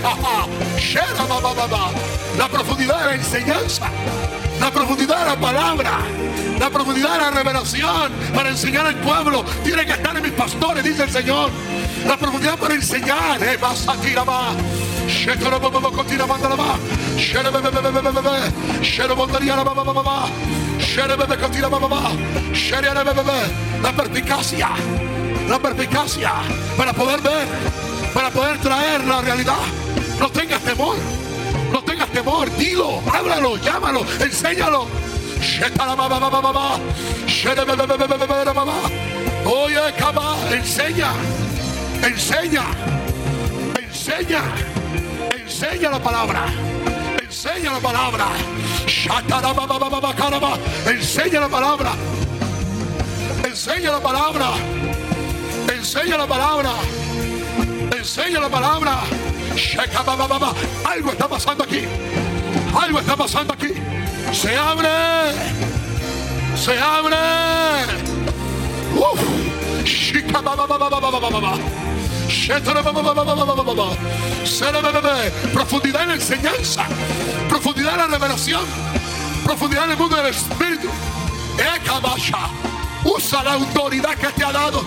[2.38, 3.90] la profundidad de la enseñanza,
[4.60, 6.00] la profundidad de la palabra,
[6.60, 9.44] la profundidad de la revelación para enseñar al pueblo.
[9.64, 11.50] Tiene que estar en mis pastores, dice el Señor.
[12.08, 13.42] La profundidad para enseñar.
[13.44, 14.56] Eh, vas a tirar más.
[23.82, 24.70] La perspicacia.
[25.50, 26.32] La perspicacia.
[26.78, 27.48] Para poder ver.
[28.14, 29.60] Para poder traer la realidad.
[30.20, 30.98] No tengas temor.
[31.72, 32.50] No tengas temor.
[32.58, 33.02] Dilo.
[33.14, 33.58] Háblalo.
[33.58, 34.06] Llámalo.
[34.20, 34.88] Enséñalo.
[39.46, 40.36] Oye, cama.
[40.52, 41.12] Enseña.
[42.02, 42.64] Enseña.
[43.96, 44.44] Enseña.
[45.32, 46.48] Enseña la palabra.
[47.24, 48.28] Enseña la palabra.
[50.86, 51.92] Enseña la palabra.
[53.46, 54.48] Enseña la palabra.
[55.74, 56.72] Enseña la palabra.
[57.98, 59.00] Enseña la palabra.
[60.84, 61.84] Algo está pasando aquí.
[62.78, 63.70] Algo está pasando aquí.
[64.34, 64.90] Se abre.
[66.58, 67.16] Se abre.
[68.94, 69.22] Uf.
[75.54, 76.86] Profundidad en la enseñanza.
[77.50, 78.62] Profundidad en la revelación.
[79.44, 80.88] Profundidad en el mundo del Espíritu.
[83.04, 84.82] Usa la autoridad que te ha dado.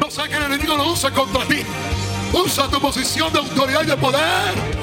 [0.00, 1.62] No sé que el enemigo lo use contra ti.
[2.32, 4.76] Usa tu posición de autoridad y de poder.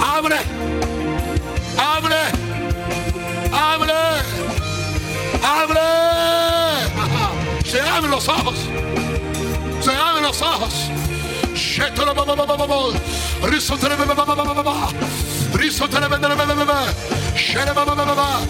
[0.00, 0.36] Abre.
[1.78, 2.16] Abre.
[3.52, 3.92] Abre.
[5.42, 6.59] Abre.
[7.70, 8.56] Se abren los ojos.
[9.80, 10.90] Se abren los ojos.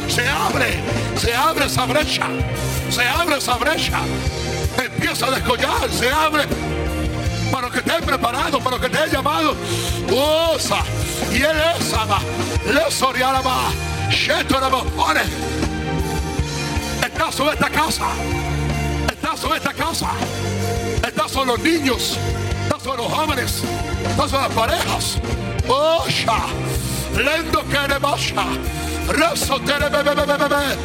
[0.09, 0.83] Se abre,
[1.19, 2.27] se abre esa brecha,
[2.91, 3.99] se abre esa brecha.
[4.83, 6.45] Empieza a descollar, se abre.
[7.53, 9.55] Para que esté preparado, para que te llamado.
[10.55, 10.79] Osa,
[11.31, 12.21] y él es ama,
[12.73, 13.71] le sorialaba,
[14.97, 15.23] ore.
[17.03, 18.07] Está sobre esta casa,
[19.41, 20.11] sobre esta casa,
[21.07, 22.19] está sobre los niños,
[22.65, 23.63] está sobre los jóvenes,
[24.09, 25.19] está sobre las parejas.
[25.67, 26.47] Osha,
[27.17, 28.45] lendo que le basha,
[29.09, 30.77] rezo bebe bebe.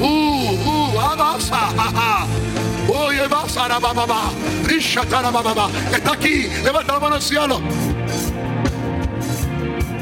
[0.00, 1.70] Uh, uh, abasa,
[2.88, 4.30] Oye, basa, baba,
[4.64, 5.68] risha, baba.
[5.92, 7.60] Está aquí, levanta la mano al cielo.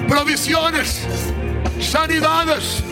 [0.08, 1.00] Provisiones,
[1.80, 2.82] sanidades.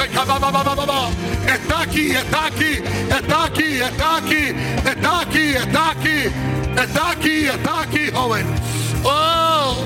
[0.00, 1.10] Oh,
[1.46, 4.54] Está aquí, está aquí, está aquí, está aquí,
[4.84, 6.32] está aquí, está aquí,
[6.74, 8.46] está aquí, está aquí, joven.
[9.04, 9.76] Oh,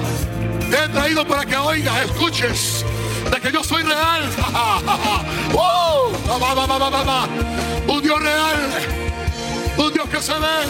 [0.71, 2.85] he traído para que oigas, escuches
[3.31, 4.23] de que yo soy real.
[4.39, 4.81] uh,
[7.93, 8.71] un Dios real,
[9.79, 10.63] un Dios que se ve,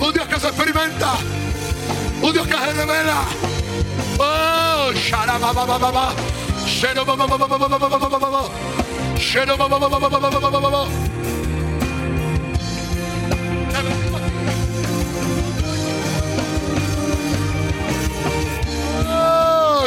[0.00, 1.14] un Dios que se experimenta,
[2.22, 3.24] un Dios que se revela.
[4.18, 4.92] Oh,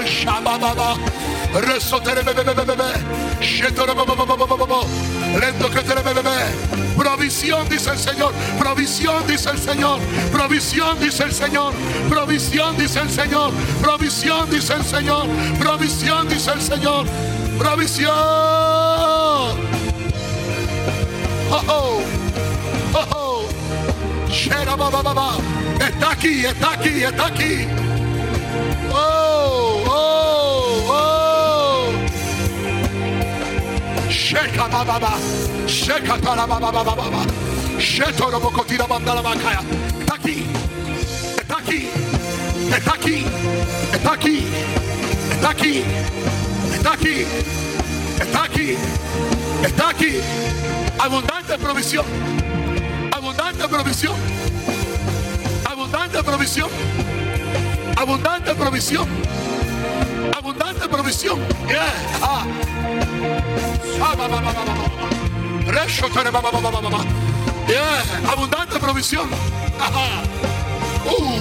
[0.06, 0.89] Shabba
[6.98, 9.99] Provisión dice el Señor, provisión dice el Señor,
[10.32, 11.73] provisión dice el Señor,
[12.10, 13.52] provisión dice el Señor,
[13.82, 15.27] provisión dice el Señor,
[15.60, 17.06] provisión dice el Señor,
[17.57, 18.11] provisión.
[21.52, 22.02] Oh, oh,
[22.94, 23.49] oh, oh.
[25.80, 27.68] Está aquí, está aquí, está aquí.
[28.94, 29.35] Oh,
[34.36, 35.16] Sheka baba.
[39.99, 40.38] Está aquí,
[41.40, 41.88] está aquí,
[42.74, 43.26] está aquí,
[43.94, 44.44] está aquí,
[45.32, 45.84] está aquí,
[46.74, 47.26] está aquí,
[48.20, 48.78] está aquí,
[49.64, 50.20] está aquí.
[50.99, 52.06] Abundante provisión,
[53.12, 54.16] abundante provisión,
[55.66, 56.70] abundante provisión.
[57.98, 59.07] Abundante provisión.
[60.34, 61.39] Abundante provisión.
[61.68, 61.93] Yeah.
[62.22, 62.43] Ah.
[67.68, 68.31] Yeah.
[68.31, 69.30] Abundante provisión.
[69.80, 70.23] Ajá.
[71.06, 71.39] Uh.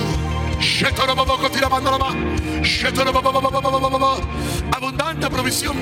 [4.73, 5.77] Abundante provisión.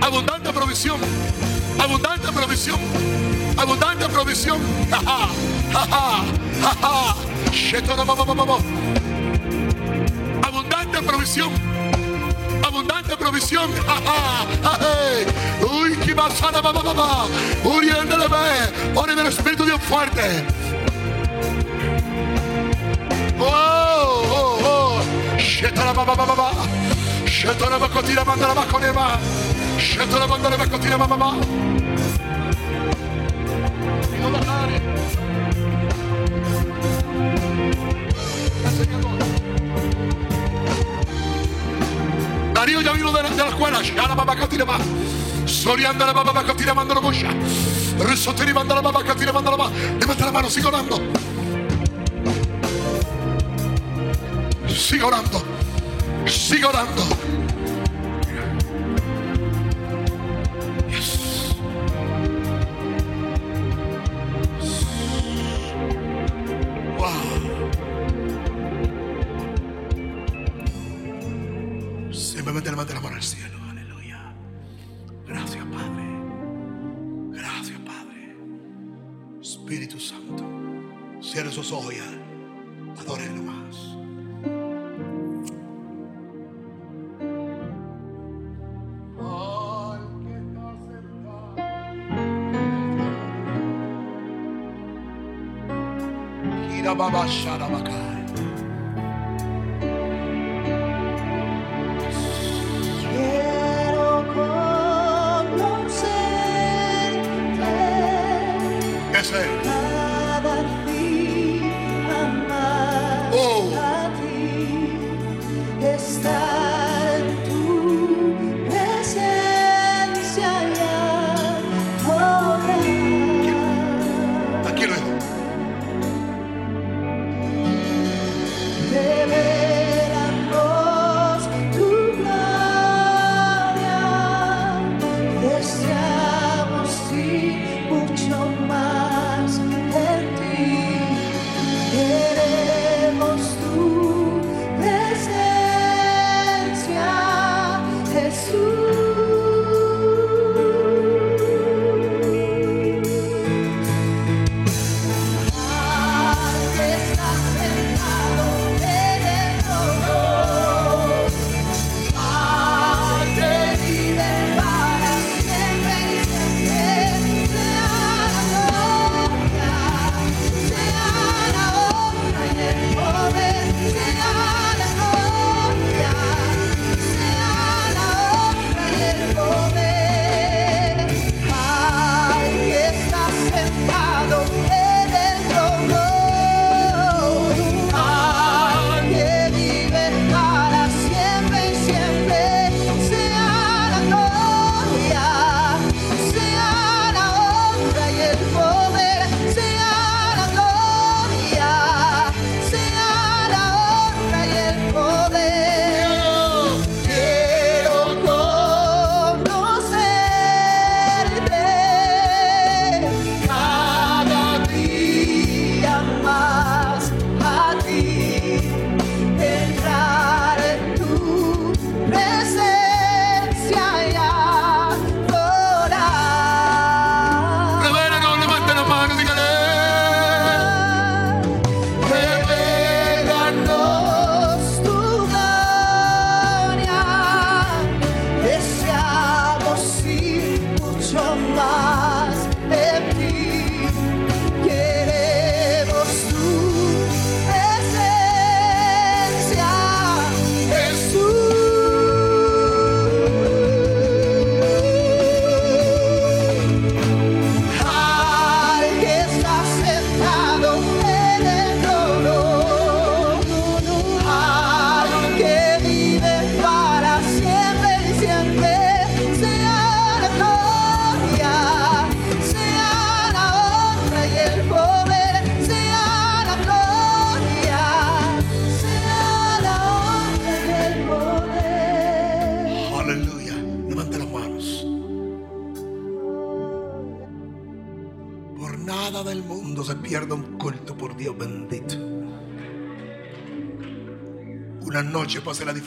[0.00, 1.00] Abundante provisión.
[1.78, 2.80] Abundante provisión.
[3.56, 4.60] Abundante provisión.
[4.92, 5.28] Ajá.
[5.74, 6.24] Ajá.
[10.42, 11.71] Abundante provisión.
[12.62, 13.70] Abundante provisión.
[15.70, 17.26] Uy, que basada, mamá, mamá.
[17.64, 18.94] Uy, ándale, ve.
[18.94, 20.44] Ore del Espíritu Dios fuerte.
[23.38, 25.38] Oh, oh, oh.
[25.38, 26.50] Shetara, mamá, mamá.
[27.26, 29.18] Shetara, bacotira, mandala, baconema.
[29.78, 31.36] Shetara, mandala, bacotira, mamá.
[42.62, 43.80] Darío ya vino de la, de la escuela.
[44.64, 44.78] Ma.
[45.46, 47.34] Sorianda la baba katira manda la bocha.
[48.08, 49.70] Risotiri manda la baba katira manda la ma.
[49.98, 51.00] Levanta la mano, sigue orando.
[54.68, 55.42] Sigue orando.
[56.28, 57.41] Sigue orando.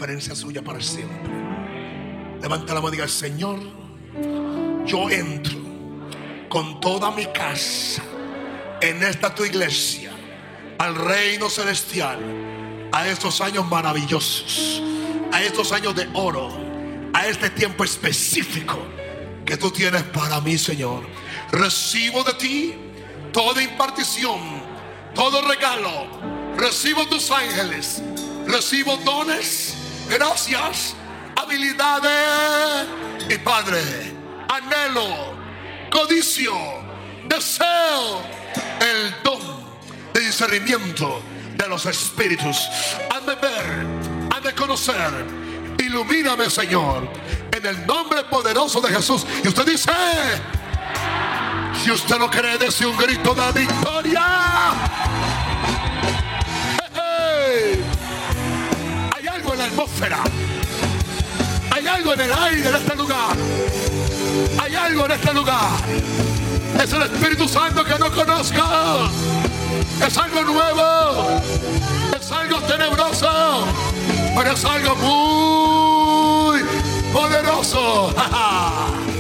[0.06, 1.32] Diferencia suya para siempre.
[2.40, 3.60] Levanta la mano y diga, Señor,
[4.86, 5.58] yo entro
[6.48, 8.04] con toda mi casa
[8.82, 10.12] en esta tu iglesia,
[10.78, 12.20] al reino celestial,
[12.92, 14.84] a estos años maravillosos,
[15.32, 16.52] a estos años de oro,
[17.12, 18.78] a este tiempo específico
[19.44, 21.02] que tú tienes para mí, Señor.
[21.52, 22.76] Recibo de ti
[23.34, 24.40] toda impartición,
[25.16, 26.56] todo regalo.
[26.58, 28.04] Recibo tus ángeles,
[28.46, 29.75] recibo dones,
[30.10, 30.96] gracias,
[31.36, 32.88] habilidades
[33.30, 33.82] y Padre,
[34.48, 35.36] anhelo,
[35.92, 36.54] codicio,
[37.28, 38.22] deseo
[38.82, 39.40] el don
[40.14, 41.22] de discernimiento
[41.56, 42.68] de los espíritus.
[43.10, 43.86] Hazme ver,
[44.32, 45.46] hazme conocer
[45.78, 47.08] Ilumíname, Señor.
[47.52, 49.26] En el nombre poderoso de Jesús.
[49.44, 49.92] Y usted dice,
[51.84, 54.26] si usted no cree, dése un grito de victoria.
[59.76, 60.24] Atmósfera.
[61.72, 63.36] Hay algo en el aire de este lugar.
[64.62, 65.72] Hay algo en este lugar.
[66.82, 69.10] Es el Espíritu Santo que no conozca.
[70.06, 71.42] Es algo nuevo.
[72.18, 73.68] Es algo tenebroso.
[74.36, 76.64] Pero es algo muy
[77.12, 78.14] poderoso.